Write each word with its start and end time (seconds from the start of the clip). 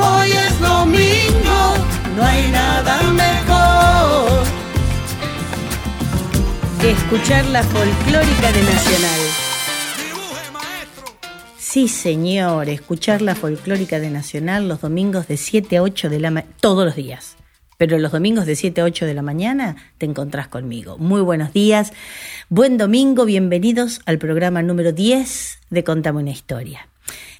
hoy 0.00 0.30
es 0.32 0.60
domingo. 0.60 1.74
No 2.16 2.24
hay 2.24 2.50
nada 2.50 3.02
mejor. 3.12 4.44
Que 6.80 6.90
escuchar 6.92 7.44
la 7.46 7.62
folclórica 7.62 8.52
de 8.52 8.62
Nacional. 8.62 9.20
Sí, 11.58 11.88
señor. 11.88 12.68
Escuchar 12.68 13.22
la 13.22 13.34
folclórica 13.34 14.00
de 14.00 14.10
Nacional 14.10 14.68
los 14.68 14.80
domingos 14.80 15.28
de 15.28 15.36
7 15.36 15.76
a 15.76 15.82
8 15.82 16.08
de 16.08 16.18
la 16.18 16.30
mañana. 16.30 16.52
Todos 16.60 16.84
los 16.84 16.96
días. 16.96 17.36
Pero 17.78 17.98
los 17.98 18.12
domingos 18.12 18.44
de 18.44 18.56
7 18.56 18.82
a 18.82 18.84
8 18.84 19.06
de 19.06 19.14
la 19.14 19.22
mañana 19.22 19.76
te 19.96 20.04
encontrás 20.04 20.48
conmigo. 20.48 20.98
Muy 20.98 21.22
buenos 21.22 21.52
días. 21.52 21.92
Buen 22.48 22.76
domingo. 22.76 23.24
Bienvenidos 23.24 24.00
al 24.04 24.18
programa 24.18 24.62
número 24.62 24.92
10 24.92 25.60
de 25.70 25.84
Contame 25.84 26.20
una 26.20 26.30
historia. 26.30 26.89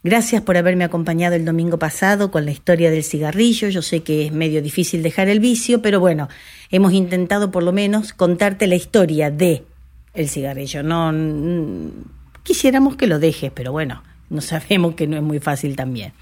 Gracias 0.03 0.41
por 0.41 0.57
haberme 0.57 0.85
acompañado 0.85 1.37
el 1.37 1.45
domingo 1.45 1.79
pasado 1.79 2.31
con 2.31 2.47
la 2.47 2.53
historia 2.53 2.91
del 2.91 3.05
cigarrillo. 3.05 3.69
Yo 3.69 3.83
sé 3.83 4.03
que 4.03 4.25
es 4.25 4.33
medio 4.33 4.63
difícil 4.63 5.03
dejar 5.03 5.29
el 5.29 5.41
vicio, 5.41 5.83
pero 5.83 6.01
bueno, 6.01 6.29
hemos 6.71 6.95
intentado 6.95 7.51
por 7.51 7.63
lo 7.63 7.73
menos 7.73 8.15
contarte 8.15 8.67
la 8.67 8.77
historia 8.77 9.31
de 9.31 9.65
el 10.15 10.31
cigarrillo. 10.31 10.83
No 10.83 11.13
mm, 11.13 11.91
quisiéramos 12.43 12.97
que 12.97 13.07
lo 13.07 13.19
dejes, 13.19 13.53
pero 13.55 13.73
bueno, 13.73 14.03
no 14.31 14.41
sabemos 14.41 14.95
que 14.95 15.07
no 15.07 15.19
es 15.19 15.23
muy 15.23 15.39
fácil 15.39 15.77
también. 15.77 16.15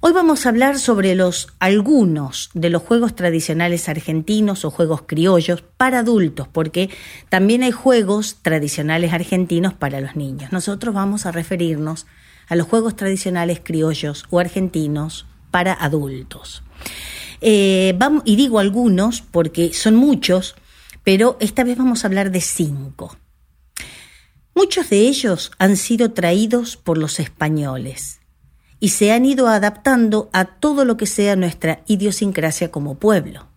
Hoy 0.00 0.12
vamos 0.12 0.46
a 0.46 0.48
hablar 0.48 0.78
sobre 0.78 1.14
los 1.14 1.48
algunos 1.58 2.50
de 2.54 2.70
los 2.70 2.82
juegos 2.82 3.14
tradicionales 3.14 3.90
argentinos 3.90 4.64
o 4.64 4.70
juegos 4.70 5.02
criollos 5.02 5.62
para 5.76 5.98
adultos, 5.98 6.48
porque 6.48 6.88
también 7.28 7.62
hay 7.62 7.72
juegos 7.72 8.38
tradicionales 8.40 9.12
argentinos 9.12 9.74
para 9.74 10.00
los 10.00 10.16
niños. 10.16 10.50
Nosotros 10.50 10.94
vamos 10.94 11.26
a 11.26 11.32
referirnos 11.32 12.06
a 12.48 12.56
los 12.56 12.66
juegos 12.66 12.96
tradicionales 12.96 13.60
criollos 13.62 14.24
o 14.30 14.38
argentinos 14.38 15.26
para 15.50 15.72
adultos. 15.72 16.62
Eh, 17.40 17.94
vamos, 17.98 18.22
y 18.24 18.36
digo 18.36 18.58
algunos 18.58 19.20
porque 19.20 19.72
son 19.72 19.96
muchos, 19.96 20.54
pero 21.04 21.36
esta 21.40 21.64
vez 21.64 21.78
vamos 21.78 22.04
a 22.04 22.08
hablar 22.08 22.30
de 22.30 22.40
cinco. 22.40 23.16
Muchos 24.54 24.88
de 24.88 25.00
ellos 25.00 25.50
han 25.58 25.76
sido 25.76 26.12
traídos 26.12 26.76
por 26.76 26.96
los 26.96 27.20
españoles 27.20 28.20
y 28.80 28.90
se 28.90 29.12
han 29.12 29.24
ido 29.24 29.48
adaptando 29.48 30.30
a 30.32 30.44
todo 30.44 30.84
lo 30.84 30.96
que 30.96 31.06
sea 31.06 31.36
nuestra 31.36 31.82
idiosincrasia 31.86 32.70
como 32.70 32.96
pueblo. 32.96 33.48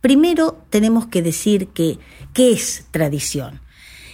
Primero 0.00 0.64
tenemos 0.70 1.06
que 1.06 1.22
decir 1.22 1.68
que 1.68 1.98
qué 2.32 2.52
es 2.52 2.86
tradición. 2.90 3.60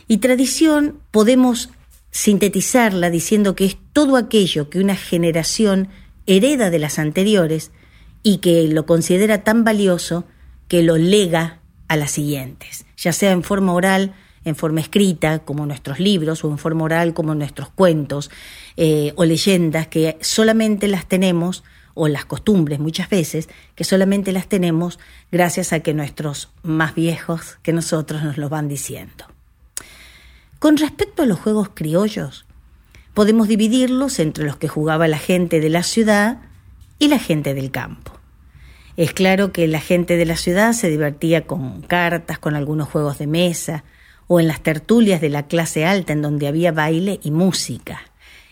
Y 0.07 0.19
tradición 0.19 1.01
podemos 1.11 1.71
sintetizarla 2.11 3.11
diciendo 3.11 3.55
que 3.55 3.64
es 3.64 3.77
todo 3.92 4.17
aquello 4.17 4.70
que 4.70 4.81
una 4.81 4.97
generación 4.97 5.89
hereda 6.27 6.70
de 6.70 6.78
las 6.78 6.98
anteriores 6.98 7.70
y 8.23 8.39
que 8.39 8.69
lo 8.69 8.87
considera 8.87 9.45
tan 9.45 9.65
valioso 9.65 10.25
que 10.69 10.83
lo 10.83 10.97
lega 10.97 11.60
a 11.88 11.97
las 11.97 12.10
siguientes, 12.10 12.84
ya 12.97 13.12
sea 13.12 13.33
en 13.33 13.43
forma 13.43 13.72
oral, 13.72 14.15
en 14.44 14.56
forma 14.56 14.81
escrita, 14.81 15.41
como 15.41 15.66
nuestros 15.66 15.99
libros, 15.99 16.44
o 16.44 16.50
en 16.50 16.59
forma 16.59 16.84
oral, 16.84 17.15
como 17.15 17.34
nuestros 17.34 17.71
cuentos, 17.71 18.31
eh, 18.77 19.12
o 19.16 19.25
leyendas 19.25 19.88
que 19.88 20.19
solamente 20.21 20.88
las 20.88 21.06
tenemos, 21.06 21.65
o 21.94 22.09
las 22.09 22.25
costumbres 22.27 22.78
muchas 22.78 23.09
veces, 23.09 23.49
que 23.75 23.84
solamente 23.84 24.33
las 24.33 24.49
tenemos 24.49 24.99
gracias 25.33 25.72
a 25.72 25.81
que 25.81 25.94
nuestros 25.94 26.50
más 26.62 26.94
viejos 26.94 27.59
que 27.62 27.72
nosotros 27.72 28.22
nos 28.22 28.38
lo 28.38 28.49
van 28.49 28.69
diciendo. 28.69 29.25
Con 30.59 30.77
respecto 30.77 31.23
a 31.23 31.27
los 31.27 31.39
juegos 31.39 31.71
criollos, 31.73 32.45
podemos 33.15 33.47
dividirlos 33.47 34.19
entre 34.19 34.45
los 34.45 34.57
que 34.57 34.67
jugaba 34.67 35.07
la 35.07 35.19
gente 35.19 35.61
de 35.61 35.71
la 35.71 35.85
ciudad 35.85 36.39
y 36.99 37.07
la 37.09 37.21
gente 37.21 37.55
del 37.55 37.71
campo. 37.71 38.13
Es 38.97 39.13
claro 39.13 39.53
que 39.53 39.69
la 39.69 39.81
gente 39.81 40.17
de 40.17 40.27
la 40.27 40.37
ciudad 40.37 40.73
se 40.73 40.89
divertía 40.89 41.47
con 41.47 41.83
cartas, 41.83 42.41
con 42.41 42.57
algunos 42.57 42.89
juegos 42.89 43.19
de 43.19 43.29
mesa, 43.29 43.85
o 44.27 44.41
en 44.41 44.49
las 44.49 44.61
tertulias 44.61 45.21
de 45.21 45.29
la 45.29 45.47
clase 45.47 45.87
alta 45.87 46.13
en 46.13 46.23
donde 46.23 46.49
había 46.49 46.73
baile 46.73 47.21
y 47.23 47.31
música. 47.31 48.01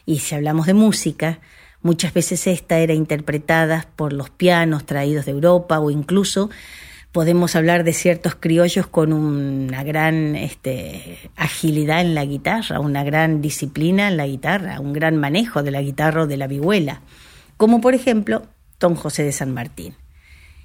Y 0.05 0.21
si 0.21 0.37
hablamos 0.37 0.67
de 0.67 0.75
música, 0.75 1.41
muchas 1.83 2.15
veces 2.15 2.47
esta 2.47 2.79
era 2.79 2.95
interpretada 2.95 3.89
por 3.97 4.13
los 4.13 4.31
pianos 4.31 4.87
traídos 4.87 5.25
de 5.25 5.33
Europa 5.33 5.81
o 5.81 5.91
incluso 5.91 6.51
podemos 7.17 7.57
hablar 7.57 7.83
de 7.83 7.95
ciertos 7.95 8.35
criollos 8.35 8.89
con 8.89 9.15
una 9.15 9.83
gran 9.83 10.37
este, 10.37 11.17
agilidad 11.35 12.03
en 12.03 12.15
la 12.15 12.27
guitarra, 12.27 12.79
una 12.79 13.05
gran 13.05 13.41
disciplina 13.41 14.09
en 14.09 14.19
la 14.19 14.27
guitarra, 14.27 14.81
un 14.81 14.93
gran 14.93 15.17
manejo 15.17 15.63
de 15.63 15.71
la 15.71 15.81
guitarra 15.81 16.25
o 16.25 16.27
de 16.27 16.37
la 16.37 16.47
vihuela, 16.47 17.01
como 17.57 17.81
por 17.81 17.95
ejemplo 17.95 18.43
Don 18.79 18.97
José 18.97 19.23
de 19.23 19.33
San 19.33 19.55
Martín. 19.55 19.95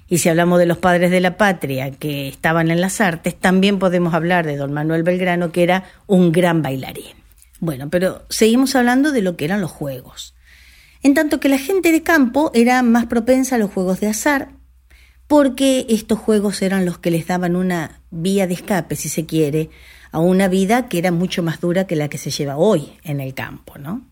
Y 0.08 0.18
si 0.18 0.28
hablamos 0.28 0.58
de 0.58 0.66
los 0.66 0.76
padres 0.76 1.10
de 1.10 1.20
la 1.20 1.38
patria 1.38 1.90
que 1.90 2.28
estaban 2.28 2.70
en 2.70 2.82
las 2.82 3.00
artes, 3.00 3.34
también 3.34 3.78
podemos 3.78 4.12
hablar 4.12 4.44
de 4.44 4.58
don 4.58 4.74
Manuel 4.74 5.04
Belgrano, 5.04 5.52
que 5.52 5.62
era 5.62 5.84
un 6.06 6.32
gran 6.32 6.60
bailarín. 6.60 7.16
Bueno, 7.60 7.88
pero 7.88 8.26
seguimos 8.28 8.76
hablando 8.76 9.10
de 9.10 9.22
lo 9.22 9.38
que 9.38 9.46
eran 9.46 9.62
los 9.62 9.70
juegos. 9.70 10.34
En 11.02 11.14
tanto 11.14 11.40
que 11.40 11.48
la 11.48 11.56
gente 11.56 11.92
de 11.92 12.02
campo 12.02 12.50
era 12.52 12.82
más 12.82 13.06
propensa 13.06 13.56
a 13.56 13.58
los 13.58 13.70
juegos 13.70 14.00
de 14.00 14.08
azar, 14.08 14.50
porque 15.32 15.86
estos 15.88 16.18
juegos 16.18 16.60
eran 16.60 16.84
los 16.84 16.98
que 16.98 17.10
les 17.10 17.26
daban 17.26 17.56
una 17.56 18.02
vía 18.10 18.46
de 18.46 18.52
escape, 18.52 18.96
si 18.96 19.08
se 19.08 19.24
quiere, 19.24 19.70
a 20.10 20.18
una 20.18 20.46
vida 20.46 20.90
que 20.90 20.98
era 20.98 21.10
mucho 21.10 21.42
más 21.42 21.58
dura 21.58 21.86
que 21.86 21.96
la 21.96 22.08
que 22.08 22.18
se 22.18 22.30
lleva 22.30 22.58
hoy 22.58 22.98
en 23.02 23.18
el 23.18 23.32
campo, 23.32 23.78
¿no? 23.78 24.02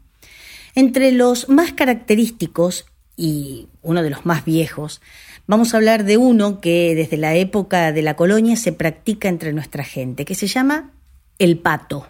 Entre 0.75 1.13
los 1.13 1.51
más 1.51 1.75
característicos 1.75 2.87
y 3.19 3.69
uno 3.83 4.03
de 4.03 4.09
los 4.09 4.25
más 4.25 4.47
viejos, 4.47 5.03
vamos 5.47 5.75
a 5.75 5.77
hablar 5.77 6.05
de 6.05 6.17
uno 6.17 6.59
que 6.63 6.95
desde 6.95 7.19
la 7.19 7.35
época 7.35 7.93
de 7.93 8.01
la 8.01 8.17
colonia 8.17 8.57
se 8.57 8.73
practica 8.73 9.29
entre 9.29 9.53
nuestra 9.53 9.85
gente, 9.85 10.25
que 10.25 10.35
se 10.35 10.47
llama 10.47 10.91
el 11.39 11.59
pato. 11.59 12.07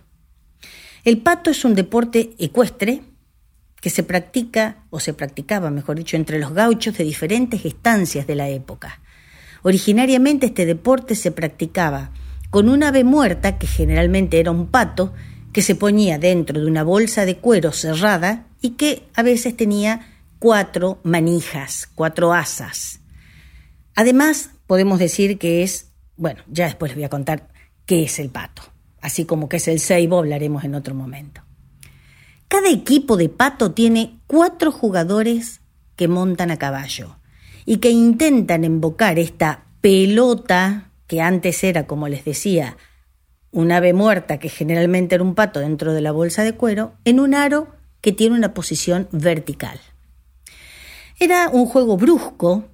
El 1.03 1.19
pato 1.19 1.50
es 1.50 1.65
un 1.65 1.75
deporte 1.75 2.31
ecuestre 2.38 3.03
que 3.81 3.91
se 3.91 4.03
practica, 4.03 4.85
o 4.91 5.01
se 5.01 5.15
practicaba, 5.15 5.71
mejor 5.71 5.97
dicho, 5.97 6.17
entre 6.17 6.39
los 6.39 6.53
gauchos 6.53 6.97
de 6.99 7.05
diferentes 7.05 7.65
estancias 7.65 8.27
de 8.27 8.35
la 8.35 8.49
época. 8.49 9.01
Originariamente 9.63 10.47
este 10.47 10.67
deporte 10.67 11.15
se 11.15 11.33
practicaba 11.33 12.13
con 12.51 12.69
una 12.69 12.89
ave 12.89 13.05
muerta, 13.05 13.59
que 13.59 13.67
generalmente 13.67 14.41
era 14.41 14.51
un 14.51 14.67
pato, 14.67 15.13
que 15.53 15.63
se 15.63 15.75
ponía 15.75 16.19
dentro 16.19 16.61
de 16.61 16.67
una 16.67 16.83
bolsa 16.83 17.25
de 17.25 17.37
cuero 17.37 17.73
cerrada 17.73 18.47
y 18.61 18.71
que 18.71 19.09
a 19.15 19.23
veces 19.23 19.57
tenía 19.57 20.07
cuatro 20.39 21.01
manijas, 21.03 21.89
cuatro 21.95 22.33
asas. 22.33 23.01
Además, 23.95 24.51
podemos 24.67 24.99
decir 24.99 25.39
que 25.39 25.63
es, 25.63 25.93
bueno, 26.17 26.43
ya 26.49 26.67
después 26.67 26.91
les 26.91 26.97
voy 26.97 27.05
a 27.05 27.11
contar 27.11 27.49
qué 27.87 28.05
es 28.05 28.19
el 28.19 28.31
pato, 28.31 28.63
así 29.01 29.25
como 29.25 29.49
que 29.49 29.57
es 29.57 29.69
el 29.69 29.81
ceibo, 29.81 30.19
hablaremos 30.19 30.65
en 30.65 30.75
otro 30.75 30.95
momento. 30.95 31.43
Cada 32.50 32.69
equipo 32.69 33.16
de 33.16 33.28
pato 33.28 33.71
tiene 33.71 34.19
cuatro 34.27 34.72
jugadores 34.72 35.60
que 35.95 36.09
montan 36.09 36.51
a 36.51 36.57
caballo 36.57 37.16
y 37.65 37.77
que 37.77 37.91
intentan 37.91 38.65
embocar 38.65 39.21
esta 39.21 39.66
pelota 39.80 40.91
que 41.07 41.21
antes 41.21 41.63
era, 41.63 41.86
como 41.86 42.09
les 42.09 42.25
decía, 42.25 42.77
un 43.53 43.71
ave 43.71 43.92
muerta 43.92 44.41
que 44.41 44.48
generalmente 44.48 45.15
era 45.15 45.22
un 45.22 45.36
pato 45.36 45.60
dentro 45.60 45.92
de 45.92 46.01
la 46.01 46.10
bolsa 46.10 46.42
de 46.42 46.54
cuero, 46.57 46.95
en 47.04 47.21
un 47.21 47.36
aro 47.36 47.69
que 48.01 48.10
tiene 48.10 48.34
una 48.34 48.53
posición 48.53 49.07
vertical. 49.13 49.78
Era 51.21 51.51
un 51.51 51.66
juego 51.66 51.97
brusco, 51.97 52.65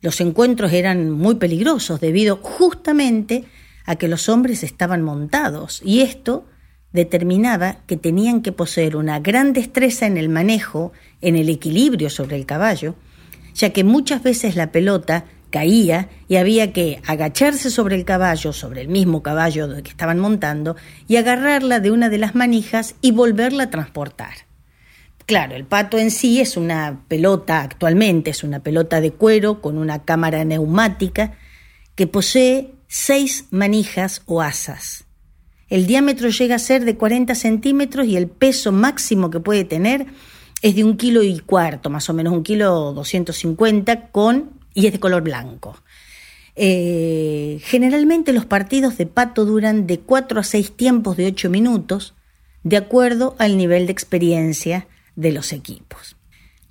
los 0.00 0.20
encuentros 0.20 0.72
eran 0.72 1.08
muy 1.08 1.36
peligrosos 1.36 2.00
debido 2.00 2.38
justamente 2.42 3.44
a 3.86 3.94
que 3.94 4.08
los 4.08 4.28
hombres 4.28 4.64
estaban 4.64 5.02
montados 5.02 5.82
y 5.84 6.00
esto 6.00 6.46
determinaba 6.92 7.78
que 7.86 7.96
tenían 7.96 8.42
que 8.42 8.52
poseer 8.52 8.96
una 8.96 9.20
gran 9.20 9.52
destreza 9.52 10.06
en 10.06 10.16
el 10.16 10.28
manejo, 10.28 10.92
en 11.20 11.36
el 11.36 11.48
equilibrio 11.48 12.10
sobre 12.10 12.36
el 12.36 12.46
caballo, 12.46 12.94
ya 13.54 13.70
que 13.70 13.84
muchas 13.84 14.22
veces 14.22 14.56
la 14.56 14.72
pelota 14.72 15.24
caía 15.50 16.08
y 16.28 16.36
había 16.36 16.72
que 16.72 17.00
agacharse 17.06 17.70
sobre 17.70 17.96
el 17.96 18.04
caballo, 18.04 18.52
sobre 18.52 18.80
el 18.80 18.88
mismo 18.88 19.22
caballo 19.22 19.68
que 19.82 19.90
estaban 19.90 20.18
montando, 20.18 20.76
y 21.08 21.16
agarrarla 21.16 21.80
de 21.80 21.90
una 21.90 22.08
de 22.08 22.18
las 22.18 22.34
manijas 22.34 22.94
y 23.00 23.10
volverla 23.10 23.64
a 23.64 23.70
transportar. 23.70 24.50
Claro, 25.26 25.54
el 25.54 25.64
pato 25.64 25.98
en 25.98 26.10
sí 26.10 26.40
es 26.40 26.56
una 26.56 27.04
pelota, 27.06 27.60
actualmente 27.60 28.30
es 28.30 28.42
una 28.42 28.60
pelota 28.60 29.00
de 29.00 29.12
cuero 29.12 29.60
con 29.60 29.78
una 29.78 30.04
cámara 30.04 30.44
neumática 30.44 31.34
que 31.94 32.06
posee 32.06 32.74
seis 32.88 33.46
manijas 33.50 34.22
o 34.26 34.42
asas. 34.42 35.04
El 35.70 35.86
diámetro 35.86 36.28
llega 36.28 36.56
a 36.56 36.58
ser 36.58 36.84
de 36.84 36.96
40 36.96 37.34
centímetros 37.36 38.06
y 38.06 38.16
el 38.16 38.28
peso 38.28 38.72
máximo 38.72 39.30
que 39.30 39.38
puede 39.38 39.64
tener 39.64 40.06
es 40.62 40.74
de 40.74 40.84
un 40.84 40.96
kilo 40.96 41.22
y 41.22 41.38
cuarto, 41.38 41.88
más 41.88 42.10
o 42.10 42.12
menos 42.12 42.32
un 42.32 42.42
kilo 42.42 42.92
250 42.92 44.08
con 44.08 44.50
y 44.74 44.86
es 44.86 44.92
de 44.92 45.00
color 45.00 45.22
blanco. 45.22 45.76
Eh, 46.56 47.60
generalmente 47.62 48.32
los 48.32 48.46
partidos 48.46 48.98
de 48.98 49.06
pato 49.06 49.44
duran 49.44 49.86
de 49.86 50.00
4 50.00 50.40
a 50.40 50.44
6 50.44 50.76
tiempos 50.76 51.16
de 51.16 51.26
8 51.26 51.48
minutos, 51.48 52.14
de 52.64 52.76
acuerdo 52.76 53.36
al 53.38 53.56
nivel 53.56 53.86
de 53.86 53.92
experiencia 53.92 54.88
de 55.14 55.32
los 55.32 55.52
equipos. 55.52 56.16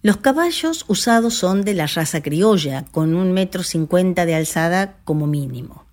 Los 0.01 0.17
caballos 0.17 0.85
usados 0.87 1.33
son 1.33 1.63
de 1.63 1.73
la 1.73 1.87
raza 1.87 2.21
criolla, 2.21 2.85
con 2.91 3.15
un 3.15 3.31
metro 3.31 3.63
cincuenta 3.63 4.25
de 4.25 4.35
alzada 4.35 4.97
como 5.03 5.25
mínimo. 5.25 5.88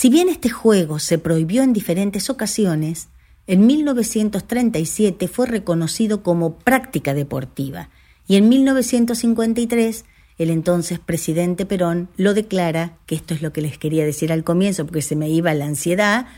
Si 0.00 0.10
bien 0.10 0.28
este 0.28 0.48
juego 0.48 1.00
se 1.00 1.18
prohibió 1.18 1.64
en 1.64 1.72
diferentes 1.72 2.30
ocasiones, 2.30 3.08
en 3.48 3.66
1937 3.66 5.26
fue 5.26 5.48
reconocido 5.48 6.22
como 6.22 6.56
práctica 6.56 7.14
deportiva 7.14 7.90
y 8.28 8.36
en 8.36 8.48
1953 8.48 10.04
el 10.38 10.50
entonces 10.50 11.00
presidente 11.00 11.66
Perón 11.66 12.08
lo 12.16 12.32
declara, 12.32 12.96
que 13.06 13.16
esto 13.16 13.34
es 13.34 13.42
lo 13.42 13.52
que 13.52 13.60
les 13.60 13.76
quería 13.76 14.04
decir 14.04 14.30
al 14.32 14.44
comienzo 14.44 14.86
porque 14.86 15.02
se 15.02 15.16
me 15.16 15.30
iba 15.30 15.52
la 15.52 15.64
ansiedad, 15.64 16.28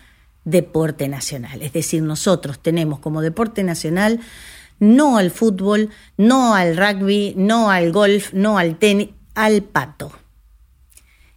deporte 0.46 1.06
nacional. 1.08 1.60
Es 1.60 1.74
decir, 1.74 2.02
nosotros 2.02 2.60
tenemos 2.60 3.00
como 3.00 3.20
deporte 3.20 3.62
nacional 3.62 4.20
no 4.78 5.18
al 5.18 5.30
fútbol, 5.30 5.90
no 6.16 6.54
al 6.54 6.78
rugby, 6.78 7.34
no 7.36 7.70
al 7.70 7.92
golf, 7.92 8.32
no 8.32 8.56
al 8.56 8.78
tenis, 8.78 9.10
al 9.34 9.60
pato. 9.64 10.12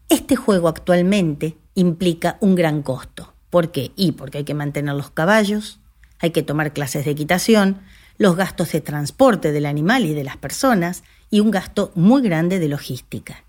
Este 0.07 0.37
juego 0.37 0.69
actualmente 0.69 1.57
implica 1.75 2.37
un 2.39 2.55
gran 2.55 2.81
costo. 2.81 3.33
¿Por 3.49 3.71
qué? 3.71 3.91
Y 3.95 4.13
porque 4.13 4.39
hay 4.39 4.43
que 4.43 4.53
mantener 4.53 4.95
los 4.95 5.11
caballos, 5.11 5.79
hay 6.19 6.31
que 6.31 6.43
tomar 6.43 6.73
clases 6.73 7.05
de 7.05 7.11
equitación, 7.11 7.81
los 8.17 8.35
gastos 8.35 8.71
de 8.71 8.81
transporte 8.81 9.51
del 9.51 9.65
animal 9.65 10.05
y 10.05 10.13
de 10.13 10.23
las 10.23 10.37
personas 10.37 11.03
y 11.29 11.39
un 11.39 11.51
gasto 11.51 11.91
muy 11.95 12.21
grande 12.21 12.59
de 12.59 12.67
logística. 12.67 13.43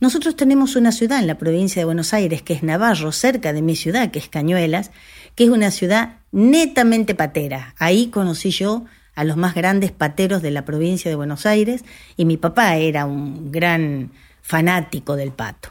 Nosotros 0.00 0.34
tenemos 0.34 0.74
una 0.74 0.90
ciudad 0.90 1.20
en 1.20 1.28
la 1.28 1.38
provincia 1.38 1.80
de 1.80 1.84
Buenos 1.84 2.12
Aires, 2.12 2.42
que 2.42 2.54
es 2.54 2.64
Navarro, 2.64 3.12
cerca 3.12 3.52
de 3.52 3.62
mi 3.62 3.76
ciudad, 3.76 4.10
que 4.10 4.18
es 4.18 4.28
Cañuelas, 4.28 4.90
que 5.36 5.44
es 5.44 5.50
una 5.50 5.70
ciudad 5.70 6.18
netamente 6.32 7.14
patera. 7.14 7.74
Ahí 7.78 8.08
conocí 8.08 8.50
yo 8.50 8.84
a 9.14 9.24
los 9.24 9.36
más 9.36 9.54
grandes 9.54 9.92
pateros 9.92 10.42
de 10.42 10.50
la 10.50 10.64
provincia 10.64 11.08
de 11.08 11.14
Buenos 11.14 11.46
Aires 11.46 11.84
y 12.16 12.24
mi 12.24 12.36
papá 12.36 12.76
era 12.76 13.04
un 13.04 13.52
gran 13.52 14.10
fanático 14.40 15.14
del 15.14 15.30
pato. 15.30 15.70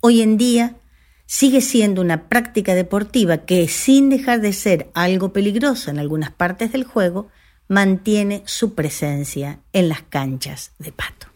Hoy 0.00 0.22
en 0.22 0.38
día 0.38 0.76
sigue 1.26 1.60
siendo 1.60 2.00
una 2.00 2.28
práctica 2.28 2.74
deportiva 2.74 3.38
que, 3.38 3.68
sin 3.68 4.08
dejar 4.08 4.40
de 4.40 4.52
ser 4.52 4.90
algo 4.94 5.32
peligroso 5.32 5.90
en 5.90 5.98
algunas 5.98 6.30
partes 6.30 6.72
del 6.72 6.84
juego, 6.84 7.28
mantiene 7.68 8.42
su 8.46 8.74
presencia 8.74 9.60
en 9.72 9.88
las 9.88 10.02
canchas 10.02 10.72
de 10.78 10.92
pato. 10.92 11.26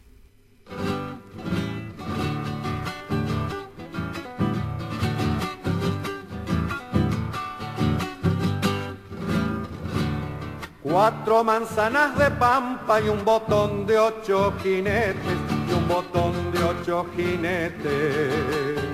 Cuatro 10.83 11.45
manzanas 11.45 12.19
de 12.19 12.31
pampa 12.33 13.01
y 13.01 13.09
un 13.09 13.25
botón 13.25 13.87
de 13.87 13.97
ocho 13.97 14.55
jinetes, 14.61 15.17
y 15.69 15.73
un 15.73 15.87
botón 15.87 16.51
de 16.53 16.65
ocho 16.65 17.07
jinetes. 17.17 18.91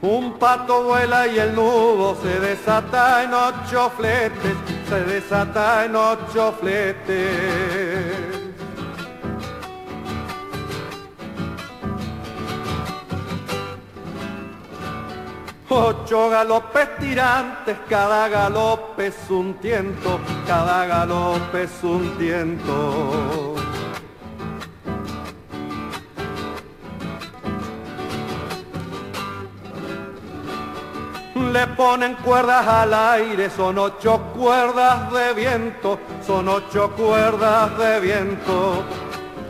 Un 0.00 0.38
pato 0.38 0.84
vuela 0.84 1.26
y 1.26 1.40
el 1.40 1.56
nudo 1.56 2.16
se 2.22 2.38
desata 2.38 3.24
en 3.24 3.34
ocho 3.34 3.90
fletes, 3.96 4.54
se 4.88 5.00
desata 5.00 5.84
en 5.86 5.96
ocho 5.96 6.54
fletes. 6.60 8.08
Ocho 15.68 16.30
galopes 16.30 16.96
tirantes, 16.98 17.76
cada 17.88 18.28
galope 18.28 19.08
es 19.08 19.16
un 19.28 19.54
tiento, 19.54 20.20
cada 20.46 20.86
galope 20.86 21.64
es 21.64 21.82
un 21.82 22.16
tiento. 22.16 23.57
Le 31.38 31.66
ponen 31.68 32.14
cuerdas 32.16 32.66
al 32.66 32.92
aire, 32.92 33.48
son 33.48 33.78
ocho 33.78 34.20
cuerdas 34.36 35.10
de 35.12 35.32
viento, 35.34 35.98
son 36.26 36.48
ocho 36.48 36.90
cuerdas 36.90 37.78
de 37.78 38.00
viento. 38.00 38.82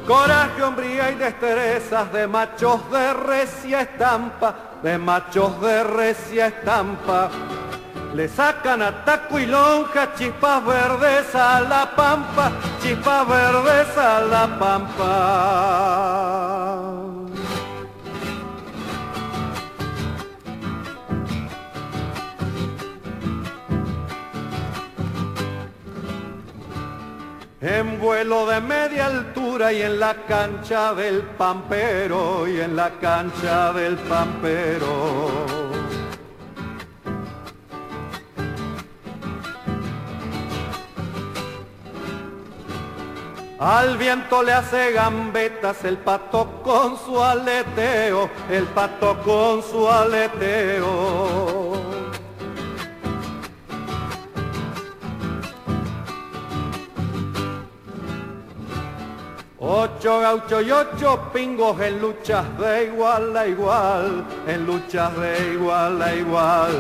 Coraje, 0.07 0.63
hombría 0.63 1.11
y 1.11 1.15
destrezas 1.17 2.13
de 2.13 2.27
machos 2.27 2.91
de 2.91 3.15
recia 3.15 3.81
estampa, 3.81 4.55
de 4.83 4.99
machos 4.99 5.61
de 5.61 5.85
recia 5.85 6.47
estampa. 6.47 7.31
Le 8.15 8.29
sacan 8.29 8.83
a 8.83 9.05
taco 9.05 9.39
y 9.39 9.47
lonja, 9.47 10.15
chispas 10.15 10.65
verdes 10.65 11.35
a 11.35 11.61
la 11.61 11.95
pampa, 11.95 12.53
chispas 12.83 13.29
verdes 13.29 13.99
a 13.99 14.21
la 14.21 14.59
pampa. 14.59 16.58
En 27.61 27.99
vuelo 27.99 28.47
de 28.47 28.61
media 28.61 29.07
altura 29.07 29.73
y 29.73 29.83
en 29.83 29.99
la 29.99 30.15
cancha 30.27 30.95
del 30.95 31.23
pampero, 31.23 32.47
y 32.47 32.61
en 32.61 32.77
la 32.77 32.91
cancha 33.01 33.73
del 33.73 33.97
pampero. 33.97 35.69
Al 43.59 43.99
viento 43.99 44.45
le 44.45 44.53
hace 44.53 44.93
gambetas 44.93 45.85
el 45.85 45.99
pato 45.99 46.63
con 46.63 46.97
su 46.97 47.21
aleteo, 47.21 48.31
el 48.49 48.67
pato 48.67 49.19
con 49.25 49.65
su 49.65 49.89
aleteo. 49.89 51.58
Ocho 59.71 60.21
gauchos 60.21 60.65
y 60.67 60.71
ocho 60.71 61.29
pingos 61.31 61.79
en 61.83 62.01
luchas 62.01 62.59
de 62.59 62.87
igual 62.87 63.37
a 63.37 63.47
igual, 63.47 64.25
en 64.47 64.65
luchas 64.65 65.15
de 65.19 65.53
igual 65.53 66.01
a 66.01 66.15
igual. 66.15 66.73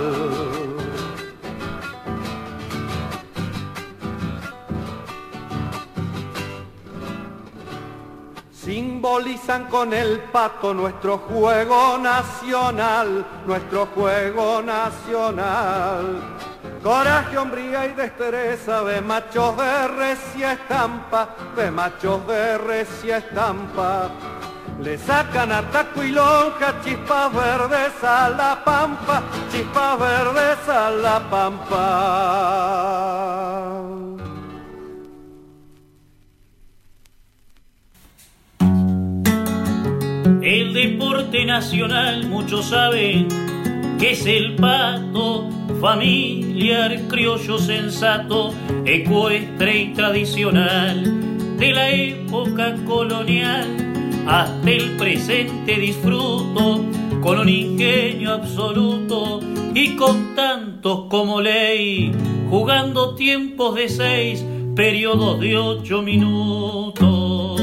Simbolizan 8.50 9.66
con 9.66 9.92
el 9.92 10.20
pato 10.20 10.72
nuestro 10.72 11.18
juego 11.18 11.98
nacional, 11.98 13.26
nuestro 13.46 13.84
juego 13.94 14.62
nacional. 14.62 16.37
Coraje, 16.82 17.36
hombría 17.36 17.86
y 17.86 17.92
destreza 17.94 18.84
de 18.84 19.00
machos 19.00 19.56
de 19.56 19.88
recia 19.88 20.52
estampa, 20.52 21.34
de 21.56 21.70
machos 21.72 22.26
de 22.28 22.56
recia 22.58 23.18
estampa. 23.18 24.10
Le 24.80 24.96
sacan 24.96 25.50
a 25.50 25.62
taco 25.70 26.04
y 26.04 26.12
lonja 26.12 26.80
chispas 26.84 27.34
verdes 27.34 28.04
a 28.04 28.30
la 28.30 28.62
pampa, 28.64 29.24
chispas 29.50 29.98
verdes 29.98 30.68
a 30.68 30.90
la 30.90 31.18
pampa. 31.28 32.68
El 40.40 40.72
deporte 40.72 41.44
nacional, 41.44 42.26
muchos 42.28 42.66
saben 42.66 43.26
que 43.98 44.12
es 44.12 44.24
el 44.26 44.54
pato 44.54 45.50
criollo 47.08 47.58
sensato, 47.58 48.52
ecuestre 48.84 49.78
y 49.78 49.92
tradicional, 49.92 51.56
de 51.56 51.72
la 51.72 51.90
época 51.90 52.74
colonial 52.84 53.66
hasta 54.26 54.70
el 54.70 54.96
presente 54.96 55.76
disfruto 55.76 56.84
con 57.20 57.38
un 57.38 57.48
ingenio 57.48 58.34
absoluto 58.34 59.40
y 59.74 59.96
con 59.96 60.34
tantos 60.34 61.06
como 61.08 61.40
ley, 61.40 62.12
jugando 62.50 63.14
tiempos 63.14 63.74
de 63.76 63.88
seis, 63.88 64.44
periodos 64.74 65.40
de 65.40 65.56
ocho 65.56 66.02
minutos. 66.02 67.62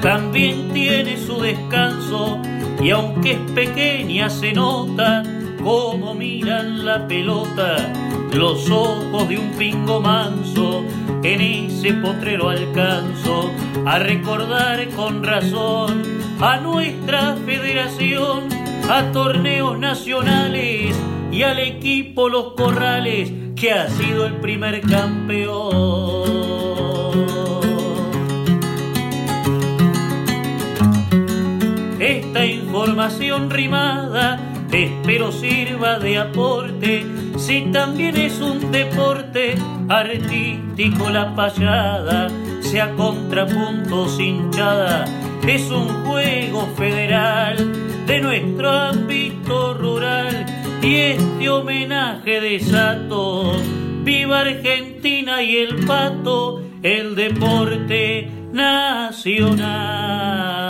También 0.00 0.70
tiene 0.72 1.16
su 1.16 1.40
descanso 1.40 2.40
y 2.82 2.90
aunque 2.90 3.32
es 3.32 3.50
pequeña 3.52 4.28
se 4.28 4.52
nota 4.52 5.22
cómo 5.62 6.14
miran 6.14 6.84
la 6.84 7.06
pelota 7.06 7.92
los 8.34 8.70
ojos 8.70 9.28
de 9.28 9.38
un 9.38 9.50
pingo 9.52 10.00
manso. 10.00 10.84
En 11.22 11.40
ese 11.40 11.94
potrero 11.94 12.48
alcanzo 12.48 13.50
a 13.86 13.98
recordar 13.98 14.88
con 14.90 15.22
razón 15.22 16.02
a 16.40 16.56
nuestra 16.58 17.36
federación, 17.46 18.48
a 18.90 19.12
torneos 19.12 19.78
nacionales 19.78 20.96
y 21.30 21.42
al 21.42 21.58
equipo 21.60 22.28
Los 22.28 22.54
Corrales 22.54 23.32
que 23.54 23.72
ha 23.72 23.88
sido 23.88 24.26
el 24.26 24.34
primer 24.36 24.80
campeón. 24.80 26.71
Esta 32.82 32.90
información 32.90 33.48
rimada 33.48 34.40
espero 34.72 35.30
sirva 35.30 36.00
de 36.00 36.18
aporte. 36.18 37.06
Si 37.36 37.60
también 37.72 38.16
es 38.16 38.40
un 38.40 38.72
deporte 38.72 39.54
artístico 39.88 41.08
la 41.08 41.32
payada, 41.32 42.28
sea 42.60 42.90
contrapunto 42.94 44.08
hinchada, 44.20 45.04
es 45.46 45.70
un 45.70 45.86
juego 46.04 46.66
federal 46.76 47.56
de 48.08 48.20
nuestro 48.20 48.68
ámbito 48.68 49.74
rural 49.74 50.44
y 50.82 50.96
este 50.96 51.50
homenaje 51.50 52.40
de 52.40 52.58
Sato, 52.58 53.62
viva 54.02 54.40
Argentina 54.40 55.40
y 55.40 55.58
el 55.58 55.86
pato, 55.86 56.60
el 56.82 57.14
deporte 57.14 58.28
nacional. 58.52 60.61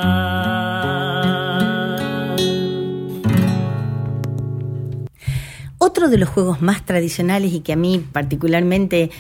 Otro 5.93 6.09
de 6.09 6.17
los 6.17 6.31
juegos 6.31 6.63
más 6.63 6.87
tradicionales 6.87 7.53
y 7.53 7.61
que 7.61 7.75
a 7.75 7.77
mí 7.77 8.03
particularmente 8.13 9.11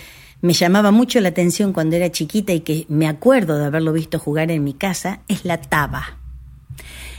me 0.40 0.54
llamaba 0.54 0.90
mucho 0.90 1.20
la 1.20 1.28
atención 1.28 1.74
cuando 1.74 1.96
era 1.96 2.10
chiquita 2.10 2.54
y 2.54 2.60
que 2.60 2.86
me 2.88 3.06
acuerdo 3.08 3.58
de 3.58 3.66
haberlo 3.66 3.92
visto 3.92 4.18
jugar 4.18 4.50
en 4.50 4.64
mi 4.64 4.72
casa 4.72 5.20
es 5.28 5.44
la 5.44 5.60
taba. 5.60 6.16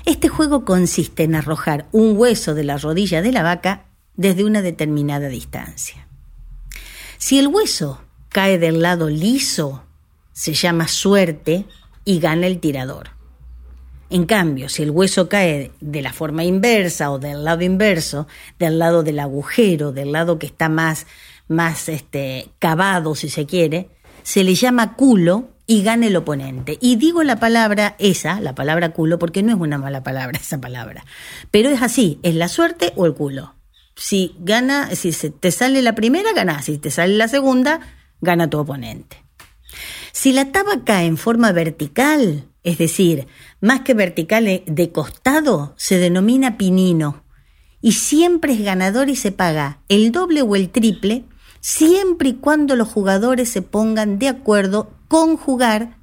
Este 0.05 0.27
juego 0.27 0.65
consiste 0.65 1.21
en 1.21 1.35
arrojar 1.35 1.85
un 1.91 2.17
hueso 2.17 2.55
de 2.55 2.63
la 2.63 2.79
rodilla 2.79 3.21
de 3.21 3.31
la 3.31 3.43
vaca 3.43 3.85
desde 4.15 4.43
una 4.43 4.63
determinada 4.63 5.27
distancia. 5.27 6.07
Si 7.19 7.37
el 7.37 7.45
hueso 7.45 8.01
cae 8.29 8.57
del 8.57 8.81
lado 8.81 9.07
liso, 9.07 9.83
se 10.31 10.55
llama 10.55 10.87
suerte 10.87 11.67
y 12.05 12.19
gana 12.19 12.47
el 12.47 12.59
tirador. 12.59 13.11
En 14.09 14.25
cambio, 14.25 14.69
si 14.69 14.83
el 14.83 14.91
hueso 14.91 15.27
cae 15.27 15.71
de 15.79 16.01
la 16.01 16.13
forma 16.13 16.43
inversa 16.43 17.11
o 17.11 17.19
del 17.19 17.43
lado 17.43 17.63
inverso, 17.63 18.27
del 18.59 18.77
lado 18.79 19.03
del 19.03 19.19
agujero, 19.19 19.91
del 19.91 20.11
lado 20.11 20.37
que 20.37 20.45
está 20.45 20.69
más, 20.69 21.07
más 21.47 21.89
este, 21.89 22.49
cavado, 22.59 23.15
si 23.15 23.29
se 23.29 23.45
quiere, 23.45 23.89
se 24.23 24.43
le 24.43 24.55
llama 24.55 24.95
culo 24.95 25.49
y 25.65 25.83
gana 25.83 26.07
el 26.07 26.15
oponente. 26.15 26.77
Y 26.81 26.97
digo 26.97 27.23
la 27.23 27.39
palabra 27.39 27.95
esa, 27.99 28.39
la 28.39 28.55
palabra 28.55 28.89
culo, 28.89 29.19
porque 29.19 29.43
no 29.43 29.53
es 29.53 29.59
una 29.59 29.77
mala 29.77 30.03
palabra 30.03 30.37
esa 30.41 30.59
palabra. 30.59 31.05
Pero 31.51 31.69
es 31.69 31.81
así, 31.81 32.19
es 32.23 32.35
la 32.35 32.47
suerte 32.47 32.93
o 32.95 33.05
el 33.05 33.13
culo. 33.13 33.55
Si 33.95 34.35
gana, 34.39 34.93
si 34.95 35.11
te 35.11 35.51
sale 35.51 35.81
la 35.81 35.93
primera, 35.93 36.33
gana. 36.33 36.61
Si 36.61 36.79
te 36.79 36.89
sale 36.89 37.15
la 37.15 37.27
segunda, 37.27 37.79
gana 38.21 38.49
tu 38.49 38.57
oponente. 38.57 39.23
Si 40.11 40.31
la 40.31 40.51
taba 40.51 40.83
cae 40.83 41.05
en 41.05 41.17
forma 41.17 41.51
vertical, 41.51 42.47
es 42.63 42.77
decir, 42.77 43.27
más 43.63 43.79
que 43.79 43.93
vertical 43.93 44.45
eh, 44.47 44.63
de 44.67 44.91
costado, 44.91 45.73
se 45.77 45.97
denomina 45.97 46.57
pinino 46.57 47.23
y 47.81 47.93
siempre 47.93 48.51
es 48.51 48.61
ganador 48.61 49.07
y 49.07 49.15
se 49.15 49.31
paga 49.31 49.79
el 49.87 50.11
doble 50.11 50.41
o 50.41 50.57
el 50.57 50.69
triple 50.69 51.23
siempre 51.61 52.29
y 52.29 52.33
cuando 52.33 52.75
los 52.75 52.89
jugadores 52.89 53.47
se 53.49 53.61
pongan 53.61 54.19
de 54.19 54.27
acuerdo 54.27 54.91
con 55.07 55.37
jugar 55.37 55.95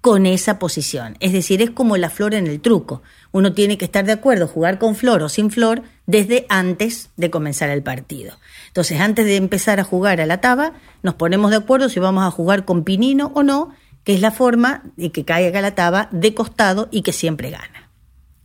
con 0.00 0.26
esa 0.26 0.58
posición. 0.58 1.16
Es 1.20 1.32
decir, 1.32 1.62
es 1.62 1.70
como 1.70 1.96
la 1.96 2.10
flor 2.10 2.34
en 2.34 2.48
el 2.48 2.60
truco. 2.60 3.02
Uno 3.30 3.52
tiene 3.52 3.78
que 3.78 3.84
estar 3.84 4.04
de 4.04 4.12
acuerdo, 4.12 4.48
jugar 4.48 4.78
con 4.78 4.96
flor 4.96 5.22
o 5.22 5.28
sin 5.28 5.52
flor, 5.52 5.82
desde 6.06 6.44
antes 6.48 7.10
de 7.16 7.30
comenzar 7.30 7.70
el 7.70 7.84
partido. 7.84 8.34
Entonces, 8.66 9.00
antes 9.00 9.26
de 9.26 9.36
empezar 9.36 9.78
a 9.78 9.84
jugar 9.84 10.20
a 10.20 10.26
la 10.26 10.40
taba, 10.40 10.72
nos 11.02 11.14
ponemos 11.14 11.52
de 11.52 11.58
acuerdo 11.58 11.88
si 11.88 12.00
vamos 12.00 12.24
a 12.24 12.30
jugar 12.32 12.64
con 12.64 12.82
pinino 12.82 13.30
o 13.34 13.44
no, 13.44 13.70
que 14.06 14.14
es 14.14 14.20
la 14.20 14.30
forma 14.30 14.84
de 14.96 15.10
que 15.10 15.24
caiga 15.24 15.60
la 15.60 15.74
taba 15.74 16.08
de 16.12 16.32
costado 16.32 16.86
y 16.92 17.02
que 17.02 17.12
siempre 17.12 17.50
gana. 17.50 17.90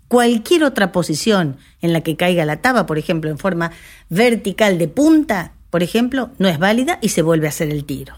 Cualquier 0.07 0.63
otra 0.63 0.91
posición 0.91 1.57
en 1.81 1.93
la 1.93 2.01
que 2.01 2.15
caiga 2.15 2.45
la 2.45 2.63
taba, 2.63 2.87
por 2.87 2.97
ejemplo, 2.97 3.29
en 3.29 3.37
forma 3.37 3.71
vertical 4.09 4.79
de 4.79 4.87
punta, 4.87 5.53
por 5.69 5.83
ejemplo, 5.83 6.31
no 6.39 6.47
es 6.47 6.57
válida 6.57 6.97
y 6.99 7.09
se 7.09 7.21
vuelve 7.21 7.45
a 7.45 7.49
hacer 7.49 7.69
el 7.69 7.85
tiro. 7.85 8.15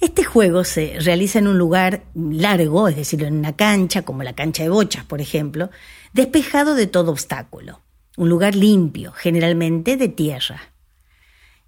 Este 0.00 0.24
juego 0.24 0.64
se 0.64 0.96
realiza 0.98 1.38
en 1.38 1.46
un 1.46 1.56
lugar 1.56 2.02
largo, 2.16 2.88
es 2.88 2.96
decir, 2.96 3.22
en 3.22 3.38
una 3.38 3.54
cancha, 3.54 4.02
como 4.02 4.24
la 4.24 4.32
cancha 4.32 4.64
de 4.64 4.70
bochas, 4.70 5.04
por 5.04 5.20
ejemplo, 5.20 5.70
despejado 6.14 6.74
de 6.74 6.88
todo 6.88 7.12
obstáculo. 7.12 7.80
Un 8.16 8.28
lugar 8.28 8.56
limpio, 8.56 9.12
generalmente 9.12 9.96
de 9.96 10.08
tierra. 10.08 10.60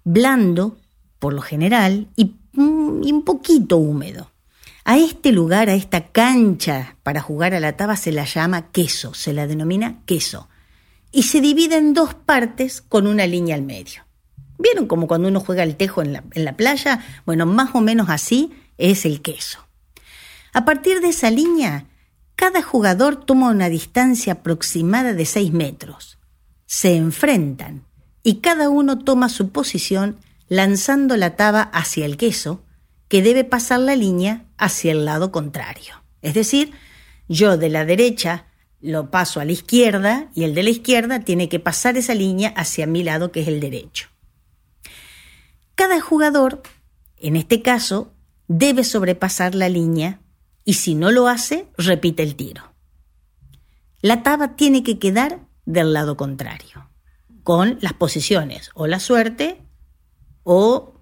Blando, 0.03 0.77
por 1.19 1.31
lo 1.31 1.41
general, 1.41 2.09
y, 2.17 2.35
y 2.53 3.13
un 3.13 3.23
poquito 3.23 3.77
húmedo. 3.77 4.29
A 4.89 4.97
este 4.97 5.33
lugar, 5.33 5.69
a 5.69 5.73
esta 5.73 6.13
cancha 6.13 6.95
para 7.03 7.19
jugar 7.19 7.53
a 7.53 7.59
la 7.59 7.75
taba 7.75 7.97
se 7.97 8.13
la 8.13 8.23
llama 8.23 8.71
queso, 8.71 9.13
se 9.13 9.33
la 9.33 9.45
denomina 9.45 9.99
queso. 10.05 10.47
Y 11.11 11.23
se 11.23 11.41
divide 11.41 11.75
en 11.75 11.93
dos 11.93 12.13
partes 12.13 12.81
con 12.81 13.05
una 13.05 13.27
línea 13.27 13.55
al 13.55 13.63
medio. 13.63 14.05
¿Vieron 14.57 14.87
como 14.87 15.07
cuando 15.07 15.27
uno 15.27 15.41
juega 15.41 15.63
el 15.63 15.75
tejo 15.75 16.01
en 16.01 16.13
la, 16.13 16.23
en 16.31 16.45
la 16.45 16.55
playa? 16.55 17.03
Bueno, 17.25 17.45
más 17.45 17.71
o 17.75 17.81
menos 17.81 18.07
así 18.09 18.53
es 18.77 19.05
el 19.05 19.21
queso. 19.21 19.59
A 20.53 20.63
partir 20.63 21.01
de 21.01 21.09
esa 21.09 21.31
línea, 21.31 21.87
cada 22.37 22.61
jugador 22.61 23.17
toma 23.17 23.49
una 23.49 23.67
distancia 23.67 24.31
aproximada 24.31 25.11
de 25.11 25.25
6 25.25 25.51
metros. 25.51 26.17
Se 26.65 26.95
enfrentan 26.95 27.83
y 28.23 28.35
cada 28.35 28.69
uno 28.69 28.99
toma 28.99 29.27
su 29.27 29.49
posición 29.49 30.15
lanzando 30.47 31.17
la 31.17 31.35
taba 31.35 31.63
hacia 31.63 32.05
el 32.05 32.15
queso 32.15 32.61
que 33.07 33.21
debe 33.21 33.43
pasar 33.43 33.79
la 33.79 33.95
línea 33.95 34.45
hacia 34.57 34.91
el 34.91 35.05
lado 35.05 35.31
contrario. 35.31 36.03
Es 36.21 36.33
decir, 36.33 36.73
yo 37.27 37.57
de 37.57 37.69
la 37.69 37.85
derecha 37.85 38.47
lo 38.79 39.09
paso 39.09 39.39
a 39.39 39.45
la 39.45 39.51
izquierda 39.51 40.29
y 40.33 40.43
el 40.43 40.53
de 40.53 40.63
la 40.63 40.69
izquierda 40.69 41.19
tiene 41.21 41.49
que 41.49 41.59
pasar 41.59 41.97
esa 41.97 42.13
línea 42.13 42.49
hacia 42.49 42.87
mi 42.87 43.03
lado, 43.03 43.31
que 43.31 43.41
es 43.41 43.47
el 43.47 43.59
derecho. 43.59 44.09
Cada 45.75 45.99
jugador, 46.01 46.61
en 47.17 47.35
este 47.35 47.61
caso, 47.61 48.13
debe 48.47 48.83
sobrepasar 48.83 49.55
la 49.55 49.69
línea 49.69 50.21
y 50.63 50.73
si 50.73 50.95
no 50.95 51.11
lo 51.11 51.27
hace, 51.27 51.67
repite 51.77 52.23
el 52.23 52.35
tiro. 52.35 52.73
La 54.01 54.23
taba 54.23 54.55
tiene 54.55 54.83
que 54.83 54.99
quedar 54.99 55.39
del 55.65 55.93
lado 55.93 56.17
contrario, 56.17 56.89
con 57.43 57.77
las 57.81 57.93
posiciones 57.93 58.71
o 58.73 58.87
la 58.87 58.99
suerte 58.99 59.61
o 60.43 60.96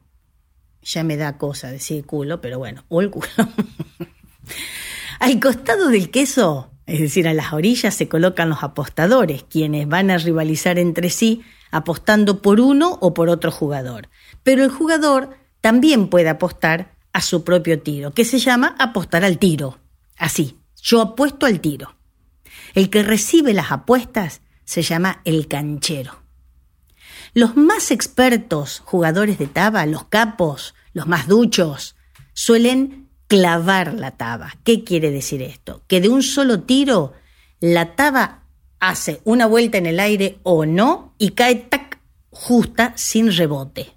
ya 0.86 1.04
me 1.04 1.18
da 1.18 1.38
cosa 1.38 1.70
decir 1.72 2.06
culo, 2.06 2.40
pero 2.40 2.60
bueno, 2.60 2.86
o 2.88 3.02
el 3.02 3.10
culo. 3.10 3.28
Al 5.20 5.40
costado 5.40 5.90
del 5.90 6.12
queso, 6.12 6.72
es 6.86 7.00
decir, 7.00 7.28
a 7.28 7.34
las 7.34 7.52
orillas 7.54 7.96
se 7.96 8.08
colocan 8.08 8.50
los 8.50 8.64
apostadores, 8.64 9.44
quienes 9.44 9.88
van 9.88 10.12
a 10.12 10.18
rivalizar 10.18 10.78
entre 10.78 11.10
sí 11.10 11.44
apostando 11.72 12.42
por 12.42 12.60
uno 12.60 12.98
o 13.02 13.14
por 13.14 13.30
otro 13.30 13.52
jugador. 13.52 14.10
Pero 14.44 14.64
el 14.64 14.70
jugador 14.70 15.38
también 15.62 16.10
puede 16.10 16.30
apostar 16.30 16.94
a 17.12 17.22
su 17.22 17.44
propio 17.44 17.82
tiro, 17.82 18.12
que 18.12 18.24
se 18.24 18.40
llama 18.40 18.76
apostar 18.78 19.26
al 19.26 19.40
tiro. 19.40 19.80
Así, 20.18 20.60
yo 20.82 21.02
apuesto 21.02 21.46
al 21.46 21.60
tiro. 21.60 21.96
El 22.76 22.90
que 22.90 23.04
recibe 23.04 23.54
las 23.54 23.72
apuestas 23.72 24.42
se 24.64 24.84
llama 24.84 25.22
el 25.26 25.48
canchero. 25.48 26.22
Los 27.34 27.58
más 27.58 27.92
expertos 27.92 28.82
jugadores 28.86 29.38
de 29.40 29.48
taba, 29.48 29.86
los 29.86 30.06
capos, 30.06 30.75
los 30.96 31.08
más 31.08 31.28
duchos, 31.28 31.96
suelen 32.34 33.10
clavar 33.28 33.94
la 33.94 34.12
taba. 34.12 34.56
¿Qué 34.64 34.84
quiere 34.86 35.12
decir 35.12 35.42
esto? 35.42 35.84
Que 35.88 36.00
de 36.00 36.08
un 36.10 36.24
solo 36.24 36.62
tiro 36.62 37.14
la 37.60 37.96
taba 37.96 38.44
hace 38.80 39.20
una 39.26 39.46
vuelta 39.46 39.78
en 39.78 39.88
el 39.88 40.00
aire 40.00 40.40
o 40.44 40.66
no 40.66 41.14
y 41.18 41.32
cae 41.32 41.56
tac 41.56 42.00
justa 42.30 42.94
sin 42.96 43.32
rebote. 43.36 43.92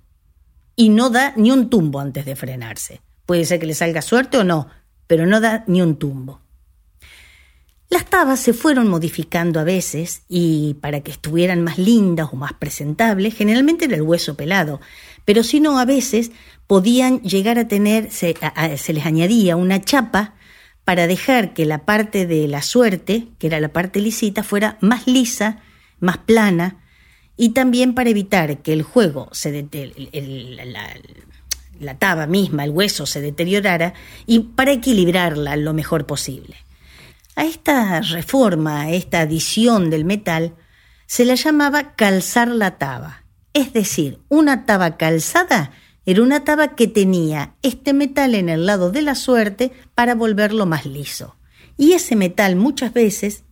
Y 0.75 0.89
no 0.89 1.09
da 1.09 1.33
ni 1.37 1.53
un 1.53 1.71
tumbo 1.71 2.01
antes 2.01 2.27
de 2.27 2.35
frenarse. 2.35 3.01
Puede 3.27 3.45
ser 3.45 3.61
que 3.61 3.67
le 3.67 3.75
salga 3.75 4.03
suerte 4.03 4.37
o 4.37 4.45
no, 4.45 4.69
pero 5.07 5.25
no 5.25 5.41
da 5.41 5.63
ni 5.69 5.81
un 5.81 5.97
tumbo. 5.97 6.41
Las 7.91 8.07
tabas 8.07 8.41
se 8.41 8.53
fueron 8.53 8.89
modificando 8.89 9.61
a 9.61 9.65
veces 9.65 10.23
y 10.29 10.75
para 10.81 11.01
que 11.01 11.13
estuvieran 11.13 11.63
más 11.63 11.79
lindas 11.79 12.29
o 12.33 12.37
más 12.37 12.55
presentables, 12.55 13.35
generalmente 13.35 13.85
era 13.85 13.97
el 13.97 14.03
hueso 14.03 14.35
pelado, 14.35 14.81
pero 15.25 15.43
si 15.43 15.61
no, 15.61 15.79
a 15.79 15.85
veces 15.85 16.31
podían 16.69 17.21
llegar 17.23 17.59
a 17.59 17.67
tener, 17.67 18.13
se, 18.13 18.37
se 18.77 18.93
les 18.93 19.07
añadía 19.07 19.57
una 19.57 19.81
chapa 19.81 20.35
para 20.85 21.07
dejar 21.07 21.55
que 21.55 21.65
la 21.65 21.85
parte 21.85 22.27
de 22.27 22.47
la 22.47 22.63
suerte, 22.63 23.29
que 23.39 23.49
era 23.49 23.59
la 23.59 23.71
parte 23.71 24.01
lisita, 24.01 24.45
fuera 24.45 24.79
más 24.81 25.07
lisa, 25.07 25.59
más 25.99 26.19
plana, 26.19 26.77
y 27.37 27.51
también 27.51 27.95
para 27.95 28.11
evitar 28.11 28.59
que 28.59 28.73
el 28.73 28.83
juego, 28.83 29.29
se 29.33 29.67
la, 30.67 30.95
la 31.81 31.99
taba 31.99 32.27
misma, 32.27 32.65
el 32.65 32.71
hueso, 32.71 33.07
se 33.07 33.21
deteriorara, 33.21 33.95
y 34.27 34.41
para 34.41 34.73
equilibrarla 34.73 35.57
lo 35.57 35.73
mejor 35.73 36.05
posible. 36.07 36.57
A 37.35 37.45
esta 37.45 38.01
reforma, 38.03 38.83
a 38.83 38.91
esta 38.91 39.21
adición 39.21 39.89
del 39.89 40.05
metal, 40.05 40.55
se 41.07 41.25
la 41.25 41.35
llamaba 41.35 41.95
calzar 41.95 42.49
la 42.49 42.77
taba. 42.77 43.25
Es 43.55 43.73
decir, 43.73 44.19
una 44.29 44.67
taba 44.67 44.97
calzada 44.97 45.73
era 46.09 46.23
una 46.23 46.43
taba 46.43 46.69
que 46.69 46.87
tenía 46.87 47.53
este 47.61 47.93
metal 47.93 48.35
en 48.35 48.49
el 48.49 48.65
lado 48.65 48.91
de 48.91 49.03
la 49.03 49.15
suerte 49.15 49.73
para 49.95 50.15
volverlo 50.15 50.65
más 50.65 50.87
liso. 50.87 51.37
Y 51.77 51.93
ese 51.93 52.17
metal 52.17 52.57
muchas 52.57 52.95
veces 52.95 53.45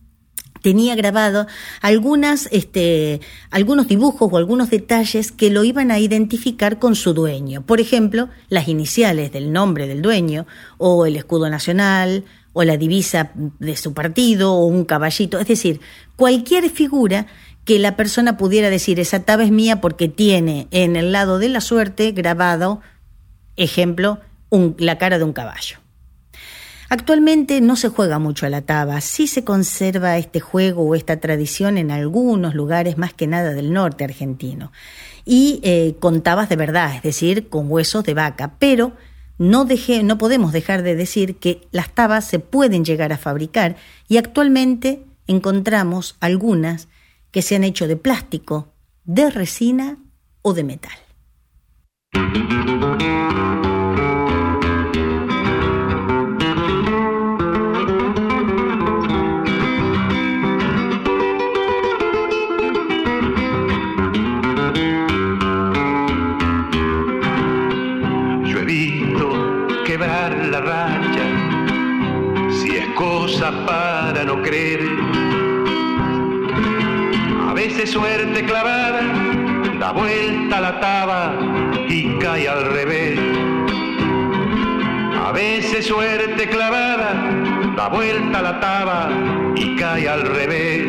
tenía 0.63 0.95
grabado 0.95 1.45
algunas, 1.81 2.49
este, 2.51 3.21
algunos 3.51 3.87
dibujos 3.87 4.33
o 4.33 4.37
algunos 4.37 4.71
detalles 4.71 5.31
que 5.31 5.51
lo 5.51 5.63
iban 5.63 5.91
a 5.91 5.99
identificar 5.99 6.79
con 6.79 6.95
su 6.95 7.13
dueño. 7.13 7.63
Por 7.63 7.79
ejemplo, 7.79 8.29
las 8.49 8.67
iniciales 8.67 9.31
del 9.31 9.53
nombre 9.53 9.87
del 9.87 10.01
dueño, 10.01 10.47
o 10.79 11.05
el 11.05 11.15
escudo 11.15 11.51
nacional, 11.51 12.25
o 12.53 12.63
la 12.63 12.75
divisa 12.75 13.33
de 13.35 13.77
su 13.77 13.93
partido, 13.93 14.55
o 14.55 14.65
un 14.65 14.83
caballito. 14.83 15.39
Es 15.39 15.47
decir, 15.47 15.79
cualquier 16.15 16.71
figura 16.71 17.27
que 17.67 17.79
la 17.79 17.97
persona 17.97 18.37
pudiera 18.37 18.69
decir, 18.69 18.97
esa 18.97 19.23
taba 19.23 19.43
es 19.43 19.51
mía 19.51 19.81
porque 19.81 20.07
tiene 20.07 20.69
en 20.71 20.95
el 20.95 21.11
lado 21.11 21.37
de 21.37 21.49
la 21.49 21.59
suerte 21.59 22.13
grabado, 22.13 22.79
ejemplo, 23.57 24.21
la 24.77 24.97
cara 24.97 25.17
de 25.17 25.25
un 25.25 25.33
caballo. 25.33 25.77
Actualmente 26.87 27.59
no 27.59 27.75
se 27.75 27.89
juega 27.89 28.19
mucho 28.19 28.45
a 28.45 28.49
la 28.49 28.61
taba, 28.61 29.01
sí 29.01 29.27
se 29.27 29.43
conserva 29.43 30.17
este 30.17 30.39
juego 30.39 30.83
o 30.83 30.95
esta 30.95 31.19
tradición 31.19 31.77
en 31.77 31.91
algunos 31.91 32.55
lugares 32.55 32.97
más 32.97 33.13
que 33.13 33.27
nada 33.27 33.51
del 33.51 33.73
norte 33.73 34.05
argentino. 34.05 34.71
Y 35.25 35.59
eh, 35.63 35.97
con 35.99 36.21
tabas 36.21 36.47
de 36.47 36.55
verdad, 36.55 36.95
es 36.95 37.03
decir, 37.03 37.49
con 37.49 37.69
huesos 37.69 38.05
de 38.05 38.13
vaca, 38.13 38.53
pero 38.59 38.93
no, 39.37 39.67
no 40.03 40.17
podemos 40.17 40.53
dejar 40.53 40.83
de 40.83 40.95
decir 40.95 41.35
que 41.35 41.67
las 41.71 41.93
tabas 41.93 42.23
se 42.23 42.39
pueden 42.39 42.85
llegar 42.85 43.11
a 43.11 43.17
fabricar 43.17 43.75
y 44.07 44.15
actualmente 44.15 45.03
encontramos 45.27 46.15
algunas 46.21 46.87
que 47.37 47.43
se 47.43 47.55
han 47.55 47.63
hecho 47.63 47.87
de 47.87 47.97
plástico, 47.97 48.73
de 49.03 49.29
resina 49.29 49.99
o 50.41 50.53
de 50.53 50.63
metal. 50.63 50.97
para 73.65 74.25
no 74.25 74.41
creer. 74.41 74.96
A 77.67 77.69
veces 77.69 77.91
suerte 77.91 78.45
clavada, 78.45 79.01
da 79.77 79.91
vuelta 79.91 80.61
la 80.61 80.79
taba 80.79 81.37
y 81.89 82.17
cae 82.17 82.47
al 82.47 82.63
revés. 82.63 83.19
A 85.21 85.33
veces 85.33 85.85
suerte 85.85 86.47
clavada, 86.47 87.11
da 87.75 87.89
vuelta 87.89 88.41
la 88.41 88.61
taba 88.61 89.09
y 89.53 89.75
cae 89.75 90.07
al 90.07 90.21
revés. 90.21 90.87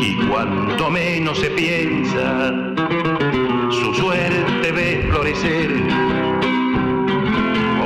Y 0.00 0.26
cuanto 0.26 0.90
menos 0.90 1.38
se 1.38 1.50
piensa, 1.50 2.50
su 3.70 3.92
suerte 3.92 4.72
ve 4.72 5.06
florecer. 5.10 5.70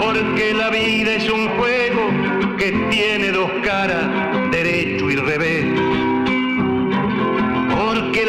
Porque 0.00 0.54
la 0.54 0.70
vida 0.70 1.16
es 1.16 1.28
un 1.28 1.48
juego 1.48 2.56
que 2.56 2.70
tiene 2.90 3.32
dos 3.32 3.50
caras, 3.64 4.08
derecho 4.52 5.10
y 5.10 5.16
revés. 5.16 5.81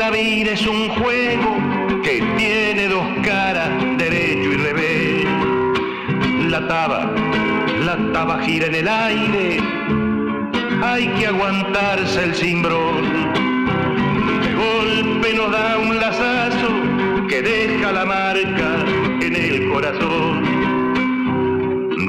La 0.03 0.11
vida 0.11 0.51
es 0.51 0.67
un 0.67 0.89
juego 0.89 1.55
que 2.03 2.21
tiene 2.37 2.89
dos 2.89 3.07
caras, 3.23 3.69
derecho 3.97 4.51
y 4.51 4.57
revés. 4.57 5.25
La 6.49 6.67
taba, 6.67 7.09
la 7.85 8.11
taba 8.11 8.41
gira 8.41 8.65
en 8.67 8.75
el 8.75 8.87
aire, 8.89 9.61
hay 10.83 11.07
que 11.07 11.27
aguantarse 11.27 12.21
el 12.21 12.35
cimbrón. 12.35 13.31
De 14.41 14.53
golpe 14.53 15.33
nos 15.35 15.51
da 15.53 15.77
un 15.77 15.95
lazazo 15.97 16.69
que 17.29 17.41
deja 17.41 17.93
la 17.93 18.03
marca 18.03 18.83
en 19.21 19.35
el 19.37 19.69
corazón 19.71 20.43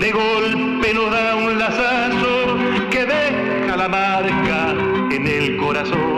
de 0.01 0.11
golpe 0.11 0.95
nos 0.95 1.11
da 1.13 1.37
un 1.37 1.59
lazazo 1.59 2.59
que 2.91 3.07
deja 3.07 3.77
la 3.77 3.89
marca 3.89 4.75
en 5.13 5.27
el 5.29 5.57
corazón. 5.57 6.14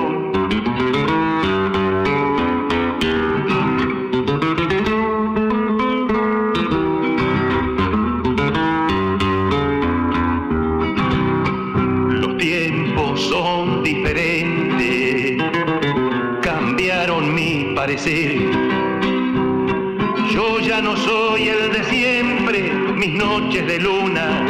Yo 20.33 20.61
ya 20.61 20.81
no 20.81 20.97
soy 20.97 21.49
el 21.49 21.73
de 21.73 21.83
siempre 21.85 22.87
mis 22.97 23.13
noches 23.13 23.67
de 23.67 23.79
luna 23.79 24.41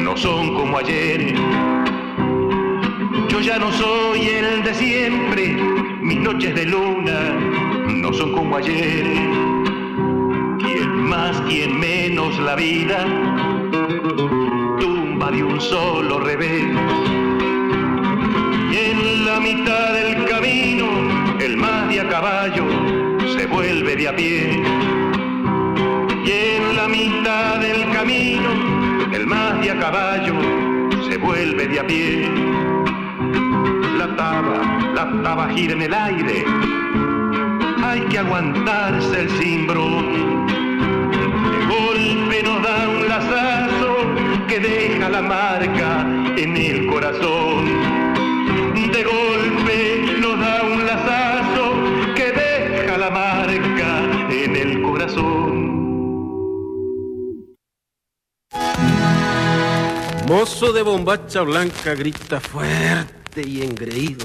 no 0.00 0.16
son 0.16 0.54
como 0.54 0.78
ayer. 0.78 1.34
Yo 3.28 3.40
ya 3.40 3.58
no 3.58 3.72
soy 3.72 4.20
el 4.28 4.62
de 4.62 4.74
siempre, 4.74 5.56
mis 6.00 6.18
noches 6.20 6.54
de 6.54 6.66
luna 6.66 7.34
no 7.88 8.12
son 8.12 8.32
como 8.32 8.56
ayer. 8.56 9.04
Quien 10.58 11.08
más, 11.08 11.40
quien 11.48 11.80
menos 11.80 12.38
la 12.38 12.54
vida 12.54 13.04
tumba 14.78 15.30
de 15.30 15.42
un 15.42 15.60
solo 15.60 16.20
revés. 16.20 16.64
Y 18.70 18.76
en 18.76 19.24
la 19.26 19.40
mitad 19.40 19.94
del 19.94 20.26
camino, 20.26 20.86
el 21.40 21.56
más 21.56 21.88
de 21.88 22.00
a 22.00 22.08
caballo 22.08 22.65
de 23.94 24.08
a 24.08 24.16
pie 24.16 24.62
y 26.24 26.30
en 26.30 26.76
la 26.76 26.88
mitad 26.88 27.60
del 27.60 27.88
camino 27.92 28.50
el 29.12 29.26
más 29.28 29.60
de 29.60 29.70
a 29.70 29.78
caballo 29.78 30.34
se 31.08 31.16
vuelve 31.16 31.68
de 31.68 31.78
a 31.78 31.86
pie. 31.86 32.28
La 33.96 34.16
taba, 34.16 34.92
la 34.92 35.22
taba 35.22 35.48
gira 35.50 35.74
en 35.74 35.82
el 35.82 35.94
aire, 35.94 36.44
hay 37.84 38.00
que 38.10 38.18
aguantarse 38.18 39.20
el 39.20 39.30
cimbrón. 39.30 40.46
De 41.52 41.66
golpe 41.66 42.42
nos 42.42 42.62
da 42.62 42.88
un 42.88 43.08
lazazo 43.08 43.96
que 44.48 44.58
deja 44.58 45.08
la 45.08 45.22
marca 45.22 46.06
en 46.36 46.56
el 46.56 46.86
corazón. 46.86 47.55
Mozo 60.46 60.72
de 60.72 60.82
bombacha 60.82 61.40
blanca 61.40 61.96
grita 61.96 62.38
fuerte 62.38 63.42
y 63.44 63.62
engreído. 63.62 64.24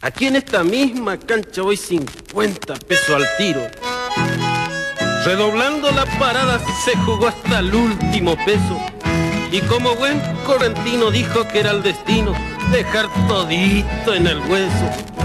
Aquí 0.00 0.28
en 0.28 0.36
esta 0.36 0.62
misma 0.62 1.18
cancha 1.18 1.62
voy 1.62 1.76
50 1.76 2.76
pesos 2.76 3.10
al 3.10 3.26
tiro. 3.36 3.66
Redoblando 5.24 5.90
la 5.90 6.06
parada 6.20 6.60
se 6.84 6.96
jugó 6.98 7.26
hasta 7.26 7.58
el 7.58 7.74
último 7.74 8.36
peso. 8.44 8.80
Y 9.50 9.58
como 9.62 9.96
buen 9.96 10.20
correntino 10.46 11.10
dijo 11.10 11.42
que 11.48 11.58
era 11.58 11.72
el 11.72 11.82
destino 11.82 12.34
dejar 12.70 13.08
todito 13.26 14.14
en 14.14 14.28
el 14.28 14.38
hueso. 14.48 15.21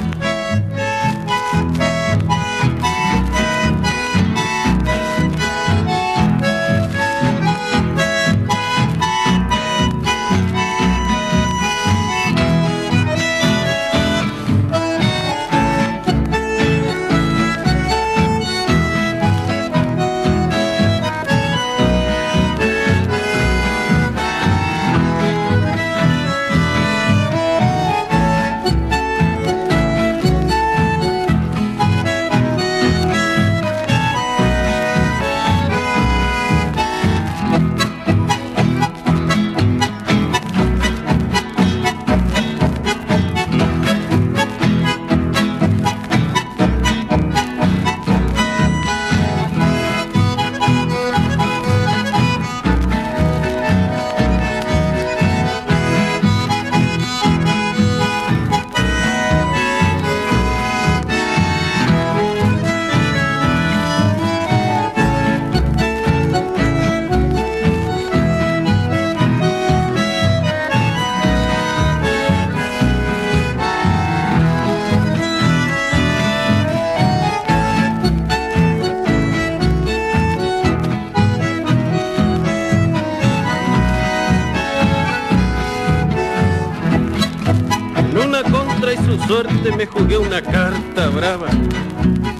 Su 89.08 89.18
suerte 89.26 89.72
me 89.72 89.86
jugué 89.86 90.18
una 90.18 90.42
carta 90.42 91.08
brava. 91.08 91.48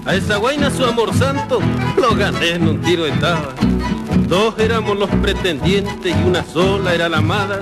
A 0.04 0.14
esa 0.14 0.36
guaina 0.36 0.70
su 0.70 0.84
amor 0.84 1.14
santo 1.14 1.60
lo 1.96 2.14
gané 2.14 2.52
en 2.52 2.68
un 2.68 2.80
tiro 2.82 3.06
de. 3.06 3.54
Dos 4.28 4.54
éramos 4.58 4.98
los 4.98 5.08
pretendientes 5.22 6.14
y 6.14 6.28
una 6.28 6.44
sola 6.44 6.94
era 6.94 7.08
la 7.08 7.18
amada. 7.18 7.60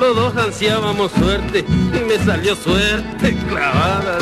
Los 0.00 0.16
dos 0.16 0.36
ansiábamos 0.36 1.12
suerte 1.12 1.64
y 1.68 2.08
me 2.08 2.18
salió 2.24 2.56
suerte 2.56 3.36
clavada. 3.48 4.18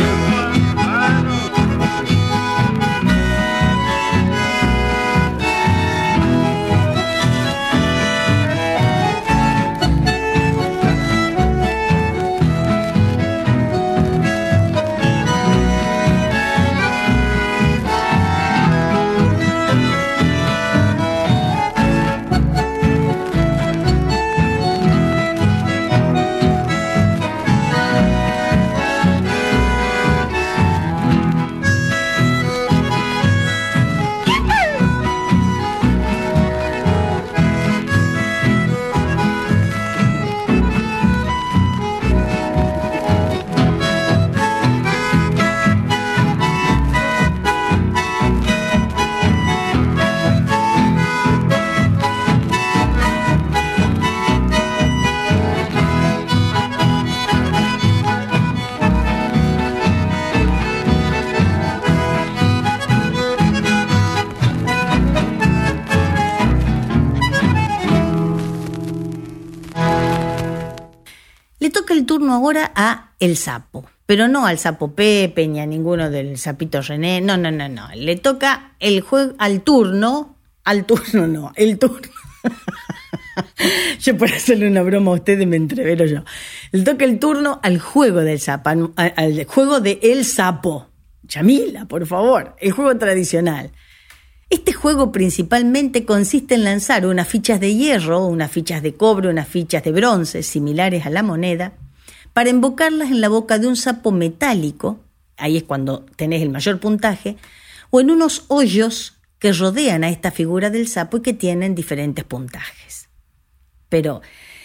Ahora 72.34 72.72
a 72.74 73.12
El 73.18 73.36
Sapo, 73.36 73.84
pero 74.06 74.28
no 74.28 74.46
al 74.46 74.58
Sapo 74.58 74.94
Pepe 74.94 75.46
ni 75.46 75.60
a 75.60 75.66
ninguno 75.66 76.10
del 76.10 76.38
Sapito 76.38 76.82
René, 76.82 77.20
no, 77.20 77.36
no, 77.36 77.50
no, 77.50 77.68
no. 77.68 77.88
Le 77.94 78.16
toca 78.16 78.74
el 78.80 79.00
juego 79.00 79.34
al 79.38 79.62
turno, 79.62 80.36
al 80.64 80.84
turno 80.84 81.26
no, 81.26 81.52
el 81.56 81.78
turno. 81.78 82.10
yo 84.00 84.16
por 84.16 84.30
hacerle 84.30 84.68
una 84.68 84.82
broma 84.82 85.12
a 85.12 85.14
ustedes 85.14 85.46
me 85.46 85.56
entrevero 85.56 86.04
yo. 86.06 86.24
Le 86.72 86.82
toca 86.82 87.04
el 87.04 87.18
turno 87.18 87.60
al 87.62 87.78
juego 87.78 88.20
del 88.20 88.40
sapo, 88.40 88.70
al 88.96 89.44
juego 89.46 89.80
de 89.80 90.00
El 90.02 90.24
Sapo. 90.24 90.88
Chamila, 91.26 91.86
por 91.86 92.06
favor, 92.06 92.54
el 92.60 92.72
juego 92.72 92.96
tradicional. 92.98 93.70
Este 94.50 94.72
juego 94.72 95.10
principalmente 95.10 96.04
consiste 96.04 96.54
en 96.54 96.64
lanzar 96.64 97.06
unas 97.06 97.26
fichas 97.26 97.60
de 97.60 97.74
hierro, 97.74 98.26
unas 98.26 98.50
fichas 98.50 98.82
de 98.82 98.94
cobre, 98.94 99.28
unas 99.28 99.48
fichas 99.48 99.82
de 99.82 99.92
bronce 99.92 100.42
similares 100.42 101.06
a 101.06 101.10
la 101.10 101.22
moneda, 101.22 101.72
para 102.34 102.50
embocarlas 102.50 103.10
en 103.10 103.22
la 103.22 103.30
boca 103.30 103.58
de 103.58 103.68
un 103.68 103.76
sapo 103.76 104.10
metálico, 104.10 104.98
ahí 105.38 105.56
es 105.56 105.62
cuando 105.62 106.04
tenés 106.16 106.42
el 106.42 106.50
mayor 106.50 106.80
puntaje, 106.80 107.36
o 107.90 108.00
en 108.00 108.10
unos 108.10 108.44
hoyos 108.48 109.14
que 109.38 109.52
rodean 109.52 110.04
a 110.04 110.10
esta 110.10 110.32
figura 110.32 110.68
del 110.68 110.88
sapo 110.88 111.18
y 111.18 111.22
que 111.22 111.32
tienen 111.32 111.74
diferentes 111.74 112.24
puntajes. 112.24 113.08
Pero 113.88 114.20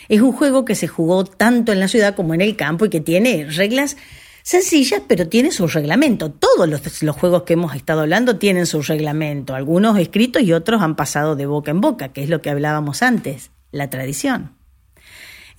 es 0.07 0.19
un 0.21 0.31
juego 0.31 0.65
que 0.65 0.73
se 0.73 0.87
jugó 0.87 1.23
tanto 1.25 1.71
en 1.71 1.79
la 1.79 1.87
ciudad 1.87 2.15
como 2.15 2.33
en 2.33 2.41
el 2.41 2.55
campo 2.55 2.85
y 2.85 2.89
que 2.89 3.01
tiene 3.01 3.45
reglas 3.51 3.97
sencillas, 4.41 5.03
pero 5.07 5.27
tiene 5.27 5.51
su 5.51 5.67
reglamento. 5.67 6.31
Todos 6.31 6.67
los, 6.67 7.03
los, 7.03 7.15
juegos 7.15 7.43
que 7.43 7.53
hemos 7.53 7.75
estado 7.75 8.01
hablando 8.01 8.37
tienen 8.37 8.65
su 8.65 8.81
reglamento, 8.81 9.53
algunos 9.53 9.99
escritos 9.99 10.41
y 10.41 10.53
otros 10.53 10.81
han 10.81 10.95
pasado 10.95 11.35
de 11.35 11.45
boca 11.45 11.69
en 11.69 11.81
boca, 11.81 12.13
que 12.13 12.23
es 12.23 12.29
lo 12.29 12.41
que 12.41 12.49
hablábamos 12.49 13.03
antes, 13.03 13.51
la 13.71 13.91
tradición. 13.91 14.58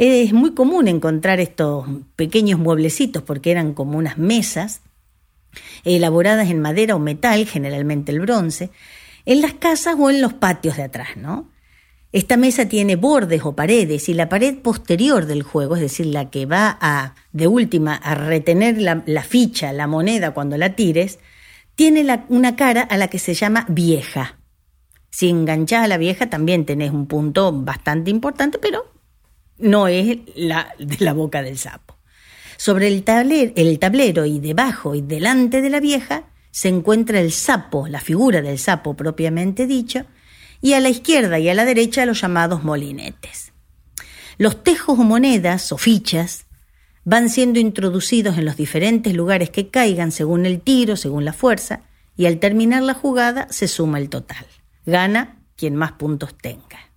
Es 0.02 0.32
muy 0.32 0.54
común 0.54 0.88
encontrar 0.88 1.40
estos 1.40 1.86
pequeños 2.16 2.58
mueblecitos 2.58 3.22
porque 3.22 3.50
eran 3.50 3.74
como 3.74 3.98
unas 3.98 4.16
mesas 4.16 4.80
elaboradas 5.84 6.48
en 6.48 6.58
madera 6.58 6.96
o 6.96 6.98
metal, 6.98 7.46
generalmente 7.46 8.10
el 8.10 8.20
bronce, 8.20 8.70
en 9.26 9.42
las 9.42 9.52
casas 9.52 9.96
o 9.98 10.08
en 10.08 10.22
los 10.22 10.32
patios 10.32 10.78
de 10.78 10.84
atrás, 10.84 11.18
¿no? 11.18 11.50
Esta 12.12 12.38
mesa 12.38 12.66
tiene 12.66 12.96
bordes 12.96 13.42
o 13.44 13.54
paredes 13.54 14.08
y 14.08 14.14
la 14.14 14.30
pared 14.30 14.56
posterior 14.56 15.26
del 15.26 15.42
juego, 15.42 15.76
es 15.76 15.82
decir, 15.82 16.06
la 16.06 16.30
que 16.30 16.46
va 16.46 16.78
a, 16.80 17.14
de 17.32 17.46
última, 17.46 17.94
a 17.94 18.14
retener 18.14 18.78
la, 18.80 19.22
ficha, 19.22 19.70
la 19.74 19.86
moneda 19.86 20.30
cuando 20.30 20.56
la 20.56 20.74
tires, 20.76 21.18
tiene 21.74 22.24
una 22.30 22.56
cara 22.56 22.80
a 22.80 22.96
la 22.96 23.08
que 23.08 23.18
se 23.18 23.34
llama 23.34 23.66
vieja. 23.68 24.38
Si 25.10 25.28
enganchás 25.28 25.84
a 25.84 25.88
la 25.88 25.98
vieja 25.98 26.30
también 26.30 26.64
tenés 26.64 26.90
un 26.90 27.04
punto 27.04 27.52
bastante 27.52 28.10
importante, 28.10 28.58
pero 28.58 28.98
no 29.60 29.88
es 29.88 30.18
la 30.34 30.74
de 30.78 30.96
la 31.04 31.12
boca 31.12 31.42
del 31.42 31.58
sapo. 31.58 31.96
Sobre 32.56 32.88
el 32.88 33.04
tablero, 33.04 33.52
el 33.56 33.78
tablero 33.78 34.26
y 34.26 34.38
debajo 34.38 34.94
y 34.94 35.00
delante 35.00 35.62
de 35.62 35.70
la 35.70 35.80
vieja 35.80 36.24
se 36.50 36.68
encuentra 36.68 37.20
el 37.20 37.32
sapo, 37.32 37.88
la 37.88 38.00
figura 38.00 38.42
del 38.42 38.58
sapo 38.58 38.94
propiamente 38.94 39.66
dicho, 39.66 40.04
y 40.60 40.74
a 40.74 40.80
la 40.80 40.88
izquierda 40.90 41.38
y 41.38 41.48
a 41.48 41.54
la 41.54 41.64
derecha 41.64 42.04
los 42.04 42.20
llamados 42.20 42.64
molinetes. 42.64 43.52
Los 44.36 44.62
tejos 44.62 44.98
o 44.98 45.04
monedas 45.04 45.72
o 45.72 45.78
fichas 45.78 46.46
van 47.04 47.30
siendo 47.30 47.58
introducidos 47.58 48.36
en 48.36 48.44
los 48.44 48.56
diferentes 48.56 49.14
lugares 49.14 49.50
que 49.50 49.68
caigan 49.68 50.12
según 50.12 50.44
el 50.44 50.60
tiro, 50.60 50.96
según 50.96 51.24
la 51.24 51.32
fuerza, 51.32 51.82
y 52.16 52.26
al 52.26 52.38
terminar 52.38 52.82
la 52.82 52.94
jugada 52.94 53.46
se 53.50 53.68
suma 53.68 53.98
el 53.98 54.10
total. 54.10 54.46
Gana 54.84 55.38
quien 55.56 55.76
más 55.76 55.92
puntos 55.92 56.36
tenga. 56.36 56.89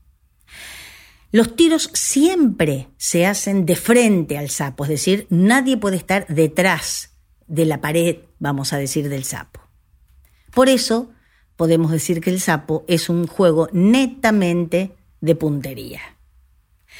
Los 1.33 1.55
tiros 1.55 1.89
siempre 1.93 2.89
se 2.97 3.25
hacen 3.25 3.65
de 3.65 3.75
frente 3.75 4.37
al 4.37 4.51
sapo, 4.51 4.83
es 4.83 4.89
decir, 4.89 5.25
nadie 5.31 5.77
puede 5.77 5.97
estar 5.97 6.27
detrás 6.27 7.17
de 7.47 7.65
la 7.65 7.81
pared, 7.81 8.17
vamos 8.37 8.71
a 8.71 8.77
decir, 8.77 9.09
del 9.09 9.23
sapo. 9.23 9.59
Por 10.53 10.69
eso 10.69 11.09
podemos 11.55 11.89
decir 11.89 12.21
que 12.21 12.29
el 12.29 12.39
sapo 12.39 12.85
es 12.87 13.09
un 13.09 13.25
juego 13.25 13.67
netamente 13.71 14.95
de 15.21 15.33
puntería. 15.33 16.01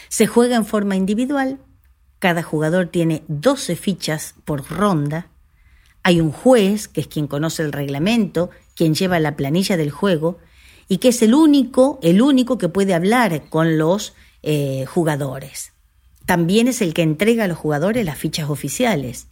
Se 0.10 0.26
juega 0.26 0.56
en 0.56 0.66
forma 0.66 0.96
individual, 0.96 1.60
cada 2.18 2.42
jugador 2.42 2.88
tiene 2.88 3.22
12 3.28 3.76
fichas 3.76 4.34
por 4.46 4.68
ronda, 4.68 5.30
hay 6.02 6.22
un 6.22 6.32
juez, 6.32 6.88
que 6.88 7.02
es 7.02 7.08
quien 7.08 7.28
conoce 7.28 7.62
el 7.62 7.72
reglamento, 7.72 8.50
quien 8.76 8.96
lleva 8.96 9.20
la 9.20 9.36
planilla 9.36 9.78
del 9.78 9.92
juego, 9.92 10.40
y 10.88 10.98
que 10.98 11.10
es 11.10 11.22
el 11.22 11.36
único, 11.36 12.00
el 12.02 12.20
único 12.20 12.58
que 12.58 12.68
puede 12.68 12.96
hablar 12.96 13.48
con 13.50 13.78
los 13.78 14.16
eh, 14.44 14.86
jugadores. 14.86 15.74
También 16.26 16.68
es 16.68 16.82
el 16.82 16.94
que 16.94 17.02
entrega 17.02 17.46
a 17.46 17.48
los 17.48 17.58
jugadores 17.58 18.06
las 18.06 18.18
fichas 18.18 18.50
oficiales. 18.50 19.28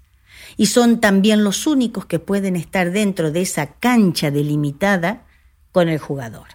Y 0.58 0.67
son 0.67 1.00
también 1.00 1.43
los 1.43 1.67
únicos 1.67 2.06
que 2.06 2.19
pueden 2.19 2.56
estar 2.56 2.91
dentro 2.91 3.32
de 3.32 3.41
esa 3.41 3.74
cancha 3.74 4.32
delimitada 4.32 5.26
con 5.71 5.89
el 5.89 6.00
jugador. 6.00 6.47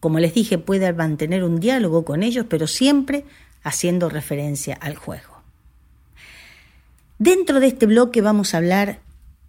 Como 0.00 0.18
les 0.18 0.34
dije, 0.34 0.58
puede 0.58 0.92
mantener 0.92 1.44
un 1.44 1.60
diálogo 1.60 2.04
con 2.04 2.22
ellos, 2.22 2.46
pero 2.48 2.66
siempre 2.66 3.24
haciendo 3.62 4.08
referencia 4.08 4.74
al 4.74 4.96
juego. 4.96 5.42
Dentro 7.18 7.60
de 7.60 7.66
este 7.66 7.86
bloque 7.86 8.22
vamos 8.22 8.54
a 8.54 8.58
hablar, 8.58 9.00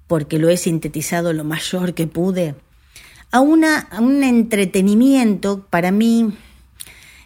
porque 0.07 0.39
lo 0.39 0.49
he 0.49 0.57
sintetizado 0.57 1.31
lo 1.31 1.45
mayor 1.45 1.93
que 1.93 2.05
pude, 2.05 2.55
a, 3.31 3.39
una, 3.39 3.79
a 3.79 4.01
un 4.01 4.23
entretenimiento 4.23 5.65
para 5.69 5.91
mí 5.91 6.33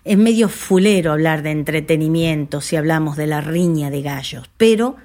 es 0.06 0.18
medio 0.20 0.50
fulero 0.50 1.12
hablar 1.12 1.42
de 1.42 1.50
entretenimiento 1.50 2.62
si 2.62 2.76
hablamos 2.76 3.18
de 3.18 3.26
la 3.26 3.42
riña 3.42 3.90
de 3.90 4.04
gallos, 4.04 4.50
pero 4.56 4.98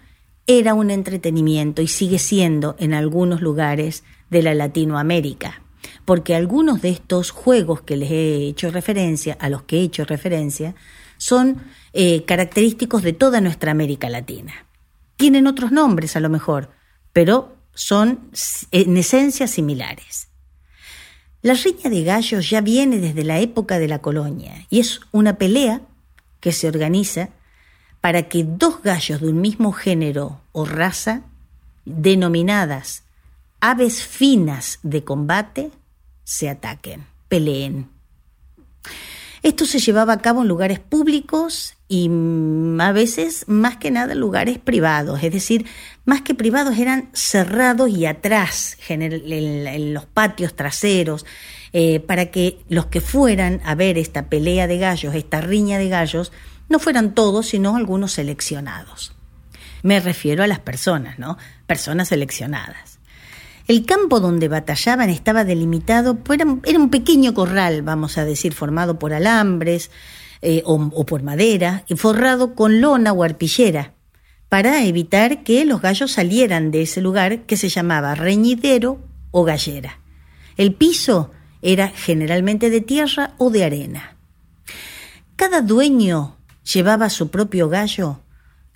era 0.47 0.75
un 0.75 0.91
entretenimiento 0.91 1.81
y 1.81 1.89
sigue 1.89 2.19
siendo 2.19 2.77
en 2.79 2.93
algunos 2.93 3.41
lugares 3.41 4.05
de 4.29 4.43
la 4.43 4.55
Latinoamérica, 4.55 5.63
porque 6.05 6.35
algunos 6.35 6.83
de 6.83 6.91
estos 6.91 7.31
juegos 7.31 7.81
que 7.81 7.97
les 7.97 8.11
he 8.11 8.47
hecho 8.47 8.71
referencia, 8.71 9.39
a 9.41 9.49
los 9.49 9.63
que 9.63 9.79
he 9.79 9.83
hecho 9.83 10.05
referencia, 10.05 10.75
son 11.17 11.63
eh, 11.93 12.25
característicos 12.25 13.03
de 13.03 13.15
toda 13.15 13.41
nuestra 13.41 13.71
América 13.71 14.11
Latina. 14.11 14.67
Tienen 15.17 15.47
otros 15.47 15.73
nombres 15.73 16.15
a 16.15 16.21
lo 16.21 16.29
mejor, 16.29 16.71
pero 17.13 17.57
son 17.75 18.31
en 18.71 18.97
esencia 18.97 19.47
similares. 19.47 20.30
La 21.43 21.55
riña 21.55 21.89
de 21.89 22.05
gallos 22.05 22.51
ya 22.51 22.61
viene 22.61 22.99
desde 22.99 23.25
la 23.25 23.39
época 23.39 23.79
de 23.79 23.89
la 23.89 24.01
colonia 24.01 24.67
y 24.69 24.81
es 24.81 25.01
una 25.11 25.39
pelea 25.39 25.81
que 26.41 26.53
se 26.53 26.69
organiza 26.69 27.31
para 28.01 28.29
que 28.29 28.45
dos 28.45 28.83
gallos 28.83 29.21
de 29.21 29.29
un 29.29 29.41
mismo 29.41 29.73
género 29.73 30.41
o 30.53 30.65
raza, 30.65 31.23
denominadas 31.85 33.05
aves 33.61 34.03
finas 34.03 34.79
de 34.83 35.05
combate, 35.05 35.71
se 36.25 36.49
ataquen, 36.49 37.07
peleen. 37.29 37.89
Esto 39.43 39.65
se 39.67 39.79
llevaba 39.79 40.15
a 40.15 40.21
cabo 40.21 40.43
en 40.43 40.49
lugares 40.49 40.81
públicos 40.81 41.77
y 41.93 42.09
a 42.79 42.93
veces 42.93 43.47
más 43.49 43.77
que 43.77 43.91
nada 43.91 44.15
lugares 44.15 44.59
privados, 44.59 45.25
es 45.25 45.33
decir, 45.33 45.67
más 46.05 46.23
que 46.23 46.37
privados 46.37 46.79
eran 46.79 47.11
cerrados 47.15 47.91
y 47.91 48.07
atrás, 48.07 48.79
en 48.89 49.93
los 49.93 50.07
patios 50.07 50.55
traseros, 50.55 51.27
eh, 51.73 51.99
para 51.99 52.27
que 52.27 52.61
los 52.69 52.87
que 52.87 53.01
fueran 53.01 53.61
a 53.65 53.75
ver 53.75 53.99
esta 53.99 54.29
pelea 54.29 54.69
de 54.69 54.79
gallos, 54.79 55.17
esta 55.17 55.41
riña 55.41 55.79
de 55.79 55.89
gallos, 55.89 56.31
no 56.69 56.79
fueran 56.79 57.13
todos, 57.13 57.49
sino 57.49 57.75
algunos 57.75 58.13
seleccionados. 58.13 59.13
Me 59.83 59.99
refiero 59.99 60.45
a 60.45 60.47
las 60.47 60.61
personas, 60.61 61.19
¿no? 61.19 61.39
Personas 61.67 62.07
seleccionadas. 62.07 63.01
El 63.67 63.85
campo 63.85 64.21
donde 64.21 64.47
batallaban 64.47 65.11
estaba 65.11 65.43
delimitado, 65.43 66.19
era, 66.33 66.45
un 66.45 66.91
pequeño 66.91 67.35
corral, 67.35 67.83
vamos 67.83 68.17
a 68.17 68.25
decir, 68.25 68.55
formado 68.55 68.97
por 68.97 69.13
alambres 69.13 69.91
eh, 70.43 70.63
o, 70.65 70.75
o, 70.75 71.07
por 71.07 71.23
madera 71.23 71.85
forrado 71.97 72.55
con 72.55 72.81
lona 72.81 73.13
o 73.13 73.23
arpillera, 73.23 73.95
para 74.49 74.85
evitar 74.85 75.43
que 75.43 75.65
los 75.65 75.81
gallos 75.81 76.13
salieran 76.13 76.71
de 76.71 76.83
ese 76.83 77.01
lugar 77.01 77.43
que 77.43 77.57
se 77.57 77.69
llamaba 77.69 78.15
reñidero 78.15 78.99
o 79.31 79.45
gallera. 79.45 80.01
El 80.57 80.75
piso 80.75 81.31
era 81.63 81.89
generalmente 81.89 82.71
de 82.71 82.81
tierra 82.81 83.35
o 83.39 83.51
de 83.51 83.65
arena. 83.65 84.17
Cada 85.37 85.63
dueño 85.63 86.37
llevaba 86.73 87.11
su 87.11 87.31
propio 87.31 87.69
gallo 87.69 88.21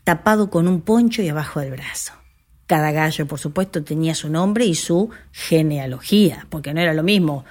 tapado 0.04 0.50
con 0.50 0.68
un 0.68 0.82
poncho 0.82 1.22
y 1.22 1.28
abajo 1.28 1.60
del 1.60 1.72
brazo. 1.72 2.12
Cada 2.66 2.92
gallo, 2.92 3.26
por 3.26 3.38
supuesto, 3.38 3.84
tenía 3.84 4.14
su 4.14 4.30
nombre 4.30 4.64
y 4.64 4.74
su 4.74 5.10
genealogía, 5.32 6.46
porque 6.48 6.72
no 6.72 6.80
era 6.80 6.94
lo 6.94 7.02
mismo. 7.02 7.44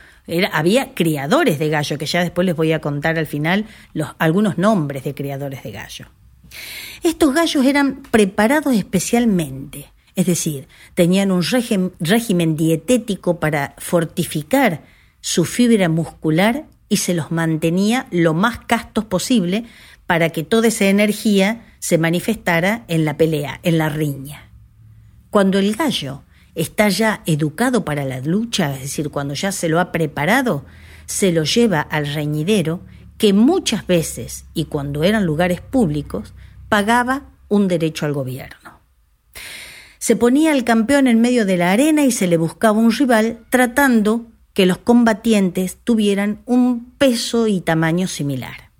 Había 0.51 0.93
criadores 0.93 1.59
de 1.59 1.69
gallo, 1.69 1.97
que 1.97 2.05
ya 2.05 2.21
después 2.21 2.45
les 2.45 2.55
voy 2.55 2.71
a 2.71 2.79
contar 2.79 3.17
al 3.17 3.27
final 3.27 3.65
los, 3.93 4.09
algunos 4.19 4.57
nombres 4.57 5.03
de 5.03 5.13
criadores 5.13 5.63
de 5.63 5.71
gallo. 5.71 6.05
Estos 7.03 7.33
gallos 7.33 7.65
eran 7.65 8.03
preparados 8.03 8.73
especialmente, 8.73 9.91
es 10.15 10.25
decir, 10.25 10.67
tenían 10.93 11.31
un 11.31 11.43
régimen 11.99 12.55
dietético 12.55 13.39
para 13.39 13.73
fortificar 13.77 14.83
su 15.19 15.45
fibra 15.45 15.89
muscular 15.89 16.65
y 16.88 16.97
se 16.97 17.13
los 17.13 17.31
mantenía 17.31 18.07
lo 18.12 18.33
más 18.33 18.59
castos 18.59 19.05
posible 19.05 19.65
para 20.05 20.29
que 20.29 20.43
toda 20.43 20.67
esa 20.67 20.86
energía 20.86 21.65
se 21.79 21.97
manifestara 21.97 22.86
en 22.88 23.03
la 23.03 23.17
pelea, 23.17 23.59
en 23.63 23.77
la 23.77 23.89
riña. 23.89 24.49
Cuando 25.29 25.57
el 25.57 25.75
gallo 25.75 26.23
está 26.56 26.89
ya 26.89 27.22
educado 27.26 27.86
para 27.86 28.06
la 28.06 28.20
lucha, 28.20 28.74
es 28.76 28.82
decir, 28.82 29.10
cuando 29.10 29.34
ya 29.34 29.52
se 29.52 29.70
lo 29.70 29.80
ha 29.80 29.92
preparado, 29.92 30.66
se 31.06 31.32
lo 31.32 31.44
lleva 31.44 31.82
al 31.82 32.13
reñidero 32.13 32.82
que 33.18 33.34
muchas 33.34 33.88
veces, 33.88 34.46
y 34.54 34.66
cuando 34.66 35.04
eran 35.04 35.26
lugares 35.26 35.62
públicos, 35.62 36.34
pagaba 36.70 37.24
un 37.48 37.68
derecho 37.68 38.06
al 38.06 38.13
gobierno. 38.13 38.80
Se 39.98 40.16
ponía 40.16 40.52
al 40.52 40.63
campeón 40.63 41.08
en 41.08 41.22
medio 41.22 41.46
de 41.46 41.58
la 41.58 41.72
arena 41.72 42.04
y 42.04 42.12
se 42.12 42.28
le 42.28 42.38
buscaba 42.38 42.78
un 42.78 42.92
rival 42.92 43.39
tratando 43.50 44.28
que 44.54 44.66
los 44.66 44.78
combatientes 44.78 45.78
tuvieran 45.84 46.42
un 46.46 46.92
peso 46.98 47.48
y 47.48 47.62
tamaño 47.62 48.08
similar. 48.08 48.72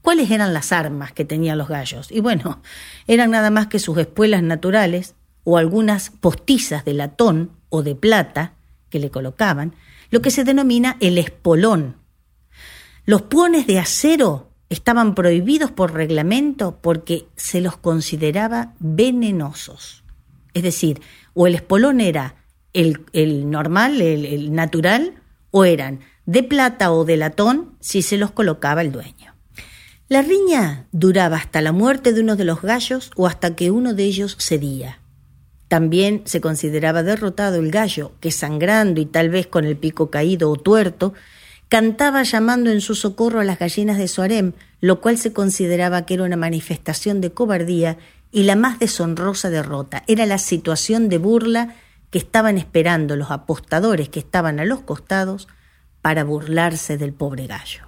¿Cuáles 0.00 0.30
eran 0.30 0.52
las 0.52 0.72
armas 0.72 1.12
que 1.12 1.24
tenían 1.24 1.58
los 1.58 1.68
gallos? 1.68 2.10
Y 2.10 2.20
bueno, 2.20 2.62
eran 3.06 3.30
nada 3.30 3.50
más 3.50 3.68
que 3.68 3.78
sus 3.78 3.96
espuelas 3.98 4.42
naturales 4.42 5.14
o 5.44 5.58
algunas 5.58 6.10
postizas 6.10 6.84
de 6.84 6.94
latón 6.94 7.52
o 7.68 7.82
de 7.82 7.94
plata 7.94 8.54
que 8.90 8.98
le 8.98 9.10
colocaban, 9.10 9.74
lo 10.10 10.22
que 10.22 10.30
se 10.30 10.44
denomina 10.44 10.96
el 11.00 11.18
espolón. 11.18 11.96
Los 13.04 13.22
puones 13.22 13.66
de 13.66 13.78
acero 13.78 14.50
estaban 14.70 15.14
prohibidos 15.14 15.70
por 15.70 15.92
reglamento 15.92 16.78
porque 16.80 17.26
se 17.36 17.60
los 17.60 17.76
consideraba 17.76 18.74
venenosos. 18.78 20.04
Es 20.54 20.62
decir, 20.62 21.00
o 21.34 21.46
el 21.46 21.54
espolón 21.54 22.00
era 22.00 22.36
el, 22.72 23.50
normal, 23.50 24.00
el, 24.00 24.52
natural, 24.52 25.14
o 25.50 25.64
eran 25.64 26.00
de 26.26 26.42
plata 26.42 26.92
o 26.92 27.04
de 27.04 27.16
latón 27.16 27.76
si 27.80 28.02
se 28.02 28.16
los 28.16 28.30
colocaba 28.30 28.82
el 28.82 28.92
dueño. 28.92 29.34
La 30.08 30.22
riña 30.22 30.86
duraba 30.92 31.36
hasta 31.36 31.60
la 31.60 31.72
muerte 31.72 32.12
de 32.12 32.20
uno 32.20 32.36
de 32.36 32.44
los 32.44 32.62
gallos 32.62 33.10
o 33.16 33.26
hasta 33.26 33.56
que 33.56 33.70
uno 33.70 33.94
de 33.94 34.04
ellos 34.04 34.36
cedía. 34.38 35.00
También 35.74 36.22
se 36.24 36.40
consideraba 36.40 37.02
derrotado 37.02 37.58
el 37.58 37.72
gallo, 37.72 38.12
que 38.20 38.30
sangrando 38.30 39.00
y 39.00 39.06
tal 39.06 39.28
vez 39.28 39.48
con 39.48 39.64
el 39.64 39.76
pico 39.76 40.08
caído 40.08 40.48
o 40.48 40.54
tuerto, 40.54 41.14
cantaba 41.68 42.22
llamando 42.22 42.70
en 42.70 42.80
su 42.80 42.94
socorro 42.94 43.40
a 43.40 43.44
las 43.44 43.58
gallinas 43.58 43.98
de 43.98 44.06
su 44.06 44.22
harem, 44.22 44.52
lo 44.80 45.00
cual 45.00 45.18
se 45.18 45.32
consideraba 45.32 46.06
que 46.06 46.14
era 46.14 46.22
una 46.22 46.36
manifestación 46.36 47.20
de 47.20 47.32
cobardía 47.32 47.98
y 48.30 48.44
la 48.44 48.54
más 48.54 48.78
deshonrosa 48.78 49.50
derrota. 49.50 50.04
Era 50.06 50.26
la 50.26 50.38
situación 50.38 51.08
de 51.08 51.18
burla 51.18 51.74
que 52.10 52.18
estaban 52.18 52.56
esperando 52.56 53.16
los 53.16 53.32
apostadores 53.32 54.08
que 54.08 54.20
estaban 54.20 54.60
a 54.60 54.64
los 54.64 54.82
costados 54.82 55.48
para 56.02 56.22
burlarse 56.22 56.98
del 56.98 57.12
pobre 57.12 57.48
gallo. 57.48 57.82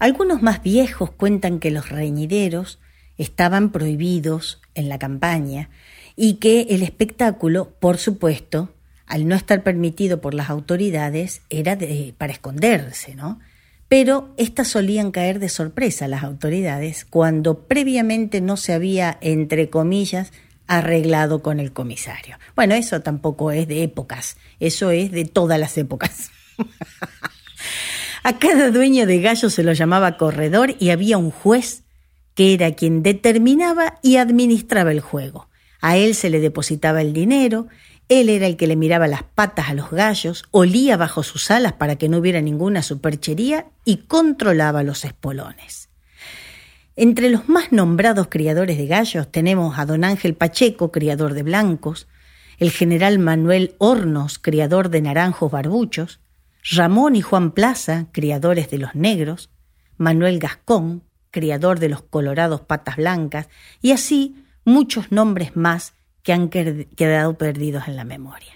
Algunos 0.00 0.42
más 0.42 0.60
viejos 0.60 1.12
cuentan 1.12 1.60
que 1.60 1.70
los 1.70 1.88
reñideros 1.88 2.80
estaban 3.16 3.70
prohibidos 3.70 4.60
en 4.74 4.88
la 4.88 4.98
campaña 4.98 5.70
y 6.16 6.34
que 6.34 6.62
el 6.70 6.82
espectáculo, 6.82 7.74
por 7.80 7.98
supuesto, 7.98 8.74
al 9.06 9.26
no 9.26 9.34
estar 9.34 9.62
permitido 9.62 10.20
por 10.20 10.34
las 10.34 10.50
autoridades, 10.50 11.42
era 11.50 11.76
para 12.16 12.32
esconderse, 12.32 13.14
¿no? 13.14 13.40
Pero 13.88 14.32
éstas 14.36 14.68
solían 14.68 15.10
caer 15.10 15.40
de 15.40 15.48
sorpresa 15.48 16.06
las 16.06 16.22
autoridades 16.22 17.04
cuando 17.04 17.66
previamente 17.66 18.40
no 18.40 18.56
se 18.56 18.72
había, 18.72 19.18
entre 19.20 19.68
comillas, 19.68 20.32
arreglado 20.68 21.42
con 21.42 21.58
el 21.58 21.72
comisario. 21.72 22.38
Bueno, 22.54 22.76
eso 22.76 23.00
tampoco 23.00 23.50
es 23.50 23.66
de 23.66 23.82
épocas, 23.82 24.36
eso 24.60 24.92
es 24.92 25.10
de 25.10 25.24
todas 25.24 25.58
las 25.58 25.76
épocas. 25.76 26.30
A 28.22 28.38
cada 28.38 28.70
dueño 28.70 29.06
de 29.06 29.20
gallo 29.20 29.50
se 29.50 29.64
lo 29.64 29.72
llamaba 29.72 30.16
corredor 30.16 30.76
y 30.78 30.90
había 30.90 31.18
un 31.18 31.32
juez 31.32 31.82
que 32.34 32.54
era 32.54 32.72
quien 32.72 33.02
determinaba 33.02 33.98
y 34.02 34.16
administraba 34.16 34.92
el 34.92 35.00
juego. 35.00 35.49
A 35.80 35.96
él 35.96 36.14
se 36.14 36.30
le 36.30 36.40
depositaba 36.40 37.00
el 37.00 37.12
dinero, 37.12 37.68
él 38.08 38.28
era 38.28 38.46
el 38.46 38.56
que 38.56 38.66
le 38.66 38.76
miraba 38.76 39.06
las 39.06 39.22
patas 39.22 39.68
a 39.68 39.74
los 39.74 39.90
gallos, 39.90 40.44
olía 40.50 40.96
bajo 40.96 41.22
sus 41.22 41.50
alas 41.50 41.74
para 41.74 41.96
que 41.96 42.08
no 42.08 42.18
hubiera 42.18 42.40
ninguna 42.40 42.82
superchería 42.82 43.66
y 43.84 43.98
controlaba 43.98 44.82
los 44.82 45.04
espolones. 45.04 45.88
Entre 46.96 47.30
los 47.30 47.48
más 47.48 47.72
nombrados 47.72 48.26
criadores 48.28 48.76
de 48.76 48.86
gallos 48.86 49.30
tenemos 49.30 49.78
a 49.78 49.86
don 49.86 50.04
Ángel 50.04 50.34
Pacheco, 50.34 50.90
criador 50.90 51.34
de 51.34 51.44
blancos, 51.44 52.08
el 52.58 52.70
general 52.70 53.18
Manuel 53.18 53.74
Hornos, 53.78 54.38
criador 54.38 54.90
de 54.90 55.00
naranjos 55.00 55.50
barbuchos, 55.50 56.20
Ramón 56.62 57.16
y 57.16 57.22
Juan 57.22 57.52
Plaza, 57.52 58.08
criadores 58.12 58.70
de 58.70 58.78
los 58.78 58.94
negros, 58.94 59.50
Manuel 59.96 60.38
Gascón, 60.38 61.04
criador 61.30 61.78
de 61.78 61.88
los 61.88 62.02
colorados 62.02 62.60
patas 62.60 62.96
blancas, 62.96 63.48
y 63.80 63.92
así 63.92 64.39
muchos 64.64 65.10
nombres 65.12 65.56
más 65.56 65.94
que 66.22 66.32
han 66.32 66.48
quedado 66.48 67.38
perdidos 67.38 67.88
en 67.88 67.96
la 67.96 68.04
memoria. 68.04 68.52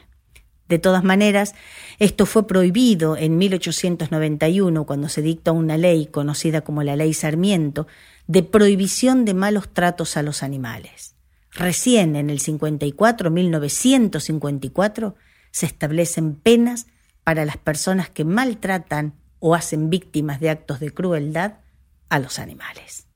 De 0.68 0.78
todas 0.78 1.04
maneras, 1.04 1.54
esto 1.98 2.24
fue 2.24 2.46
prohibido 2.46 3.16
en 3.16 3.36
1891 3.36 4.86
cuando 4.86 5.08
se 5.08 5.20
dicta 5.20 5.52
una 5.52 5.76
ley 5.76 6.06
conocida 6.06 6.62
como 6.62 6.82
la 6.82 6.96
Ley 6.96 7.12
Sarmiento, 7.12 7.86
de 8.26 8.42
prohibición 8.42 9.24
de 9.24 9.34
malos 9.34 9.68
tratos 9.72 10.16
a 10.16 10.22
los 10.22 10.42
animales. 10.42 11.16
Recién 11.52 12.16
en 12.16 12.30
el 12.30 12.40
54, 12.40 13.30
1954, 13.30 15.14
se 15.50 15.66
establecen 15.66 16.34
penas 16.34 16.86
para 17.22 17.44
las 17.44 17.58
personas 17.58 18.08
que 18.08 18.24
maltratan 18.24 19.14
o 19.38 19.54
hacen 19.54 19.90
víctimas 19.90 20.40
de 20.40 20.50
actos 20.50 20.80
de 20.80 20.90
crueldad 20.90 21.58
a 22.08 22.18
los 22.18 22.38
animales. 22.38 23.06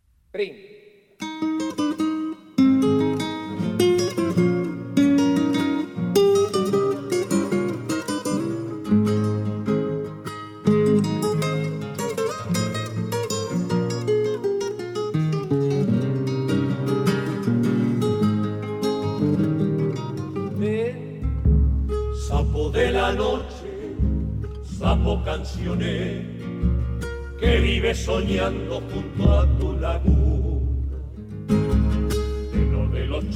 Soñando 28.04 28.82
junto 28.90 29.32
a 29.32 29.46
tu 29.58 29.72
laguna. 29.74 30.48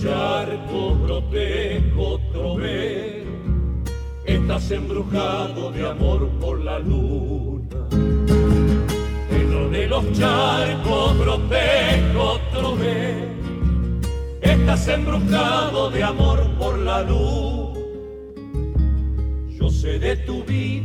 charcos 0.02 0.98
protejo 1.06 2.20
trovero, 2.32 3.30
estás 4.24 4.70
embrujado 4.70 5.70
de 5.70 5.88
amor 5.88 6.28
por 6.40 6.60
la 6.60 6.78
luna. 6.78 7.88
Lo 9.50 9.70
de 9.70 9.86
los 9.86 10.12
charcos 10.12 11.12
protejo 11.14 12.40
trovero, 12.52 13.28
estás 14.40 14.88
embrujado 14.88 15.90
de 15.90 16.02
amor 16.02 16.48
por 16.58 16.78
la 16.78 17.02
luz. 17.02 17.78
Yo 19.58 19.68
sé 19.70 19.98
de 19.98 20.16
tu 20.16 20.42
vida 20.44 20.81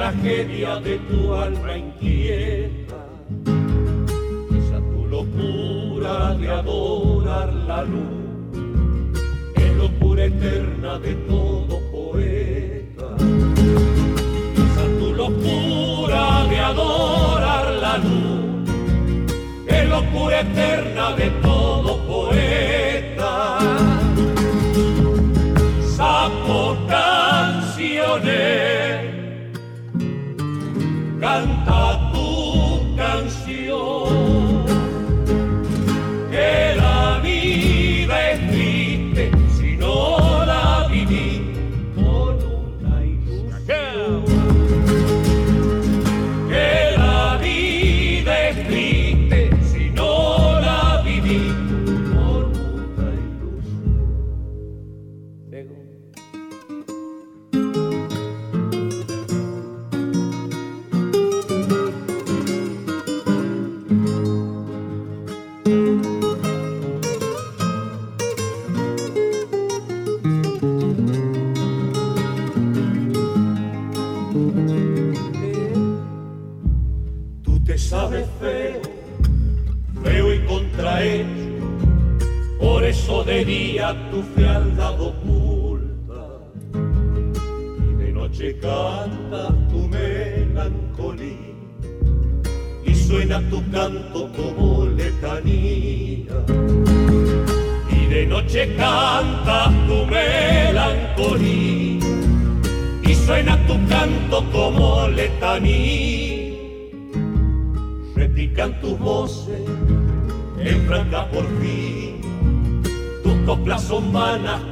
tragedia 0.00 0.80
de 0.80 0.98
tu 1.08 1.34
alma 1.34 1.76
inquieta, 1.76 2.19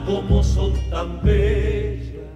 como 0.08 0.42
son 0.42 0.72
tan 0.90 1.20
bellas. 1.22 2.32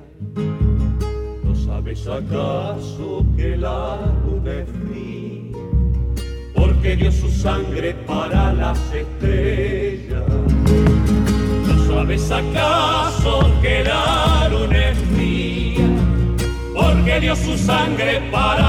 ¿No 1.43 1.55
sabes 1.55 2.07
acaso 2.07 3.25
que 3.35 3.57
la 3.57 4.13
luna 4.25 4.53
es 4.61 4.69
fría? 4.83 5.59
Porque 6.55 6.97
dio 6.97 7.11
su 7.11 7.31
sangre 7.31 7.95
para 8.07 8.53
las 8.53 8.79
estrellas. 8.93 10.23
¿No 11.67 11.75
sabes 11.87 12.31
acaso 12.31 13.51
que 13.63 13.85
la 13.85 14.49
luna 14.51 14.91
es 14.91 14.99
fría? 15.15 15.89
Porque 16.75 17.21
dio 17.21 17.35
su 17.35 17.57
sangre 17.57 18.21
para 18.31 18.62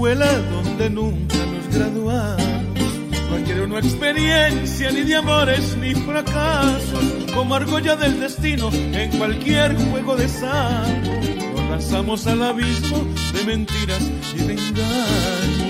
escuela 0.00 0.32
donde 0.50 0.88
nunca 0.88 1.36
nos 1.36 1.76
graduamos. 1.76 3.58
No 3.58 3.64
una 3.64 3.80
experiencia 3.80 4.90
ni 4.92 5.02
de 5.02 5.16
amores 5.16 5.76
ni 5.76 5.94
fracasos. 5.94 7.04
Como 7.34 7.54
argolla 7.54 7.96
del 7.96 8.18
destino 8.18 8.70
en 8.72 9.10
cualquier 9.18 9.76
juego 9.76 10.16
de 10.16 10.26
sapo. 10.26 11.10
Nos 11.54 11.70
lanzamos 11.70 12.26
al 12.26 12.42
abismo 12.42 13.06
de 13.34 13.44
mentiras 13.44 14.10
y 14.34 14.38
de 14.38 14.54
engaños. 14.54 15.69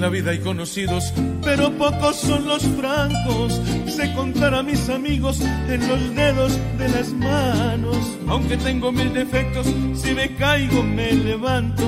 La 0.00 0.10
vida 0.10 0.30
hay 0.30 0.38
conocidos, 0.38 1.12
pero 1.42 1.72
pocos 1.72 2.16
son 2.16 2.46
los 2.46 2.62
francos. 2.62 3.60
Sé 3.86 4.12
contar 4.14 4.54
a 4.54 4.62
mis 4.62 4.88
amigos 4.88 5.40
en 5.40 5.88
los 5.88 6.14
dedos 6.14 6.58
de 6.78 6.88
las 6.90 7.12
manos. 7.12 7.96
Aunque 8.28 8.56
tengo 8.58 8.92
mil 8.92 9.12
defectos, 9.14 9.66
si 9.94 10.12
me 10.12 10.34
caigo 10.36 10.82
me 10.82 11.12
levanto. 11.12 11.82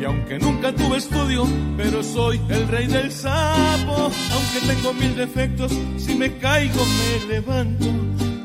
Y 0.00 0.04
aunque 0.04 0.38
nunca 0.38 0.74
tuve 0.74 0.98
estudio, 0.98 1.46
pero 1.76 2.02
soy 2.02 2.40
el 2.48 2.68
rey 2.68 2.86
del 2.86 3.10
sapo. 3.12 4.10
Aunque 4.32 4.60
tengo 4.66 4.92
mil 4.92 5.16
defectos, 5.16 5.72
si 5.96 6.14
me 6.16 6.36
caigo 6.38 6.84
me 6.84 7.34
levanto. 7.34 7.86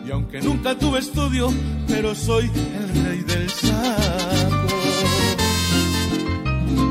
Y 0.07 0.12
aunque 0.12 0.39
nunca 0.39 0.78
tuve 0.78 0.99
estudio, 0.99 1.51
pero 1.88 2.14
soy 2.16 2.45
el 2.45 3.05
rey 3.05 3.22
del 3.24 3.49
sapo. 3.49 4.68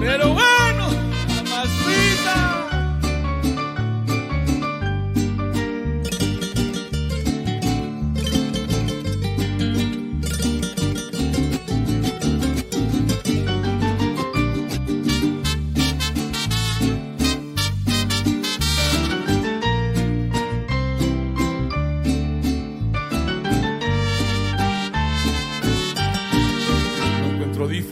Pero 0.00 0.34
bueno, 0.34 0.87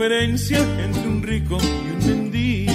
diferencia 0.08 0.58
entre 0.84 1.08
un 1.08 1.20
rico 1.20 1.58
y 1.60 1.90
un 1.90 2.06
mendigo. 2.06 2.72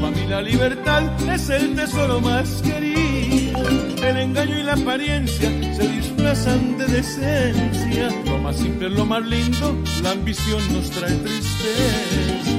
Para 0.00 0.12
mí 0.12 0.26
la 0.28 0.42
libertad 0.42 1.02
es 1.28 1.50
el 1.50 1.74
tesoro 1.74 2.20
más 2.20 2.62
querido. 2.62 3.58
El 4.00 4.16
engaño 4.16 4.60
y 4.60 4.62
la 4.62 4.74
apariencia 4.74 5.50
se 5.74 5.88
disfrazan 5.88 6.78
de 6.78 6.86
decencia. 6.86 8.10
Lo 8.26 8.38
más 8.38 8.54
simple 8.58 8.86
es 8.86 8.92
lo 8.92 9.04
más 9.04 9.26
lindo, 9.26 9.76
la 10.04 10.12
ambición 10.12 10.60
nos 10.72 10.88
trae 10.90 11.16
tristeza. 11.16 12.52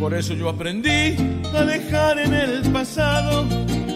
Por 0.00 0.14
eso 0.14 0.34
yo 0.34 0.48
aprendí 0.48 1.14
a 1.54 1.62
dejar 1.62 2.18
en 2.18 2.34
el 2.34 2.72
pasado 2.72 3.46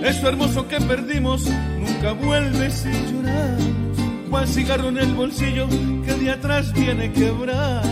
eso 0.04 0.28
hermoso 0.28 0.68
que 0.68 0.80
perdimos. 0.80 1.42
Nunca 1.80 2.12
vuelve 2.12 2.70
si 2.70 2.90
lloramos. 2.90 3.87
Cual 4.30 4.46
cigarro 4.46 4.88
en 4.88 4.98
el 4.98 5.14
bolsillo 5.14 5.66
que 6.04 6.12
de 6.14 6.30
atrás 6.30 6.72
viene 6.72 7.12
quebrado. 7.12 7.88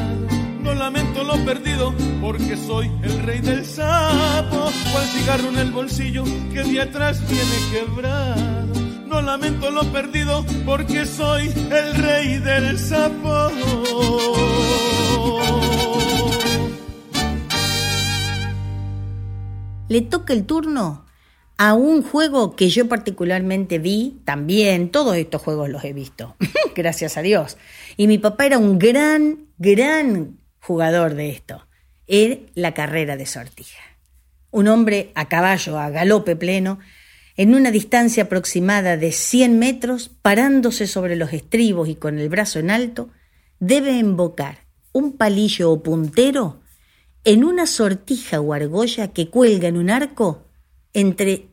No 0.63 0.75
lamento 0.75 1.25
lo 1.25 1.37
perdido 1.45 1.95
porque 2.21 2.57
soy 2.57 2.91
el 3.03 3.23
rey 3.23 3.41
del 3.41 3.65
sapo. 3.65 4.71
Cual 4.93 5.07
cigarro 5.07 5.49
en 5.49 5.59
el 5.59 5.71
bolsillo 5.71 6.25
que 6.53 6.63
de 6.63 6.81
atrás 6.81 7.21
viene 7.29 7.57
quebrado. 7.73 8.75
No 9.07 9.23
lamento 9.23 9.71
lo 9.71 9.85
perdido 9.93 10.45
porque 10.65 11.07
soy 11.07 11.53
el 11.71 11.95
rey 11.95 12.39
del 12.39 12.79
sapo. 12.79 13.51
le 19.89 20.01
toca 20.03 20.33
el 20.33 20.45
turno 20.47 21.06
a 21.59 21.75
un 21.75 22.03
juego 22.03 22.55
que 22.55 22.69
yo 22.69 22.89
particularmente 22.89 23.79
vi 23.79 24.21
también, 24.25 24.91
todos 24.91 25.17
estos 25.17 25.43
juegos 25.43 25.71
los 25.71 25.85
he 25.85 25.93
visto, 25.93 26.37
gracias 26.75 27.17
a 27.17 27.23
Dios. 27.23 27.57
Y 27.97 28.07
mi 28.07 28.19
papá 28.19 28.47
era 28.47 28.59
un 28.59 28.79
gran, 28.79 29.47
gran 29.59 30.39
jugador 30.61 31.15
de 31.15 31.31
esto, 31.31 31.67
era 32.07 32.37
la 32.55 32.75
carrera 32.75 33.17
de 33.17 33.27
sortija. 33.27 33.81
Un 34.51 34.69
hombre 34.69 35.13
a 35.15 35.29
caballo, 35.29 35.79
a 35.79 35.91
galope 35.91 36.37
pleno, 36.37 36.79
en 37.37 37.55
una 37.55 37.71
distancia 37.71 38.25
aproximada 38.25 38.97
de 38.97 39.13
100 39.13 39.59
metros, 39.59 40.11
parándose 40.23 40.87
sobre 40.87 41.17
los 41.17 41.33
estribos 41.33 41.89
y 41.89 41.95
con 41.95 42.19
el 42.19 42.29
brazo 42.29 42.59
en 42.59 42.71
alto, 42.71 43.11
debe 43.61 43.93
invocar 43.93 44.65
un 44.93 45.13
palillo 45.13 45.71
o 45.71 45.83
puntero 45.83 46.61
en 47.25 47.45
una 47.45 47.67
sortija 47.67 48.41
o 48.41 48.55
argolla 48.55 49.09
que 49.09 49.29
cuelga 49.29 49.69
en 49.69 49.77
un 49.77 49.91
arco 49.91 50.46
entre 50.97 51.49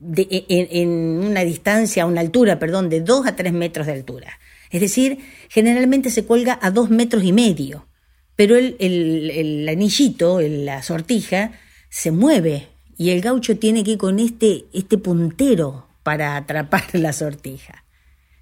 en, 0.00 0.88
una 0.88 1.44
distancia, 1.44 2.06
una 2.06 2.22
altura, 2.22 2.58
perdón, 2.58 2.88
de 2.88 3.02
2 3.02 3.26
a 3.26 3.36
3 3.36 3.52
metros 3.52 3.86
de 3.86 3.92
altura. 3.92 4.38
Es 4.70 4.80
decir, 4.80 5.18
generalmente 5.50 6.08
se 6.10 6.24
cuelga 6.24 6.58
a 6.62 6.70
2 6.70 6.88
metros 6.88 7.22
y 7.22 7.32
medio, 7.32 7.86
pero 8.34 8.56
el, 8.56 8.76
el, 8.78 9.68
anillito, 9.68 10.40
la 10.40 10.82
sortija, 10.82 11.52
se 11.90 12.12
mueve 12.12 12.68
y 12.96 13.10
el 13.10 13.20
gaucho 13.20 13.58
tiene 13.58 13.84
que 13.84 13.92
ir 13.92 13.98
con 13.98 14.18
este, 14.18 14.64
este 14.72 14.96
puntero 14.96 15.86
para 16.02 16.36
atrapar 16.36 16.84
la 16.94 17.12
sortija. 17.12 17.84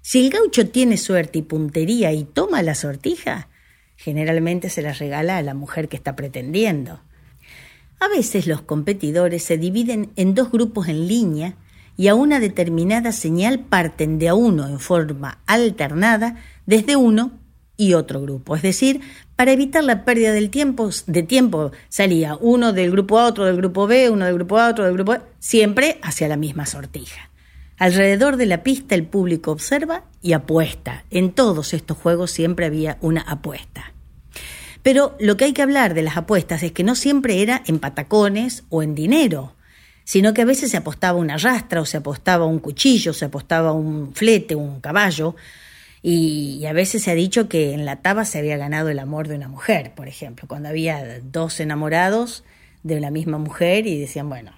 Si 0.01 0.25
el 0.25 0.29
gaucho 0.29 0.69
tiene 0.69 0.95
suerte 0.95 1.39
y 1.39 1.41
puntería 1.41 2.13
y 2.13 2.23
toma 2.23 2.63
la 2.63 2.75
sortija, 2.75 3.49
generalmente 3.97 4.69
se 4.69 4.81
las 4.81 4.99
regala 4.99 5.37
a 5.37 5.41
la 5.41 5.53
mujer 5.53 5.89
que 5.89 5.97
está 5.97 6.15
pretendiendo. 6.15 7.01
A 7.99 8.07
veces 8.09 8.45
los 8.47 8.61
competidores 8.61 9.43
se 9.43 9.57
dividen 9.57 10.11
en 10.15 10.35
dos 10.35 10.51
grupos 10.51 10.87
en 10.87 11.07
línea 11.07 11.55
y 11.95 12.09
a 12.09 12.15
una 12.15 12.39
determinada 12.39 13.11
señal 13.11 13.59
parten 13.59 14.19
de 14.19 14.29
a 14.29 14.35
uno 14.35 14.67
en 14.67 14.79
forma 14.79 15.39
alternada 15.47 16.35
desde 16.67 16.95
uno 16.95 17.31
y 17.75 17.93
otro 17.93 18.21
grupo. 18.21 18.55
Es 18.55 18.61
decir, 18.61 19.01
para 19.35 19.51
evitar 19.51 19.83
la 19.83 20.05
pérdida 20.05 20.31
del 20.31 20.49
tiempo, 20.49 20.89
de 21.07 21.23
tiempo 21.23 21.71
salía 21.89 22.37
uno 22.39 22.71
del 22.71 22.91
grupo 22.91 23.19
A, 23.19 23.25
otro 23.25 23.45
del 23.45 23.57
grupo 23.57 23.87
B, 23.87 24.09
uno 24.09 24.25
del 24.25 24.35
grupo 24.35 24.59
A, 24.59 24.69
otro 24.69 24.85
del 24.85 24.93
grupo 24.93 25.13
B, 25.13 25.21
siempre 25.39 25.99
hacia 26.03 26.27
la 26.27 26.37
misma 26.37 26.65
sortija. 26.65 27.31
Alrededor 27.77 28.37
de 28.37 28.47
la 28.47 28.63
pista 28.63 28.95
el 28.95 29.05
público 29.05 29.51
observa 29.51 30.03
y 30.21 30.33
apuesta. 30.33 31.03
En 31.11 31.31
todos 31.31 31.73
estos 31.73 31.97
juegos 31.97 32.31
siempre 32.31 32.65
había 32.65 32.97
una 33.01 33.21
apuesta. 33.21 33.93
Pero 34.87 35.17
lo 35.19 35.35
que 35.35 35.43
hay 35.43 35.51
que 35.51 35.61
hablar 35.61 35.93
de 35.93 36.01
las 36.01 36.15
apuestas 36.15 36.63
es 36.63 36.71
que 36.71 36.85
no 36.85 36.95
siempre 36.95 37.41
era 37.41 37.61
en 37.67 37.79
patacones 37.79 38.63
o 38.69 38.81
en 38.81 38.95
dinero, 38.95 39.53
sino 40.05 40.33
que 40.33 40.43
a 40.43 40.45
veces 40.45 40.71
se 40.71 40.77
apostaba 40.77 41.19
una 41.19 41.35
rastra 41.35 41.81
o 41.81 41.85
se 41.85 41.97
apostaba 41.97 42.45
un 42.45 42.59
cuchillo, 42.59 43.11
se 43.11 43.25
apostaba 43.25 43.73
un 43.73 44.13
flete, 44.13 44.55
un 44.55 44.79
caballo, 44.79 45.35
y, 46.01 46.65
a 46.67 46.71
veces 46.71 47.03
se 47.03 47.11
ha 47.11 47.15
dicho 47.15 47.49
que 47.49 47.73
en 47.73 47.83
la 47.83 47.97
taba 47.97 48.23
se 48.23 48.37
había 48.37 48.55
ganado 48.55 48.87
el 48.87 48.99
amor 48.99 49.27
de 49.27 49.35
una 49.35 49.49
mujer, 49.49 49.93
por 49.93 50.07
ejemplo, 50.07 50.47
cuando 50.47 50.69
había 50.69 51.19
dos 51.21 51.59
enamorados 51.59 52.45
de 52.83 53.01
la 53.01 53.11
misma 53.11 53.39
mujer 53.39 53.87
y 53.87 53.99
decían, 53.99 54.29
bueno, 54.29 54.53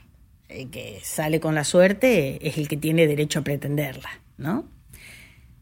el 0.48 0.70
que 0.70 1.00
sale 1.02 1.40
con 1.40 1.56
la 1.56 1.64
suerte 1.64 2.48
es 2.48 2.60
el 2.60 2.68
que 2.68 2.78
tiene 2.78 3.08
derecho 3.08 3.40
a 3.40 3.44
pretenderla, 3.44 4.12
¿no? 4.38 4.66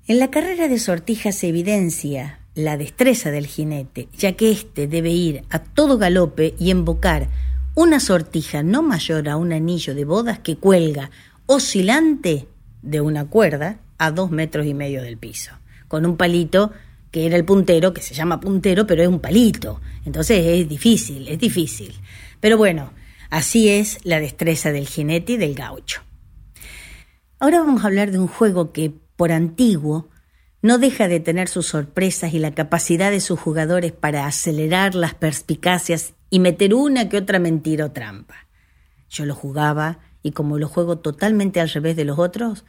En 0.10 0.20
la 0.20 0.30
carrera 0.30 0.68
de 0.68 0.78
sortijas 0.78 1.36
se 1.36 1.48
evidencia 1.48 2.42
la 2.58 2.76
destreza 2.76 3.30
del 3.30 3.46
jinete, 3.46 4.10
ya 4.18 4.34
que 4.34 4.50
éste 4.50 4.88
debe 4.88 5.12
ir 5.12 5.44
a 5.52 5.60
todo 5.60 6.00
galope 6.00 6.56
y 6.58 6.72
embocar 6.72 7.28
una 7.76 8.00
sortija 8.00 8.64
no 8.64 8.82
mayor 8.82 9.30
a 9.30 9.38
un 9.38 9.54
anillo 9.54 9.94
de 9.94 10.06
bodas 10.06 10.40
que 10.40 10.58
cuelga 10.58 11.12
oscilante 11.46 12.48
de 12.82 13.00
una 13.00 13.26
cuerda 13.26 13.78
a 14.00 14.10
dos 14.10 14.32
metros 14.32 14.66
y 14.66 14.74
medio 14.74 15.04
del 15.04 15.20
piso, 15.20 15.52
con 15.88 16.04
un 16.04 16.18
palito 16.18 16.72
que 17.12 17.28
era 17.28 17.38
el 17.38 17.46
puntero, 17.46 17.94
que 17.94 18.02
se 18.02 18.16
llama 18.16 18.40
puntero, 18.40 18.88
pero 18.88 19.04
es 19.04 19.08
un 19.08 19.20
palito. 19.20 19.80
Entonces 20.04 20.44
es 20.44 20.68
difícil, 20.68 21.28
es 21.28 21.38
difícil. 21.38 21.94
Pero 22.40 22.58
bueno, 22.58 22.92
así 23.30 23.70
es 23.70 24.00
la 24.04 24.20
destreza 24.20 24.72
del 24.72 24.88
jinete 24.88 25.34
y 25.34 25.38
del 25.38 25.54
gaucho. 25.54 26.02
Ahora 27.40 27.60
vamos 27.60 27.84
a 27.84 27.88
hablar 27.88 28.10
de 28.10 28.18
un 28.18 28.28
juego 28.28 28.72
que, 28.72 28.92
por 29.16 29.32
antiguo, 29.32 30.10
no 30.68 30.78
deja 30.78 31.08
de 31.08 31.22
tener 31.22 31.48
sus 31.48 31.66
sorpresas 31.66 32.34
y 32.34 32.40
la 32.40 32.54
capacidad 32.54 33.10
de 33.10 33.22
sus 33.22 33.40
jugadores 33.40 33.94
para 33.94 34.28
acelerar 34.28 34.96
las 34.96 35.16
perspicacias 35.16 36.14
y 36.30 36.40
meter 36.40 36.74
una 36.74 37.08
que 37.08 37.18
otra 37.18 37.40
mentira 37.40 37.86
o 37.86 37.92
trampa. 37.92 38.36
Yo 39.10 39.26
lo 39.26 39.34
jugaba 39.34 40.00
y 40.22 40.32
como 40.32 40.60
lo 40.60 40.68
juego 40.68 40.98
totalmente 40.98 41.62
al 41.62 41.70
revés 41.70 41.96
de 41.96 42.04
los 42.04 42.20
otros, 42.20 42.66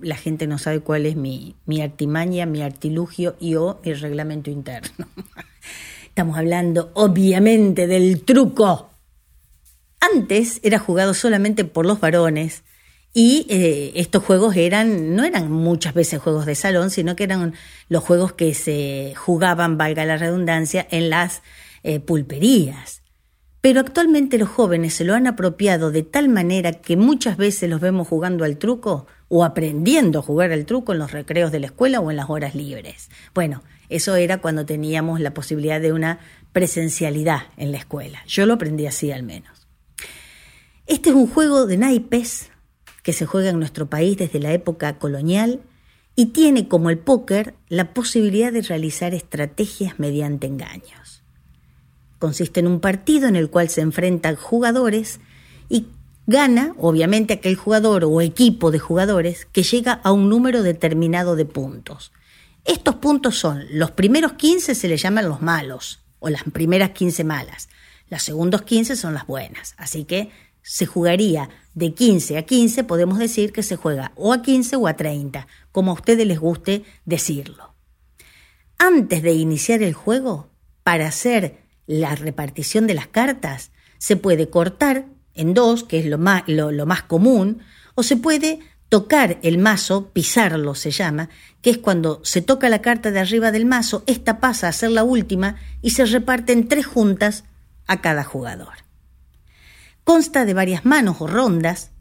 la 0.00 0.16
gente 0.16 0.46
no 0.46 0.56
sabe 0.56 0.80
cuál 0.80 1.04
es 1.04 1.14
mi, 1.14 1.56
mi 1.66 1.82
artimaña, 1.82 2.46
mi 2.46 2.62
artilugio 2.62 3.36
y 3.38 3.56
o 3.56 3.80
mi 3.84 3.92
reglamento 3.92 4.50
interno. 4.50 5.06
Estamos 6.06 6.38
hablando 6.38 6.90
obviamente 6.94 7.86
del 7.86 8.22
truco. 8.22 8.88
Antes 10.00 10.58
era 10.62 10.78
jugado 10.78 11.12
solamente 11.12 11.66
por 11.66 11.84
los 11.84 12.00
varones 12.00 12.64
y 13.12 13.46
eh, 13.48 13.92
estos 13.96 14.22
juegos 14.22 14.56
eran, 14.56 15.16
no 15.16 15.24
eran 15.24 15.50
muchas 15.50 15.94
veces 15.94 16.20
juegos 16.20 16.46
de 16.46 16.54
salón, 16.54 16.90
sino 16.90 17.16
que 17.16 17.24
eran 17.24 17.54
los 17.88 18.04
juegos 18.04 18.32
que 18.32 18.54
se 18.54 19.14
jugaban, 19.16 19.78
valga 19.78 20.04
la 20.04 20.16
redundancia, 20.16 20.86
en 20.90 21.10
las 21.10 21.42
eh, 21.82 21.98
pulperías. 21.98 23.02
Pero 23.60 23.80
actualmente 23.80 24.38
los 24.38 24.48
jóvenes 24.48 24.94
se 24.94 25.04
lo 25.04 25.14
han 25.14 25.26
apropiado 25.26 25.90
de 25.90 26.02
tal 26.02 26.28
manera 26.28 26.72
que 26.72 26.96
muchas 26.96 27.36
veces 27.36 27.68
los 27.68 27.80
vemos 27.80 28.08
jugando 28.08 28.44
al 28.44 28.56
truco 28.58 29.06
o 29.28 29.44
aprendiendo 29.44 30.20
a 30.20 30.22
jugar 30.22 30.52
al 30.52 30.64
truco 30.64 30.92
en 30.92 30.98
los 30.98 31.12
recreos 31.12 31.52
de 31.52 31.60
la 31.60 31.66
escuela 31.66 32.00
o 32.00 32.10
en 32.10 32.16
las 32.16 32.30
horas 32.30 32.54
libres. 32.54 33.10
Bueno, 33.34 33.62
eso 33.88 34.14
era 34.14 34.38
cuando 34.38 34.64
teníamos 34.64 35.20
la 35.20 35.34
posibilidad 35.34 35.80
de 35.80 35.92
una 35.92 36.20
presencialidad 36.52 37.42
en 37.56 37.72
la 37.72 37.78
escuela. 37.78 38.22
Yo 38.26 38.46
lo 38.46 38.54
aprendí 38.54 38.86
así 38.86 39.12
al 39.12 39.24
menos. 39.24 39.66
Este 40.86 41.10
es 41.10 41.14
un 41.14 41.26
juego 41.26 41.66
de 41.66 41.76
naipes 41.76 42.49
que 43.02 43.12
se 43.12 43.26
juega 43.26 43.50
en 43.50 43.58
nuestro 43.58 43.88
país 43.88 44.16
desde 44.16 44.40
la 44.40 44.52
época 44.52 44.98
colonial 44.98 45.60
y 46.16 46.26
tiene 46.26 46.68
como 46.68 46.90
el 46.90 46.98
póker 46.98 47.54
la 47.68 47.94
posibilidad 47.94 48.52
de 48.52 48.62
realizar 48.62 49.14
estrategias 49.14 49.98
mediante 49.98 50.46
engaños. 50.46 51.22
Consiste 52.18 52.60
en 52.60 52.66
un 52.66 52.80
partido 52.80 53.28
en 53.28 53.36
el 53.36 53.48
cual 53.48 53.68
se 53.68 53.80
enfrentan 53.80 54.36
jugadores 54.36 55.20
y 55.68 55.86
gana, 56.26 56.74
obviamente, 56.78 57.34
aquel 57.34 57.56
jugador 57.56 58.04
o 58.04 58.20
equipo 58.20 58.70
de 58.70 58.78
jugadores 58.78 59.46
que 59.46 59.62
llega 59.62 59.92
a 59.92 60.12
un 60.12 60.28
número 60.28 60.62
determinado 60.62 61.36
de 61.36 61.46
puntos. 61.46 62.12
Estos 62.64 62.96
puntos 62.96 63.38
son, 63.38 63.64
los 63.70 63.90
primeros 63.92 64.34
15 64.34 64.74
se 64.74 64.88
les 64.88 65.00
llaman 65.00 65.28
los 65.28 65.40
malos, 65.40 66.00
o 66.20 66.28
las 66.28 66.44
primeras 66.44 66.90
15 66.90 67.24
malas. 67.24 67.68
Los 68.10 68.22
segundos 68.22 68.62
15 68.62 68.96
son 68.96 69.14
las 69.14 69.26
buenas. 69.26 69.74
Así 69.78 70.04
que 70.04 70.30
se 70.62 70.86
jugaría 70.86 71.48
de 71.74 71.94
15 71.94 72.38
a 72.38 72.42
15, 72.42 72.84
podemos 72.84 73.18
decir 73.18 73.52
que 73.52 73.62
se 73.62 73.76
juega 73.76 74.12
o 74.16 74.32
a 74.32 74.42
15 74.42 74.76
o 74.76 74.86
a 74.86 74.94
30, 74.94 75.46
como 75.72 75.90
a 75.90 75.94
ustedes 75.94 76.26
les 76.26 76.38
guste 76.38 76.84
decirlo. 77.04 77.74
Antes 78.78 79.22
de 79.22 79.32
iniciar 79.32 79.82
el 79.82 79.94
juego, 79.94 80.50
para 80.82 81.06
hacer 81.06 81.58
la 81.86 82.14
repartición 82.14 82.86
de 82.86 82.94
las 82.94 83.06
cartas, 83.06 83.70
se 83.98 84.16
puede 84.16 84.48
cortar 84.48 85.06
en 85.34 85.54
dos, 85.54 85.84
que 85.84 85.98
es 85.98 86.06
lo 86.06 86.18
más, 86.18 87.02
común, 87.06 87.60
o 87.94 88.02
se 88.02 88.16
puede 88.16 88.60
tocar 88.88 89.38
el 89.42 89.58
mazo, 89.58 90.10
pisarlo 90.12 90.74
se 90.74 90.90
llama, 90.90 91.28
que 91.62 91.70
es 91.70 91.78
cuando 91.78 92.20
se 92.24 92.42
toca 92.42 92.68
la 92.68 92.80
carta 92.82 93.10
de 93.10 93.20
arriba 93.20 93.52
del 93.52 93.66
mazo, 93.66 94.02
esta 94.06 94.40
pasa 94.40 94.68
a 94.68 94.72
ser 94.72 94.90
la 94.90 95.04
última 95.04 95.56
y 95.82 95.90
se 95.90 96.04
reparte 96.06 96.52
en 96.52 96.66
tres 96.68 96.86
juntas 96.86 97.44
a 97.86 98.00
cada 98.00 98.24
jugador. 98.24 98.89
Consta 100.10 100.44
de 100.44 100.54
varias 100.54 100.84
manos 100.84 101.20
o 101.20 101.28
rondas, 101.28 101.92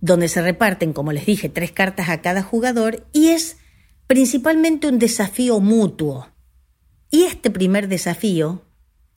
donde 0.00 0.26
se 0.26 0.42
reparten, 0.42 0.92
como 0.92 1.12
les 1.12 1.24
dije, 1.24 1.48
tres 1.48 1.70
cartas 1.70 2.08
a 2.08 2.20
cada 2.20 2.42
jugador 2.42 3.06
y 3.12 3.28
es 3.28 3.58
principalmente 4.08 4.88
un 4.88 4.98
desafío 4.98 5.60
mutuo. 5.60 6.30
Y 7.12 7.22
este 7.22 7.50
primer 7.50 7.86
desafío, 7.86 8.64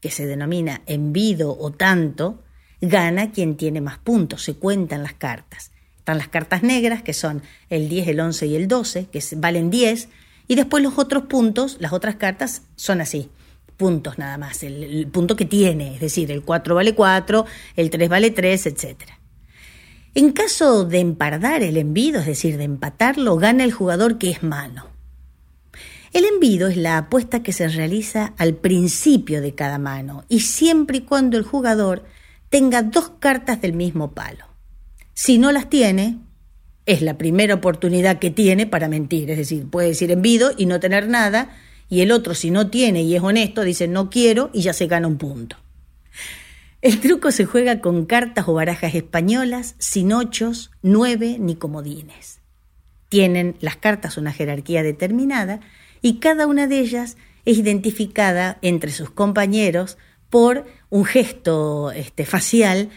que 0.01 0.11
se 0.11 0.27
denomina 0.27 0.83
envido 0.85 1.57
o 1.57 1.71
tanto, 1.71 2.43
gana 2.79 3.31
quien 3.31 3.57
tiene 3.57 3.81
más 3.81 3.97
puntos, 3.97 4.43
se 4.43 4.53
cuentan 4.53 5.01
las 5.01 5.13
cartas. 5.13 5.71
Están 5.97 6.19
las 6.19 6.27
cartas 6.27 6.61
negras, 6.61 7.01
que 7.01 7.13
son 7.13 7.41
el 7.71 7.89
10, 7.89 8.09
el 8.09 8.19
11 8.19 8.45
y 8.45 8.55
el 8.55 8.67
12, 8.67 9.07
que 9.07 9.23
valen 9.37 9.71
10, 9.71 10.09
y 10.47 10.53
después 10.53 10.83
los 10.83 10.99
otros 10.99 11.23
puntos, 11.23 11.77
las 11.79 11.91
otras 11.91 12.17
cartas 12.17 12.61
son 12.75 13.01
así, 13.01 13.31
puntos 13.77 14.17
nada 14.17 14.37
más, 14.37 14.63
el, 14.63 15.07
punto 15.07 15.35
que 15.35 15.45
tiene, 15.45 15.93
es 15.95 16.01
decir, 16.01 16.31
el 16.31 16.41
4 16.41 16.75
vale 16.75 16.95
4, 16.95 17.45
el 17.75 17.89
3 17.89 18.09
vale 18.09 18.31
3, 18.31 18.65
etc. 18.65 19.03
En 20.15 20.31
caso 20.31 20.83
de 20.83 20.99
empardar 20.99 21.61
el 21.61 21.77
envido, 21.77 22.19
es 22.19 22.25
decir, 22.25 22.57
de 22.57 22.63
empatarlo, 22.63 23.37
gana 23.37 23.63
el 23.63 23.71
jugador 23.71 24.17
que 24.17 24.31
es 24.31 24.41
mano. 24.43 24.87
El 26.11 26.25
envido 26.25 26.67
es 26.67 26.77
la 26.77 26.97
apuesta 26.97 27.43
que 27.43 27.53
se 27.53 27.67
realiza 27.67 28.33
al 28.37 28.55
principio 28.55 29.41
de 29.41 29.53
cada 29.53 29.77
mano 29.77 30.25
y 30.27 30.39
siempre 30.39 30.97
y 30.97 31.01
cuando 31.01 31.37
el 31.37 31.43
jugador 31.43 32.05
tenga 32.49 32.81
dos 32.81 33.11
cartas 33.19 33.61
del 33.61 33.73
mismo 33.73 34.13
palo. 34.13 34.45
Si 35.13 35.37
no 35.37 35.51
las 35.51 35.69
tiene, 35.69 36.17
es 36.87 37.01
la 37.01 37.17
primera 37.17 37.55
oportunidad 37.55 38.17
que 38.17 38.31
tiene 38.31 38.65
para 38.65 38.87
mentir. 38.87 39.29
Es 39.29 39.37
decir, 39.37 39.69
puede 39.69 39.89
decir 39.89 40.09
envido 40.09 40.51
y 40.57 40.65
no 40.65 40.79
tener 40.79 41.07
nada, 41.07 41.49
y 41.89 42.01
el 42.01 42.11
otro, 42.11 42.33
si 42.33 42.51
no 42.51 42.69
tiene 42.69 43.03
y 43.03 43.15
es 43.15 43.23
honesto, 43.23 43.63
dice 43.63 43.87
no 43.87 44.09
quiero 44.09 44.49
y 44.53 44.61
ya 44.61 44.73
se 44.73 44.87
gana 44.87 45.07
un 45.07 45.17
punto. 45.17 45.57
El 46.81 46.99
truco 46.99 47.31
se 47.31 47.45
juega 47.45 47.79
con 47.79 48.05
cartas 48.05 48.47
o 48.47 48.53
barajas 48.53 48.93
españolas, 48.93 49.75
sin 49.79 50.13
ochos, 50.13 50.71
nueve 50.81 51.37
ni 51.39 51.55
comodines. 51.55 52.39
Tienen 53.09 53.55
las 53.61 53.77
cartas 53.77 54.17
una 54.17 54.31
jerarquía 54.31 54.83
determinada 54.83 55.59
y 56.01 56.19
cada 56.19 56.45
una 56.45 56.67
de 56.67 56.79
ellas 56.79 57.17
es 57.45 57.57
identificada 57.57 58.59
entre 58.61 58.91
sus 58.91 59.09
compañeros 59.09 59.97
por 60.29 60.65
un 60.89 61.05
gesto 61.05 61.91
este, 61.91 62.25
facial 62.25 62.89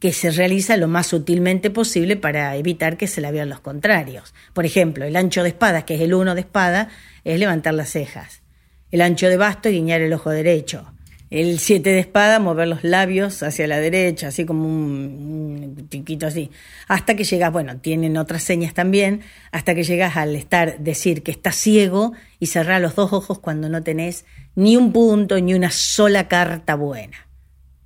que 0.00 0.12
se 0.12 0.30
realiza 0.30 0.76
lo 0.76 0.88
más 0.88 1.08
sutilmente 1.08 1.70
posible 1.70 2.16
para 2.16 2.54
evitar 2.56 2.96
que 2.96 3.06
se 3.06 3.20
la 3.20 3.30
vean 3.30 3.48
los 3.48 3.60
contrarios. 3.60 4.32
Por 4.52 4.64
ejemplo, 4.64 5.04
el 5.04 5.16
ancho 5.16 5.42
de 5.42 5.50
espada, 5.50 5.84
que 5.84 5.96
es 5.96 6.00
el 6.00 6.14
uno 6.14 6.34
de 6.34 6.42
espada, 6.42 6.88
es 7.34 7.38
levantar 7.38 7.74
las 7.74 7.90
cejas. 7.90 8.42
El 8.90 9.02
ancho 9.02 9.28
de 9.28 9.36
basto, 9.36 9.68
guiñar 9.68 10.00
el 10.00 10.12
ojo 10.14 10.30
derecho. 10.30 10.92
El 11.30 11.58
siete 11.58 11.90
de 11.90 11.98
espada, 11.98 12.38
mover 12.38 12.68
los 12.68 12.84
labios 12.84 13.42
hacia 13.42 13.66
la 13.66 13.78
derecha, 13.78 14.28
así 14.28 14.46
como 14.46 14.66
un, 14.66 15.86
chiquito 15.90 16.26
así. 16.26 16.50
Hasta 16.86 17.16
que 17.16 17.24
llegas, 17.24 17.52
bueno, 17.52 17.76
tienen 17.80 18.16
otras 18.16 18.42
señas 18.42 18.72
también, 18.72 19.20
hasta 19.52 19.74
que 19.74 19.84
llegas 19.84 20.16
al 20.16 20.34
estar, 20.36 20.78
decir 20.78 21.22
que 21.22 21.30
estás 21.30 21.56
ciego 21.56 22.14
y 22.40 22.46
cerrar 22.46 22.80
los 22.80 22.94
dos 22.94 23.12
ojos 23.12 23.40
cuando 23.40 23.68
no 23.68 23.82
tenés 23.82 24.24
ni 24.54 24.78
un 24.78 24.92
punto 24.92 25.38
ni 25.38 25.52
una 25.52 25.70
sola 25.70 26.28
carta 26.28 26.76
buena. 26.76 27.28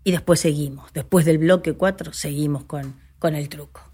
Y 0.05 0.13
después 0.13 0.39
seguimos, 0.39 0.93
después 0.93 1.25
del 1.25 1.39
bloque 1.39 1.73
4 1.73 2.13
seguimos 2.13 2.63
con, 2.65 2.95
con 3.19 3.35
el 3.35 3.49
truco. 3.49 3.92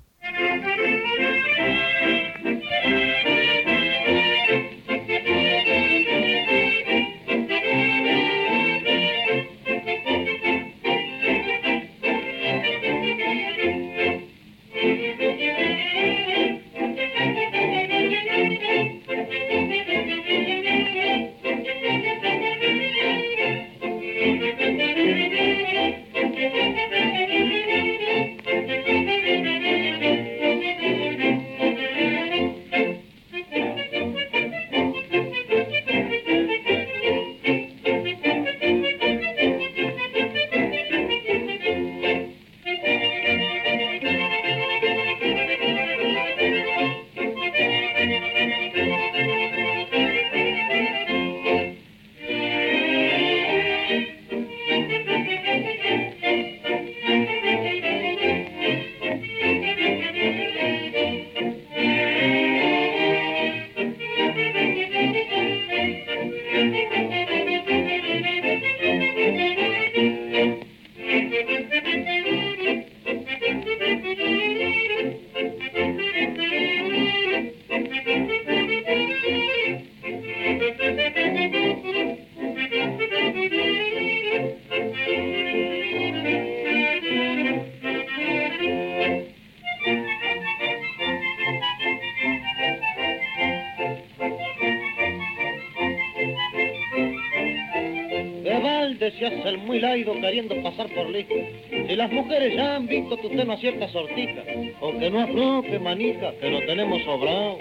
Si 101.70 101.96
las 101.96 102.12
mujeres 102.12 102.54
ya 102.54 102.76
han 102.76 102.86
visto 102.86 103.16
que 103.16 103.28
usted 103.28 103.44
no 103.44 103.52
acierta 103.52 103.88
sortija, 103.88 104.42
o 104.80 104.92
que 104.98 105.10
no 105.10 105.20
afloje 105.20 105.78
manija, 105.78 106.32
que 106.40 106.50
lo 106.50 106.60
tenemos 106.66 107.02
sobrado. 107.04 107.58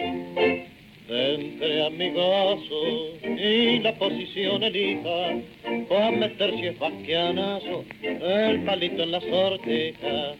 Vente 1.07 1.85
amigazo 1.85 2.81
y 3.23 3.79
la 3.79 3.93
posición 3.93 4.61
elija, 4.61 5.29
a 5.29 6.11
meter 6.11 6.53
si 6.55 6.65
es 6.67 6.79
vasquianazo, 6.79 7.85
el 8.01 8.63
palito 8.65 9.03
en 9.03 9.11
la 9.11 9.21
sortija. 9.21 10.33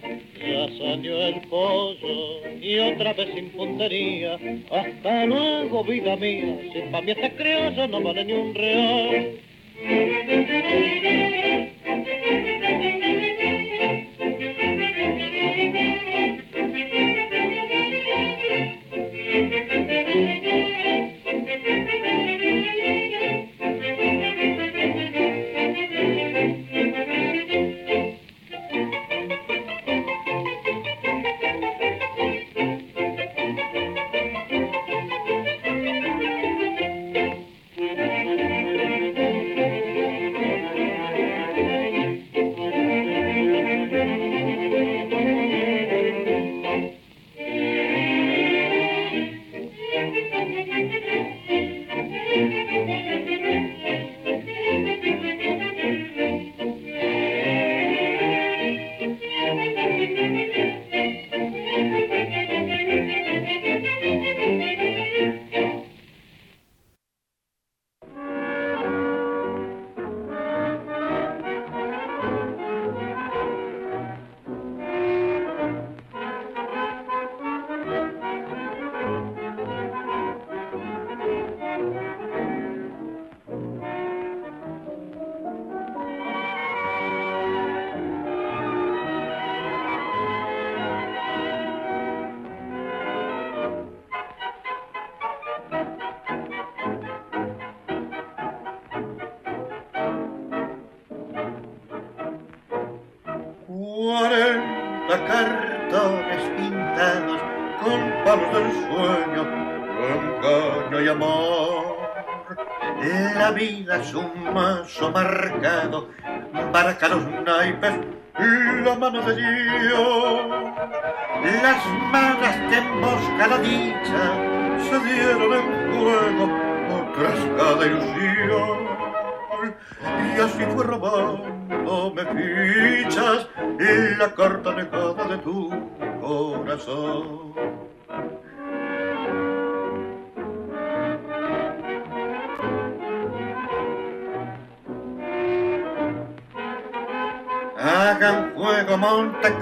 Ya 0.45 0.67
salió 0.77 1.25
el 1.25 1.41
pollo 1.49 2.41
y 2.61 2.79
otra 2.79 3.13
vez 3.13 3.29
sin 3.33 3.49
puntería. 3.51 4.37
Hasta 4.69 5.25
luego, 5.25 5.83
vida 5.85 6.17
mía, 6.17 6.57
si 6.73 6.81
pa' 6.91 7.01
mí 7.01 7.11
este 7.11 7.31
criolla 7.31 7.87
no 7.87 8.01
vale 8.01 8.25
ni 8.25 8.33
un 8.33 8.53
real. 8.53 9.46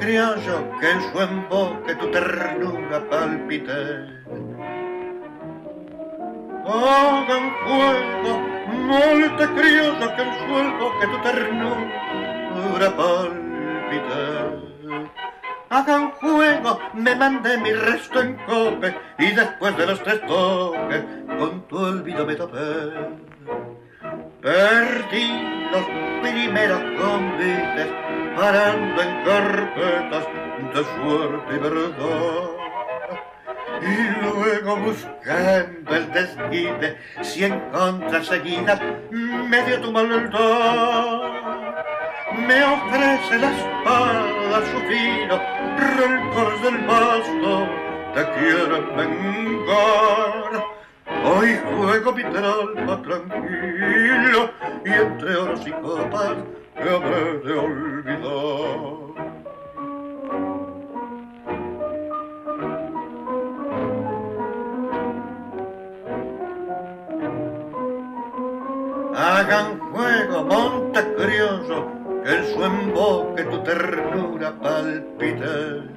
Criollo, 0.05 0.79
que 0.79 0.91
en 0.91 1.01
su 1.01 1.19
emboque 1.19 1.95
tu 1.95 2.11
ternura 2.11 2.99
palpite. 3.09 3.81
Hagan 6.67 7.45
fuego, 7.63 8.31
monte 8.89 9.45
criollo, 9.57 10.15
que 10.15 10.21
en 10.21 10.33
su 10.41 10.59
emboque 10.59 11.07
tu 11.07 11.17
ternura 11.27 12.95
palpite. 12.95 14.23
Hagan 15.69 16.13
fuego, 16.21 16.79
me 16.93 17.15
mandé 17.15 17.57
mi 17.57 17.71
resto 17.71 18.21
en 18.21 18.35
cope 18.45 18.95
y 19.17 19.31
después 19.31 19.75
de 19.75 19.87
los 19.87 20.03
tres 20.03 20.21
toques 20.27 21.03
con 21.39 21.61
tu 21.67 21.77
olvido 21.79 22.25
me 22.25 22.35
topé. 22.35 22.59
Perdí 24.41 25.27
los 25.71 26.04
primeros 26.45 26.79
convites 27.01 27.87
parando 28.35 29.01
en 29.01 29.23
carpetas 29.23 30.25
de 30.73 30.83
suerte 30.83 31.55
y 31.55 31.57
verdad. 31.57 32.49
Y 33.81 33.95
luego 34.21 34.77
buscando 34.77 35.95
el 35.95 36.11
desquite, 36.11 36.97
si 37.23 37.45
en 37.45 37.59
contraseguida 37.71 38.79
me 39.11 39.63
dio 39.63 39.81
tu 39.81 39.91
maldad. 39.91 41.31
Me 42.47 42.63
ofrece 42.63 43.39
la 43.39 43.51
espada 43.51 44.61
su 44.71 44.79
fino, 44.89 45.41
rencores 45.97 46.61
del 46.61 46.77
basto, 46.85 47.67
te 48.13 48.23
quieren 48.39 48.95
vengar. 48.95 50.74
Hoy 51.27 51.59
juego 51.75 52.11
mi 52.13 52.21
alma 52.23 53.01
tranquilo 53.01 54.51
y 54.85 54.89
entre 54.89 55.35
horas 55.35 55.65
y 55.65 55.71
copas 55.71 56.35
me 56.75 56.89
habré 56.89 57.39
de 57.39 57.53
olvidar. 57.53 59.05
Hagan 69.17 69.79
fuego, 69.91 70.43
monte 70.43 70.99
criollo, 71.15 71.87
que 72.23 72.35
en 72.35 72.53
su 72.53 72.63
emboque 72.63 73.43
tu 73.45 73.63
ternura 73.63 74.53
palpite. 74.61 75.89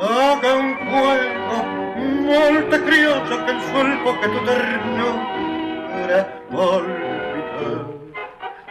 Hagan 0.00 0.78
fuego, 0.88 1.81
monte 2.02 2.80
criollo, 2.82 3.46
que 3.46 3.52
en 3.52 3.60
su 3.60 3.78
emboque 3.78 4.28
tu 4.28 4.44
ternura 4.44 5.42
palpite. 6.50 8.02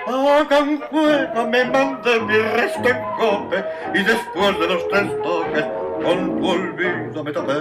Hagan 0.08 0.82
fuego, 0.90 1.48
me 1.48 1.66
mandé 1.66 2.20
mi 2.22 2.38
resto 2.38 2.90
en 2.90 2.98
cope, 3.18 3.64
y 3.94 4.04
después 4.04 4.60
de 4.60 4.68
los 4.68 4.88
tres 4.90 5.22
toques, 5.24 5.66
con 6.04 6.40
tu 6.40 6.50
olvido 6.50 7.24
me 7.24 7.32
topé. 7.32 7.54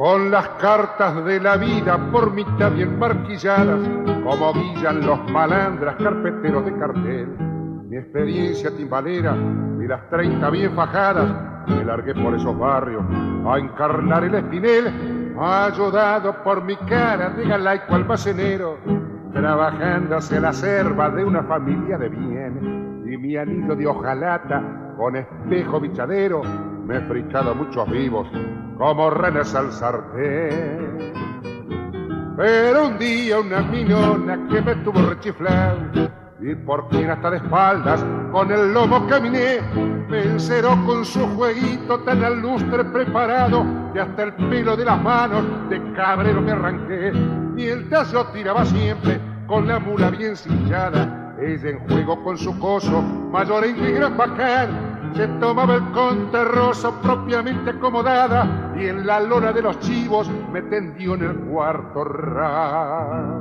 Con 0.00 0.30
las 0.30 0.48
cartas 0.58 1.22
de 1.26 1.38
la 1.38 1.58
vida 1.58 1.98
por 2.10 2.32
mitad 2.32 2.72
bien 2.72 2.98
marquilladas, 2.98 3.80
como 4.24 4.54
guillan 4.54 5.04
los 5.04 5.30
malandras 5.30 5.96
carpeteros 5.96 6.64
de 6.64 6.72
cartel. 6.78 7.28
Mi 7.86 7.98
experiencia 7.98 8.74
timbalera 8.74 9.36
y 9.78 9.86
las 9.86 10.08
treinta 10.08 10.48
bien 10.48 10.74
fajadas, 10.74 11.28
me 11.66 11.84
largué 11.84 12.14
por 12.14 12.34
esos 12.34 12.58
barrios 12.58 13.04
a 13.46 13.58
encarnar 13.58 14.24
el 14.24 14.36
espinel, 14.36 15.34
ayudado 15.38 16.42
por 16.44 16.64
mi 16.64 16.76
cara 16.76 17.28
de 17.28 17.46
galaico 17.46 17.94
almacenero, 17.94 18.78
trabajando 19.34 20.16
hacia 20.16 20.40
la 20.40 20.54
serva 20.54 21.10
de 21.10 21.26
una 21.26 21.42
familia 21.42 21.98
de 21.98 22.08
bien. 22.08 23.02
Y 23.04 23.18
mi 23.18 23.36
anillo 23.36 23.76
de 23.76 23.86
hojalata 23.86 24.94
con 24.96 25.16
espejo 25.16 25.78
bichadero, 25.78 26.40
me 26.90 26.96
he 26.96 27.00
frichado 27.02 27.54
muchos 27.54 27.88
vivos 27.88 28.26
como 28.76 29.10
renes 29.10 29.54
al 29.54 29.70
sartén. 29.70 31.12
Pero 32.36 32.88
un 32.88 32.98
día 32.98 33.38
una 33.38 33.60
minona 33.60 34.48
que 34.48 34.60
me 34.60 34.74
tuvo 34.76 35.00
rechiflado 35.08 35.78
y 36.40 36.52
por 36.56 36.88
quien 36.88 37.10
hasta 37.10 37.30
de 37.30 37.36
espaldas 37.36 38.04
con 38.32 38.50
el 38.50 38.74
lomo 38.74 39.06
caminé, 39.06 39.60
me 40.08 40.22
enceró 40.22 40.70
con 40.84 41.04
su 41.04 41.20
jueguito 41.36 42.00
tan 42.00 42.24
al 42.24 42.40
lustre 42.40 42.84
preparado 42.86 43.64
y 43.94 43.98
hasta 43.98 44.24
el 44.24 44.32
pelo 44.32 44.76
de 44.76 44.84
las 44.84 45.00
manos 45.00 45.44
de 45.68 45.80
cabrero 45.92 46.40
me 46.40 46.50
arranqué. 46.50 47.12
Mientras 47.54 48.10
yo 48.10 48.26
tiraba 48.32 48.64
siempre 48.64 49.20
con 49.46 49.68
la 49.68 49.78
mula 49.78 50.10
bien 50.10 50.34
cinchada, 50.34 51.36
ella 51.40 51.70
en 51.70 51.78
juego 51.88 52.20
con 52.24 52.36
su 52.36 52.58
coso, 52.58 53.00
mayor 53.00 53.64
y 53.64 53.92
gran 53.92 54.16
bacán, 54.16 54.89
se 55.14 55.28
tomaba 55.40 55.74
el 55.74 55.90
conterroso 55.92 56.94
propiamente 57.02 57.70
acomodada 57.70 58.74
y 58.78 58.86
en 58.86 59.06
la 59.06 59.20
lona 59.20 59.52
de 59.52 59.62
los 59.62 59.78
chivos 59.80 60.30
me 60.52 60.62
tendió 60.62 61.14
en 61.14 61.22
el 61.22 61.36
cuarto 61.40 62.04
ra. 62.04 63.40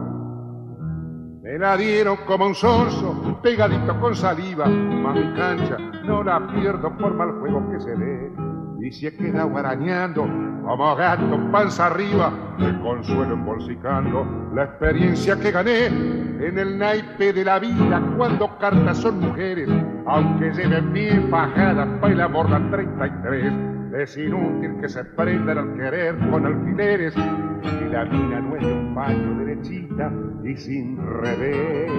Me 1.42 1.58
la 1.58 1.78
dieron 1.78 2.18
como 2.28 2.46
un 2.46 2.56
sonso, 2.56 3.40
pegadito 3.42 4.00
con 4.00 4.16
saliva, 4.16 4.66
más 4.68 5.16
mi 5.16 5.34
cancha 5.34 5.78
no 6.10 6.24
la 6.24 6.40
pierdo 6.48 6.96
por 6.98 7.14
mal 7.14 7.40
juego 7.40 7.70
que 7.72 7.80
se 7.80 7.96
dé. 7.96 8.49
Y 8.82 8.92
si 8.92 9.08
he 9.08 9.14
quedado 9.14 9.58
arañando 9.58 10.26
como 10.64 10.96
gato 10.96 11.52
panza 11.52 11.88
arriba, 11.88 12.32
me 12.58 12.80
consuelo 12.80 13.34
embolsicando 13.34 14.52
la 14.54 14.64
experiencia 14.66 15.38
que 15.38 15.52
gané 15.52 15.88
en 15.88 16.58
el 16.58 16.78
naipe 16.78 17.34
de 17.34 17.44
la 17.44 17.60
vida 17.60 18.02
cuando 18.18 18.58
cartas 18.58 18.98
son 18.98 19.20
mujeres, 19.20 19.70
aunque 20.06 20.52
lleven 20.52 20.94
bien 20.94 21.28
fajadas 21.30 21.88
para 22.00 22.14
el 22.14 22.22
amor 22.22 22.50
la 22.50 22.60
33. 22.70 23.54
Es 23.98 24.18
inútil 24.18 24.78
que 24.80 24.88
se 24.88 25.04
prendan 25.04 25.58
al 25.58 25.74
querer 25.76 26.18
con 26.30 26.46
alfileres 26.46 27.14
y 27.18 27.86
la 27.92 28.06
mina 28.06 28.40
no 28.40 28.56
es 28.56 28.64
un 28.64 28.96
paño 28.96 29.40
derechita 29.40 30.12
y 30.44 30.56
sin 30.56 30.98
revés. 31.22 31.92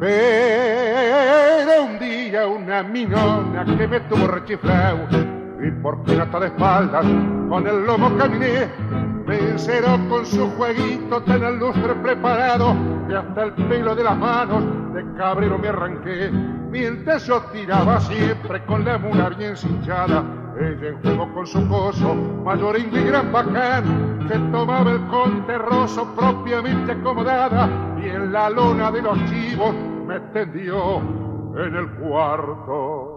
Pero 0.00 1.84
un 1.84 1.98
día 1.98 2.46
una 2.46 2.82
minona 2.82 3.64
que 3.64 3.86
me 3.86 4.00
tuvo 4.00 4.26
rechiflado 4.26 5.41
y 5.62 5.70
por 5.82 6.04
fin 6.04 6.20
hasta 6.20 6.40
de 6.40 6.46
espaldas 6.46 7.06
con 7.48 7.66
el 7.66 7.86
lomo 7.86 8.16
caminé 8.16 8.68
me 9.26 9.38
con 10.08 10.26
su 10.26 10.50
jueguito 10.56 11.22
tan 11.22 11.44
al 11.44 11.58
lustre 11.58 11.94
preparado 12.02 12.74
y 13.08 13.14
hasta 13.14 13.44
el 13.44 13.52
pelo 13.52 13.94
de 13.94 14.04
las 14.04 14.16
manos 14.16 14.64
de 14.94 15.04
cabrero 15.16 15.58
me 15.58 15.68
arranqué 15.68 16.30
mientras 16.70 17.26
yo 17.26 17.40
tiraba 17.52 18.00
siempre 18.00 18.64
con 18.66 18.84
la 18.84 18.98
mula 18.98 19.28
bien 19.30 19.56
cinchada 19.56 20.24
ella 20.58 20.88
en 20.88 21.02
juego 21.02 21.32
con 21.32 21.46
su 21.46 21.66
coso 21.68 22.14
mayoringo 22.14 22.98
y 22.98 23.04
gran 23.04 23.32
bacán 23.32 24.28
se 24.28 24.38
tomaba 24.50 24.90
el 24.90 25.06
conterroso 25.06 26.14
propiamente 26.16 26.92
acomodada 26.92 27.68
y 28.02 28.08
en 28.08 28.32
la 28.32 28.50
lona 28.50 28.90
de 28.90 29.02
los 29.02 29.18
chivos 29.26 29.74
me 30.06 30.18
tendió 30.32 30.98
en 31.56 31.76
el 31.76 31.88
cuarto. 31.92 33.12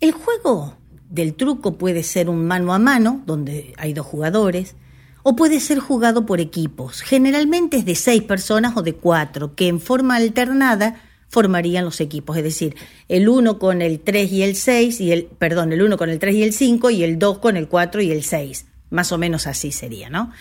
El 0.00 0.12
juego 0.12 0.78
del 1.10 1.34
truco 1.34 1.76
puede 1.76 2.02
ser 2.02 2.30
un 2.30 2.46
mano 2.46 2.72
a 2.72 2.78
mano, 2.78 3.22
donde 3.26 3.74
hay 3.76 3.92
dos 3.92 4.06
jugadores, 4.06 4.74
o 5.22 5.36
puede 5.36 5.60
ser 5.60 5.78
jugado 5.78 6.24
por 6.24 6.40
equipos. 6.40 7.02
Generalmente 7.02 7.76
es 7.76 7.84
de 7.84 7.94
seis 7.94 8.22
personas 8.22 8.74
o 8.78 8.82
de 8.82 8.94
cuatro, 8.94 9.54
que 9.54 9.68
en 9.68 9.78
forma 9.78 10.16
alternada 10.16 11.02
formarían 11.28 11.84
los 11.84 12.00
equipos, 12.00 12.38
es 12.38 12.42
decir, 12.42 12.76
el 13.08 13.28
1 13.28 13.58
con 13.58 13.82
el 13.82 14.00
3 14.00 14.32
y 14.32 14.42
el 14.42 14.56
6, 14.56 15.00
y 15.02 15.12
el, 15.12 15.24
perdón, 15.26 15.72
el 15.74 15.82
1 15.82 15.98
con 15.98 16.08
el 16.08 16.18
3 16.18 16.34
y 16.34 16.42
el 16.44 16.54
5, 16.54 16.90
y 16.90 17.04
el 17.04 17.18
2 17.18 17.38
con 17.38 17.58
el 17.58 17.68
4 17.68 18.00
y 18.00 18.10
el 18.10 18.24
6. 18.24 18.66
Más 18.88 19.12
o 19.12 19.18
menos 19.18 19.46
así 19.46 19.70
sería, 19.70 20.08
¿no? 20.08 20.32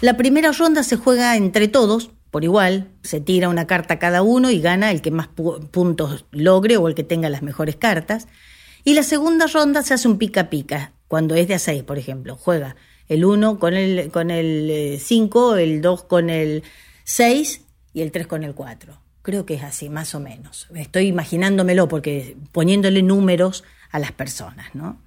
La 0.00 0.16
primera 0.16 0.50
ronda 0.50 0.82
se 0.82 0.96
juega 0.96 1.36
entre 1.36 1.68
todos, 1.68 2.10
por 2.32 2.42
igual, 2.42 2.88
se 3.02 3.20
tira 3.20 3.48
una 3.48 3.68
carta 3.68 4.00
cada 4.00 4.22
uno 4.22 4.50
y 4.50 4.60
gana 4.60 4.90
el 4.90 5.00
que 5.00 5.12
más 5.12 5.28
puntos 5.28 6.26
logre 6.32 6.76
o 6.76 6.88
el 6.88 6.96
que 6.96 7.04
tenga 7.04 7.30
las 7.30 7.42
mejores 7.42 7.76
cartas. 7.76 8.26
Y 8.86 8.94
la 8.94 9.02
segunda 9.02 9.48
ronda 9.48 9.82
se 9.82 9.94
hace 9.94 10.06
un 10.06 10.16
pica 10.16 10.48
pica, 10.48 10.92
cuando 11.08 11.34
es 11.34 11.48
de 11.48 11.54
a 11.54 11.58
6, 11.58 11.82
por 11.82 11.98
ejemplo. 11.98 12.36
Juega 12.36 12.76
el 13.08 13.24
1 13.24 13.58
con 13.58 13.74
el, 13.74 14.12
con 14.12 14.30
el 14.30 15.00
5, 15.00 15.56
eh, 15.56 15.64
el 15.64 15.82
2 15.82 16.04
con 16.04 16.30
el 16.30 16.62
6 17.02 17.62
y 17.94 18.02
el 18.02 18.12
3 18.12 18.28
con 18.28 18.44
el 18.44 18.54
4. 18.54 18.96
Creo 19.22 19.44
que 19.44 19.54
es 19.54 19.64
así, 19.64 19.88
más 19.88 20.14
o 20.14 20.20
menos. 20.20 20.68
Estoy 20.72 21.08
imaginándomelo 21.08 21.88
porque 21.88 22.36
poniéndole 22.52 23.02
números 23.02 23.64
a 23.90 23.98
las 23.98 24.12
personas, 24.12 24.72
¿no? 24.72 25.02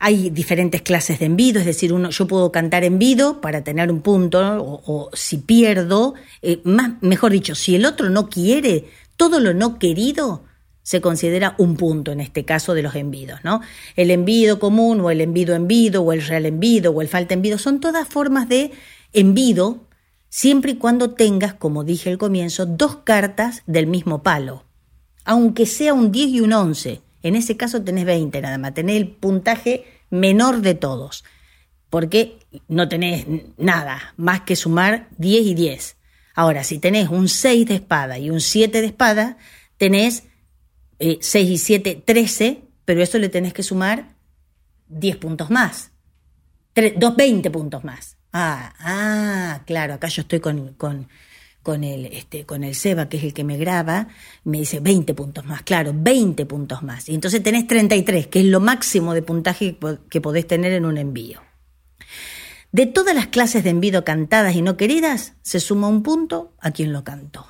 Hay 0.00 0.30
diferentes 0.30 0.82
clases 0.82 1.20
de 1.20 1.26
envido, 1.26 1.60
es 1.60 1.66
decir, 1.66 1.92
uno, 1.92 2.10
yo 2.10 2.26
puedo 2.26 2.50
cantar 2.50 2.82
envido 2.82 3.40
para 3.40 3.62
tener 3.62 3.92
un 3.92 4.02
punto, 4.02 4.40
o, 4.60 5.10
si 5.12 5.36
pierdo, 5.36 6.14
eh, 6.42 6.60
más, 6.64 7.00
mejor 7.02 7.30
dicho, 7.30 7.54
si 7.54 7.76
el 7.76 7.86
otro 7.86 8.10
no 8.10 8.28
quiere, 8.28 8.86
todo 9.16 9.38
lo 9.38 9.54
no 9.54 9.78
querido 9.78 10.49
se 10.82 11.00
considera 11.00 11.54
un 11.58 11.76
punto 11.76 12.12
en 12.12 12.20
este 12.20 12.44
caso 12.44 12.74
de 12.74 12.82
los 12.82 12.94
envidos, 12.94 13.40
¿no? 13.44 13.60
El 13.96 14.10
envido 14.10 14.58
común 14.58 15.00
o 15.00 15.10
el 15.10 15.20
envido 15.20 15.54
envido 15.54 16.02
o 16.02 16.12
el 16.12 16.22
real 16.22 16.46
envido 16.46 16.92
o 16.92 17.02
el 17.02 17.08
falta 17.08 17.34
envido 17.34 17.58
son 17.58 17.80
todas 17.80 18.08
formas 18.08 18.48
de 18.48 18.72
envido 19.12 19.86
siempre 20.28 20.72
y 20.72 20.76
cuando 20.76 21.10
tengas, 21.10 21.54
como 21.54 21.84
dije 21.84 22.10
al 22.10 22.18
comienzo, 22.18 22.64
dos 22.64 22.96
cartas 23.04 23.62
del 23.66 23.86
mismo 23.86 24.22
palo. 24.22 24.64
Aunque 25.24 25.66
sea 25.66 25.92
un 25.92 26.10
10 26.10 26.28
y 26.30 26.40
un 26.40 26.52
11, 26.52 27.02
en 27.22 27.36
ese 27.36 27.56
caso 27.56 27.82
tenés 27.82 28.06
20 28.06 28.40
nada 28.40 28.56
más, 28.56 28.72
tenés 28.72 28.96
el 28.96 29.08
puntaje 29.08 29.84
menor 30.08 30.62
de 30.62 30.74
todos, 30.74 31.24
porque 31.90 32.38
no 32.68 32.88
tenés 32.88 33.26
nada 33.58 34.14
más 34.16 34.42
que 34.42 34.56
sumar 34.56 35.08
10 35.18 35.46
y 35.46 35.54
10. 35.54 35.96
Ahora, 36.34 36.64
si 36.64 36.78
tenés 36.78 37.08
un 37.08 37.28
6 37.28 37.66
de 37.66 37.74
espada 37.74 38.18
y 38.18 38.30
un 38.30 38.40
7 38.40 38.80
de 38.80 38.86
espada, 38.86 39.36
tenés 39.76 40.24
6 41.00 41.34
eh, 41.34 41.40
y 41.40 41.58
7, 41.58 42.02
13, 42.04 42.62
pero 42.84 43.02
eso 43.02 43.18
le 43.18 43.28
tenés 43.28 43.54
que 43.54 43.62
sumar 43.62 44.14
10 44.88 45.16
puntos 45.16 45.50
más, 45.50 45.90
2, 46.74 47.16
20 47.16 47.50
puntos 47.50 47.84
más. 47.84 48.16
Ah, 48.32 48.72
ah, 48.78 49.62
claro, 49.66 49.94
acá 49.94 50.08
yo 50.08 50.22
estoy 50.22 50.40
con, 50.40 50.74
con, 50.74 51.08
con, 51.62 51.82
el, 51.82 52.06
este, 52.06 52.46
con 52.46 52.62
el 52.62 52.74
Seba, 52.74 53.08
que 53.08 53.16
es 53.16 53.24
el 53.24 53.34
que 53.34 53.44
me 53.44 53.56
graba, 53.56 54.08
me 54.44 54.58
dice 54.58 54.78
20 54.80 55.14
puntos 55.14 55.44
más, 55.46 55.62
claro, 55.62 55.92
20 55.94 56.46
puntos 56.46 56.82
más. 56.82 57.08
Y 57.08 57.14
entonces 57.14 57.42
tenés 57.42 57.66
33, 57.66 58.28
que 58.28 58.40
es 58.40 58.46
lo 58.46 58.60
máximo 58.60 59.14
de 59.14 59.22
puntaje 59.22 59.78
que 60.08 60.20
podés 60.20 60.46
tener 60.46 60.72
en 60.72 60.84
un 60.84 60.98
envío. 60.98 61.40
De 62.72 62.86
todas 62.86 63.16
las 63.16 63.26
clases 63.26 63.64
de 63.64 63.70
envío 63.70 64.04
cantadas 64.04 64.54
y 64.54 64.62
no 64.62 64.76
queridas, 64.76 65.34
se 65.42 65.58
suma 65.58 65.88
un 65.88 66.04
punto 66.04 66.54
a 66.60 66.70
quien 66.70 66.92
lo 66.92 67.02
cantó. 67.02 67.48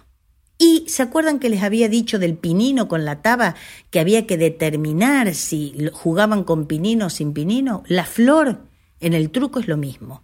Y 0.63 0.85
se 0.89 1.03
acuerdan 1.03 1.39
que 1.39 1.49
les 1.49 1.63
había 1.63 1.89
dicho 1.89 2.19
del 2.19 2.35
pinino 2.35 2.87
con 2.87 3.07
la 3.07 3.23
taba 3.23 3.55
que 3.89 3.99
había 3.99 4.27
que 4.27 4.37
determinar 4.37 5.35
si 5.35 5.75
jugaban 5.91 6.45
con 6.45 6.67
pinino 6.67 7.07
o 7.07 7.11
sin 7.11 7.33
pinino. 7.33 7.83
La 7.87 8.05
flor 8.05 8.61
en 9.01 9.15
el 9.15 9.31
truco 9.31 9.59
es 9.59 9.69
lo 9.69 9.79
mismo 9.79 10.23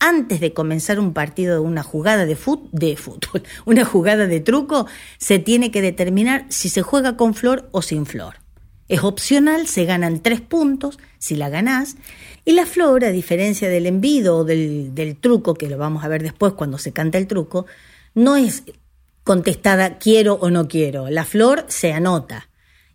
antes 0.00 0.40
de 0.40 0.52
comenzar 0.52 1.00
un 1.00 1.12
partido 1.12 1.54
de 1.54 1.60
una 1.60 1.82
jugada 1.82 2.26
de, 2.26 2.36
fútbol, 2.36 3.42
una 3.64 3.84
jugada 3.84 4.26
de 4.26 4.40
truco, 4.40 4.86
se 5.18 5.38
tiene 5.38 5.70
que 5.70 5.82
determinar 5.82 6.46
si 6.48 6.68
se 6.68 6.82
juega 6.82 7.16
con 7.16 7.34
flor 7.34 7.68
o 7.72 7.82
sin 7.82 8.06
flor. 8.06 8.36
Es 8.88 9.02
opcional, 9.02 9.66
se 9.66 9.84
ganan 9.84 10.20
tres 10.20 10.40
puntos 10.40 10.98
si 11.18 11.36
la 11.36 11.50
ganás. 11.50 11.96
Y 12.44 12.52
la 12.52 12.64
flor, 12.64 13.04
a 13.04 13.10
diferencia 13.10 13.68
del 13.68 13.86
envido 13.86 14.38
o 14.38 14.44
del, 14.44 14.94
del 14.94 15.16
truco, 15.16 15.54
que 15.54 15.68
lo 15.68 15.76
vamos 15.76 16.04
a 16.04 16.08
ver 16.08 16.22
después 16.22 16.54
cuando 16.54 16.78
se 16.78 16.92
canta 16.92 17.18
el 17.18 17.26
truco, 17.26 17.66
no 18.14 18.36
es 18.36 18.62
contestada 19.28 19.98
quiero 19.98 20.38
o 20.40 20.48
no 20.48 20.68
quiero. 20.68 21.10
La 21.10 21.26
flor 21.26 21.66
se 21.68 21.92
anota. 21.92 22.48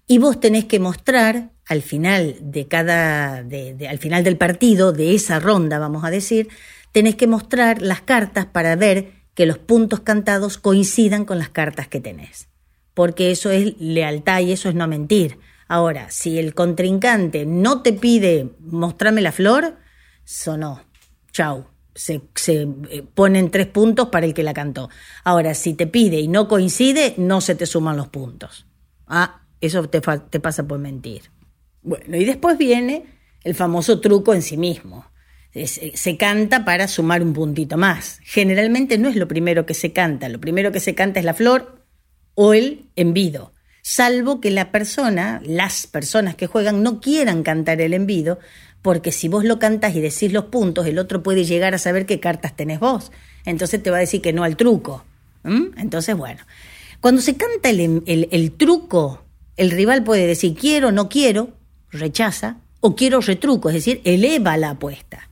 Y 0.07 0.17
vos 0.17 0.39
tenés 0.39 0.65
que 0.65 0.79
mostrar 0.79 1.51
al 1.67 1.84
final 1.84 2.38
de 2.41 2.67
cada, 2.67 3.43
de, 3.43 3.88
al 3.88 3.99
final 3.99 4.23
del 4.23 4.36
partido, 4.36 4.93
de 4.93 5.13
esa 5.13 5.39
ronda, 5.39 5.77
vamos 5.77 6.03
a 6.03 6.09
decir, 6.09 6.49
tenés 6.91 7.15
que 7.17 7.27
mostrar 7.27 7.84
las 7.84 8.01
cartas 8.01 8.47
para 8.47 8.75
ver 8.75 9.11
que 9.36 9.45
los 9.45 9.59
puntos 9.59 9.99
cantados 9.99 10.57
coincidan 10.57 11.23
con 11.23 11.38
las 11.38 11.49
cartas 11.49 11.88
que 11.88 11.99
tenés. 11.99 12.47
Porque 12.95 13.29
eso 13.29 13.51
es 13.51 13.79
lealtad 13.79 14.39
y 14.39 14.53
eso 14.53 14.69
es 14.69 14.75
no 14.75 14.88
mentir. 14.88 15.38
Ahora, 15.67 16.09
si 16.09 16.39
el 16.39 16.55
contrincante 16.55 17.45
no 17.45 17.84
te 17.84 17.93
pide 17.93 18.55
mostrarme 18.59 19.21
la 19.21 19.31
flor, 19.31 19.77
sonó. 20.25 20.81
Chau. 21.31 21.72
Se, 21.96 22.22
eh, 22.48 23.04
ponen 23.14 23.52
tres 23.52 23.68
puntos 23.68 24.10
para 24.10 24.26
el 24.26 24.34
que 24.34 24.44
la 24.44 24.54
cantó. 24.54 24.89
Ahora, 25.24 25.54
si 25.54 25.74
te 25.74 25.88
pide 25.88 26.20
y 26.20 26.28
no 26.28 26.48
coincide, 26.48 27.14
no 27.18 27.41
se 27.41 27.56
te 27.56 27.66
suman 27.66 27.98
los 27.98 28.08
puntos. 28.08 28.66
Ah, 29.08 29.41
eso 29.62 29.88
te, 29.89 30.02
te 30.02 30.39
pasa 30.39 30.68
por 30.68 30.80
mentir. 30.80 31.24
Bueno, 31.82 32.18
y 32.18 32.26
después 32.26 32.58
viene 32.58 33.06
el 33.44 33.56
famoso 33.56 34.00
truco 34.00 34.34
en 34.34 34.41
sí 34.41 34.58
mismo 34.58 35.06
se 35.66 36.18
canta 36.18 36.66
para 36.66 36.88
sumar 36.88 37.22
un 37.22 37.34
puntito 37.34 37.78
más. 37.78 38.20
Generalmente 38.24 38.98
no 38.98 39.08
es 39.08 39.16
lo 39.16 39.28
primero 39.28 39.66
que 39.66 39.74
se 39.74 39.94
canta, 39.94 40.30
lo 40.30 40.39
primero 40.39 40.72
que 40.72 40.80
se 40.80 40.96
canta 40.96 41.20
es 41.20 41.26
la 41.26 41.36
flor 41.36 41.86
o 42.34 42.54
el 42.54 42.89
envido, 42.96 43.54
salvo 43.84 44.41
que 44.41 44.50
la 44.50 44.72
persona, 44.72 45.41
las 45.46 45.86
personas 45.86 46.36
que 46.36 46.48
juegan 46.48 46.82
no 46.82 47.00
quieran 47.00 47.44
cantar 47.44 47.82
el 47.82 47.94
envido, 47.94 48.39
porque 48.84 49.11
si 49.11 49.29
vos 49.29 49.43
lo 49.45 49.57
cantas 49.57 49.95
y 49.95 50.01
decís 50.01 50.31
los 50.31 50.45
puntos, 50.45 50.86
el 50.86 50.99
otro 50.99 51.23
puede 51.23 51.45
llegar 51.45 51.73
a 51.73 51.79
saber 51.79 52.05
qué 52.05 52.19
cartas 52.19 52.55
tenés 52.55 52.79
vos. 52.79 53.11
Entonces 53.45 53.81
te 53.81 53.89
va 53.89 53.97
a 53.97 54.01
decir 54.01 54.21
que 54.21 54.34
no 54.34 54.43
al 54.43 54.57
truco. 54.57 55.03
Entonces, 55.43 56.15
bueno, 56.15 56.41
cuando 57.01 57.21
se 57.21 57.36
canta 57.36 57.69
el, 57.69 58.03
el 58.05 58.51
truco, 58.51 59.23
el 59.57 59.71
rival 59.71 60.03
puede 60.03 60.27
decir 60.27 60.55
quiero, 60.55 60.91
no 60.91 61.09
quiero, 61.09 61.49
rechaza, 61.91 62.57
o 62.81 62.95
quiero 62.95 63.21
retruco, 63.21 63.69
es 63.69 63.75
decir, 63.75 64.01
eleva 64.03 64.57
la 64.57 64.71
apuesta. 64.71 65.29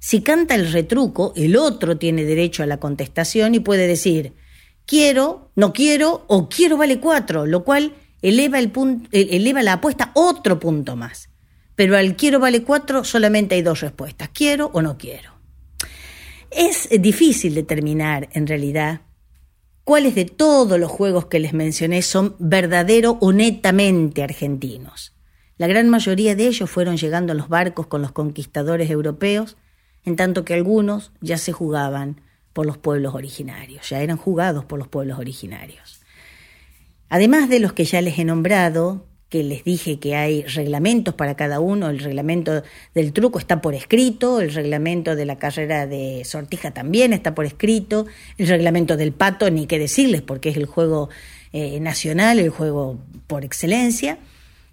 Si 0.00 0.20
canta 0.20 0.56
el 0.56 0.72
retruco, 0.72 1.32
el 1.36 1.56
otro 1.56 1.96
tiene 1.96 2.24
derecho 2.24 2.64
a 2.64 2.66
la 2.66 2.78
contestación 2.78 3.54
y 3.54 3.60
puede 3.60 3.86
decir 3.86 4.32
quiero, 4.86 5.52
no 5.54 5.72
quiero 5.72 6.24
o 6.26 6.48
quiero 6.48 6.76
vale 6.76 6.98
cuatro, 6.98 7.46
lo 7.46 7.62
cual 7.62 7.94
eleva, 8.22 8.58
el 8.58 8.72
eleva 9.12 9.62
la 9.62 9.74
apuesta 9.74 10.10
otro 10.14 10.58
punto 10.58 10.96
más. 10.96 11.28
Pero 11.78 11.96
al 11.96 12.16
quiero 12.16 12.40
vale 12.40 12.64
cuatro 12.64 13.04
solamente 13.04 13.54
hay 13.54 13.62
dos 13.62 13.82
respuestas, 13.82 14.30
quiero 14.30 14.68
o 14.74 14.82
no 14.82 14.98
quiero. 14.98 15.30
Es 16.50 16.88
difícil 16.90 17.54
determinar, 17.54 18.28
en 18.32 18.48
realidad, 18.48 19.02
cuáles 19.84 20.16
de 20.16 20.24
todos 20.24 20.80
los 20.80 20.90
juegos 20.90 21.26
que 21.26 21.38
les 21.38 21.52
mencioné 21.52 22.02
son 22.02 22.34
verdadero 22.40 23.16
o 23.20 23.32
netamente 23.32 24.24
argentinos. 24.24 25.14
La 25.56 25.68
gran 25.68 25.88
mayoría 25.88 26.34
de 26.34 26.48
ellos 26.48 26.68
fueron 26.68 26.96
llegando 26.96 27.32
a 27.32 27.36
los 27.36 27.48
barcos 27.48 27.86
con 27.86 28.02
los 28.02 28.10
conquistadores 28.10 28.90
europeos 28.90 29.56
en 30.04 30.16
tanto 30.16 30.44
que 30.44 30.54
algunos 30.54 31.12
ya 31.20 31.38
se 31.38 31.52
jugaban 31.52 32.22
por 32.54 32.66
los 32.66 32.76
pueblos 32.76 33.14
originarios, 33.14 33.88
ya 33.88 34.00
eran 34.00 34.16
jugados 34.16 34.64
por 34.64 34.80
los 34.80 34.88
pueblos 34.88 35.20
originarios. 35.20 36.00
Además 37.08 37.48
de 37.48 37.60
los 37.60 37.72
que 37.72 37.84
ya 37.84 38.02
les 38.02 38.18
he 38.18 38.24
nombrado, 38.24 39.06
que 39.28 39.42
les 39.42 39.62
dije 39.62 39.98
que 39.98 40.16
hay 40.16 40.42
reglamentos 40.44 41.14
para 41.14 41.34
cada 41.34 41.60
uno, 41.60 41.90
el 41.90 41.98
reglamento 41.98 42.62
del 42.94 43.12
truco 43.12 43.38
está 43.38 43.60
por 43.60 43.74
escrito, 43.74 44.40
el 44.40 44.54
reglamento 44.54 45.16
de 45.16 45.26
la 45.26 45.38
carrera 45.38 45.86
de 45.86 46.22
sortija 46.24 46.72
también 46.72 47.12
está 47.12 47.34
por 47.34 47.44
escrito, 47.44 48.06
el 48.38 48.48
reglamento 48.48 48.96
del 48.96 49.12
pato 49.12 49.50
ni 49.50 49.66
qué 49.66 49.78
decirles 49.78 50.22
porque 50.22 50.48
es 50.48 50.56
el 50.56 50.64
juego 50.64 51.10
eh, 51.52 51.78
nacional, 51.80 52.38
el 52.38 52.48
juego 52.48 52.98
por 53.26 53.44
excelencia, 53.44 54.18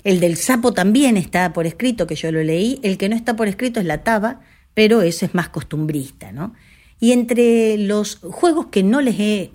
el 0.06 0.20
del 0.20 0.38
sapo 0.38 0.74
también 0.74 1.18
está 1.18 1.51
por 1.51 1.66
escrito, 1.66 2.08
que 2.08 2.16
yo 2.16 2.32
lo 2.32 2.41
leí, 2.41 2.80
el 2.84 2.97
que 2.97 3.10
no 3.10 3.16
está 3.16 3.36
por 3.36 3.47
escrito 3.47 3.80
es 3.80 3.86
la 3.86 4.03
taba, 4.03 4.39
pero 4.74 5.01
eso 5.01 5.26
es 5.26 5.34
más 5.34 5.49
costumbrista, 5.49 6.32
¿no? 6.32 6.53
Y 6.99 7.12
entre 7.12 7.78
los 7.78 8.18
juegos 8.18 8.68
que 8.68 8.84
no 8.84 9.01
les 9.01 9.20
he, 9.20 9.51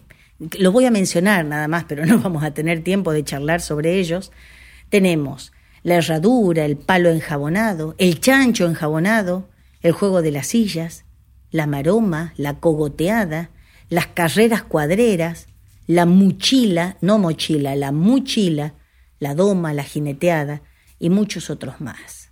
los 0.58 0.72
voy 0.72 0.84
a 0.84 0.90
mencionar 0.90 1.44
nada 1.44 1.68
más, 1.68 1.84
pero 1.84 2.04
no 2.06 2.18
vamos 2.18 2.42
a 2.42 2.50
tener 2.52 2.82
tiempo 2.82 3.12
de 3.12 3.24
charlar 3.24 3.60
sobre 3.60 3.98
ellos, 3.98 4.32
tenemos 4.90 5.52
la 5.82 5.96
herradura, 5.96 6.66
el 6.66 6.76
palo 6.76 7.08
enjabonado, 7.08 7.94
el 7.98 8.20
chancho 8.20 8.66
enjabonado, 8.66 9.48
el 9.80 9.92
juego 9.92 10.20
de 10.20 10.30
las 10.30 10.48
sillas, 10.48 11.04
la 11.50 11.66
maroma, 11.66 12.34
la 12.36 12.60
cogoteada, 12.60 13.50
las 13.88 14.06
carreras 14.06 14.62
cuadreras, 14.62 15.46
la 15.86 16.06
mochila, 16.06 16.96
no 17.00 17.18
mochila, 17.18 17.74
la 17.76 17.92
mochila, 17.92 18.74
la 19.18 19.34
doma, 19.34 19.72
la 19.72 19.84
jineteada 19.84 20.62
y 20.98 21.10
muchos 21.10 21.50
otros 21.50 21.80
más. 21.80 22.30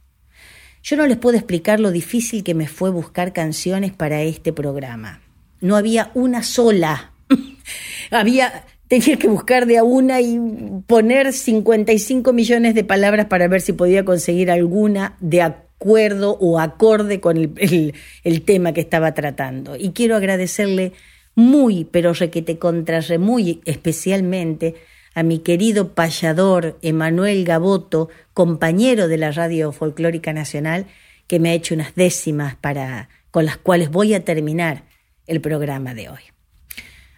Yo 0.83 0.97
no 0.97 1.07
les 1.07 1.17
puedo 1.17 1.37
explicar 1.37 1.81
lo 1.81 1.91
difícil 1.91 2.45
que 2.45 2.55
me 2.55 2.69
fue 2.69 2.91
buscar 2.91 3.33
canciones 3.33 3.93
para 3.93 4.23
este 4.23 4.53
programa. 4.53 5.21
No 5.61 5.77
había 5.77 6.11
una 6.15 6.43
sola. 6.43 7.13
había 8.11 8.65
tenía 8.89 9.19
que 9.19 9.29
buscar 9.29 9.67
de 9.67 9.79
a 9.79 9.85
una 9.85 10.21
y 10.21 10.41
poner 10.87 11.33
55 11.33 12.33
millones 12.33 12.75
de 12.75 12.85
palabras 12.85 13.27
para 13.27 13.47
ver 13.47 13.61
si 13.61 13.73
podía 13.73 14.05
conseguir 14.05 14.51
alguna 14.51 15.17
de 15.21 15.43
acuerdo 15.43 16.37
o 16.41 16.59
acorde 16.59 17.21
con 17.21 17.37
el, 17.37 18.43
tema 18.45 18.73
que 18.73 18.81
estaba 18.81 19.15
tratando. 19.15 19.77
Y 19.77 19.91
quiero 19.91 20.17
agradecerle 20.17 20.93
muy, 21.35 21.85
pero 21.85 22.15
requete 22.15 22.59
contrarre 22.59 23.19
muy 23.19 23.61
especialmente 23.65 24.75
a 25.15 25.23
mi 25.23 25.41
querido 25.41 25.95
payador 25.95 26.79
Emanuel 26.83 27.45
Gaboto, 27.45 28.09
compañero 28.35 29.09
de 29.09 29.19
la 29.19 29.31
Radio 29.33 29.73
Folclórica 29.73 30.33
Nacional, 30.33 30.87
que 31.27 31.39
me 31.39 31.51
ha 31.51 31.55
hecho 31.55 31.75
unas 31.75 31.95
décimas 31.95 32.57
para, 32.57 33.09
con 33.31 33.45
las 33.45 33.57
cuales 33.57 33.91
voy 33.91 34.15
a 34.15 34.25
terminar 34.25 34.85
el 35.27 35.41
programa 35.41 35.95
de 35.95 36.09
hoy. 36.09 36.21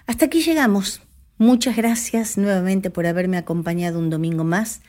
Hasta 0.07 0.27
aquí 0.27 0.43
llegamos. 0.43 1.03
Muchas 1.41 1.75
gracias 1.75 2.37
nuevamente 2.37 2.91
por 2.91 3.07
haberme 3.07 3.39
acompañado 3.39 3.99
un 3.99 4.11
domingo 4.11 4.45
más. 4.45 4.83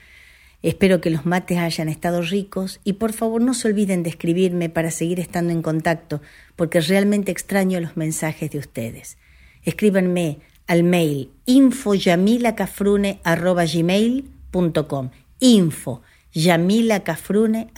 Espero 0.62 1.00
que 1.00 1.10
los 1.10 1.26
mates 1.26 1.60
hayan 1.60 1.88
estado 1.88 2.22
ricos 2.22 2.82
y 2.84 2.92
por 2.94 3.14
favor 3.14 3.42
no 3.42 3.54
se 3.54 3.70
olviden 3.70 4.04
de 4.04 4.10
escribirme 4.10 4.68
para 4.68 4.92
seguir 4.92 5.22
estando 5.22 5.54
en 5.54 5.62
contacto, 5.62 6.22
porque 6.58 6.82
realmente 6.82 7.32
extraño 7.32 7.80
los 7.80 7.96
mensajes 7.96 8.52
de 8.52 8.60
ustedes. 8.60 9.18
Escríbanme 9.64 10.40
al 10.68 10.84
mail 10.84 11.30
info 11.46 11.92
gmail.com 11.92 12.32
info 15.40 16.02
gmail.com 16.36 17.78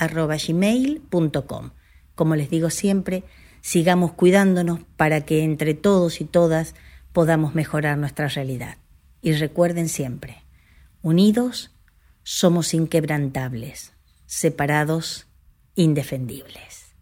Como 2.16 2.36
les 2.36 2.50
digo 2.50 2.72
siempre, 2.72 3.24
sigamos 3.62 4.14
cuidándonos 4.14 4.80
para 4.98 5.22
que 5.22 5.44
entre 5.44 5.76
todos 5.76 6.22
y 6.22 6.26
todas 6.26 6.74
podamos 7.14 7.56
mejorar 7.56 7.98
nuestra 7.98 8.28
realidad. 8.28 8.78
Y 9.22 9.34
recuerden 9.34 9.88
siempre, 9.88 10.44
unidos 11.02 11.72
somos 12.24 12.74
inquebrantables, 12.74 13.94
separados 14.26 15.28
indefendibles. 15.76 16.96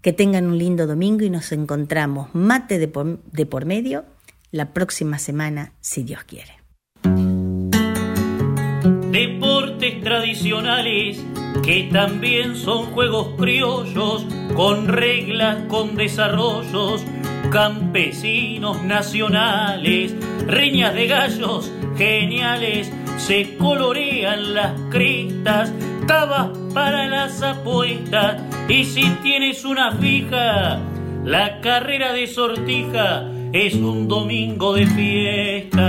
Que 0.00 0.12
tengan 0.12 0.46
un 0.46 0.58
lindo 0.58 0.86
domingo 0.86 1.24
y 1.24 1.30
nos 1.30 1.52
encontramos 1.52 2.34
mate 2.34 2.78
de 2.78 2.88
por, 2.88 3.64
medio 3.64 4.04
la 4.50 4.72
próxima 4.72 5.18
semana, 5.18 5.72
si 5.80 6.04
Dios 6.04 6.24
quiere. 6.24 6.52
Deportes 9.10 10.02
tradicionales 10.02 11.24
que 11.62 11.88
también 11.92 12.56
son 12.56 12.86
juegos 12.92 13.28
criollos, 13.38 14.26
con 14.54 14.88
reglas, 14.88 15.64
con 15.68 15.94
desarrollos, 15.94 17.04
campesinos 17.54 18.82
nacionales, 18.82 20.12
riñas 20.44 20.92
de 20.92 21.06
gallos 21.06 21.70
geniales, 21.96 22.92
se 23.16 23.56
colorean 23.56 24.54
las 24.54 24.72
crestas, 24.90 25.72
tabas 26.08 26.48
para 26.74 27.06
las 27.06 27.40
apuestas, 27.42 28.42
y 28.68 28.82
si 28.82 29.08
tienes 29.22 29.64
una 29.64 29.92
fija, 29.92 30.80
la 31.22 31.60
carrera 31.60 32.12
de 32.12 32.26
sortija 32.26 33.30
es 33.52 33.74
un 33.74 34.08
domingo 34.08 34.74
de 34.74 34.86
fiesta. 34.88 35.84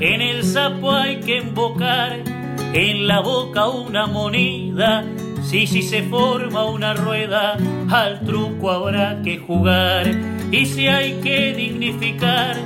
En 0.00 0.20
el 0.20 0.42
sapo 0.42 0.90
hay 0.90 1.20
que 1.20 1.38
embocar 1.38 2.41
en 2.72 3.06
la 3.06 3.20
boca 3.20 3.68
una 3.68 4.06
moneda. 4.06 5.04
Si, 5.42 5.66
si 5.66 5.82
se 5.82 6.02
forma 6.04 6.64
una 6.64 6.94
rueda, 6.94 7.56
al 7.90 8.24
truco 8.24 8.70
habrá 8.70 9.20
que 9.22 9.38
jugar. 9.38 10.10
Y 10.50 10.66
si 10.66 10.86
hay 10.88 11.14
que 11.20 11.52
dignificar 11.54 12.56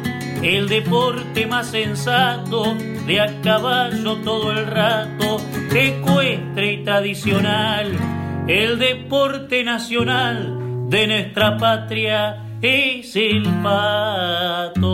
el 0.43 0.69
deporte 0.69 1.47
más 1.47 1.69
sensato, 1.69 2.75
de 3.07 3.21
a 3.21 3.41
caballo 3.41 4.17
todo 4.17 4.53
el 4.53 4.67
rato, 4.67 5.39
ecuestre 5.75 6.73
y 6.73 6.85
tradicional 6.85 8.17
el 8.49 8.79
deporte 8.79 9.65
nacional 9.65 10.89
de 10.89 11.09
nuestra 11.09 11.57
patria 11.57 12.45
es 12.63 13.17
el 13.17 13.43
pato. 13.61 14.87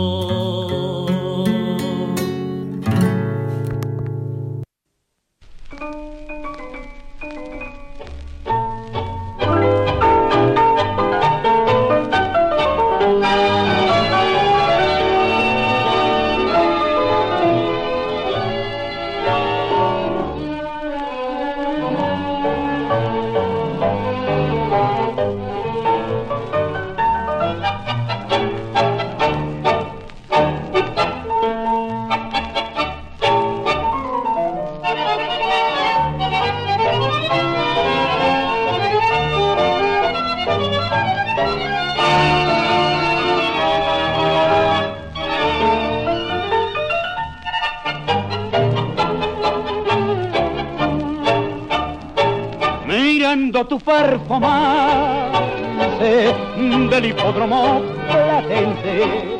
Hipódromo 57.33 57.81
platense. 58.11 59.33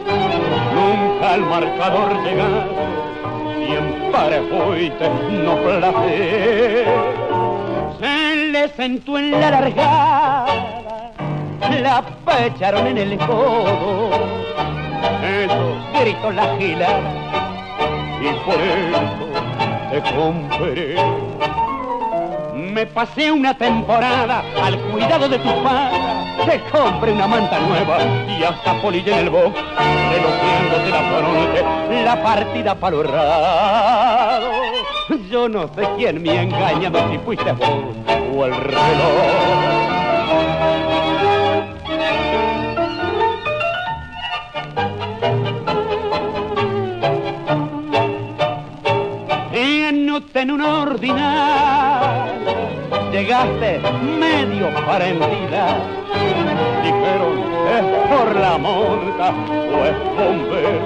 Nunca 0.73 1.33
al 1.33 1.41
marcador 1.41 2.23
llegar, 2.23 2.67
siempre 3.65 4.41
fuiste 4.49 5.09
no 5.43 5.55
placer. 5.57 6.87
Se 7.99 8.35
le 8.51 8.67
sentó 8.69 9.17
en 9.17 9.31
la 9.31 9.51
largada, 9.51 11.11
la 11.81 12.03
pecharon 12.25 12.87
en 12.87 12.97
el 12.97 13.17
codo. 13.17 14.09
Esos 15.23 16.01
gritos 16.01 16.35
la 16.35 16.55
gilada, 16.57 17.11
y 18.21 18.27
por 18.45 18.59
eso 18.61 19.01
te 19.91 20.01
compré 20.15 20.95
me 22.73 22.87
pasé 22.87 23.31
una 23.31 23.55
temporada 23.55 24.43
al 24.63 24.79
cuidado 24.79 25.29
de 25.29 25.37
tu 25.37 25.63
padre. 25.63 26.03
Te 26.45 26.59
compré 26.71 27.11
una 27.13 27.27
manta 27.27 27.59
nueva 27.59 27.99
y 28.27 28.43
hasta 28.43 28.81
polilla 28.81 29.19
en 29.19 29.25
el 29.25 29.29
box, 29.29 29.53
de 29.53 30.89
la 30.89 31.01
fronte, 31.09 31.63
la 32.03 32.21
partida 32.21 32.75
para 32.75 32.97
Yo 35.29 35.47
no 35.49 35.67
sé 35.73 35.87
quién 35.97 36.21
me 36.21 36.31
ha 36.31 36.43
engañado, 36.43 36.99
si 37.11 37.17
fuiste 37.19 37.51
vos 37.53 37.69
o 38.35 38.45
el 38.45 38.55
reloj. 38.55 39.83
en 50.43 50.51
un 50.51 50.61
ordinario 50.61 52.42
llegaste 53.14 53.80
medio 54.20 54.74
parentida. 54.88 55.78
Dijeron, 56.82 57.36
es 57.70 57.84
por 58.09 58.36
la 58.36 58.57
monta 58.57 59.30
o 59.30 59.86
es 59.86 59.93
bombero 60.18 60.82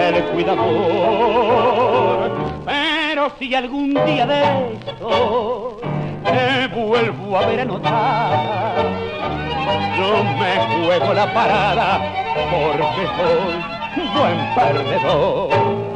el 0.00 0.24
cuidador. 0.32 2.32
Pero 2.66 3.30
si 3.38 3.54
algún 3.54 3.94
día 4.04 4.26
de 4.26 4.42
esto 4.74 5.78
te 6.24 6.66
vuelvo 6.74 7.38
a 7.38 7.46
ver 7.46 7.60
anotada, 7.60 8.74
yo 9.96 10.24
me 10.40 10.52
juego 10.86 11.14
la 11.14 11.32
parada 11.32 12.00
porque 12.50 13.06
soy 13.16 13.54
buen 14.16 14.38
perdedor. 14.56 15.89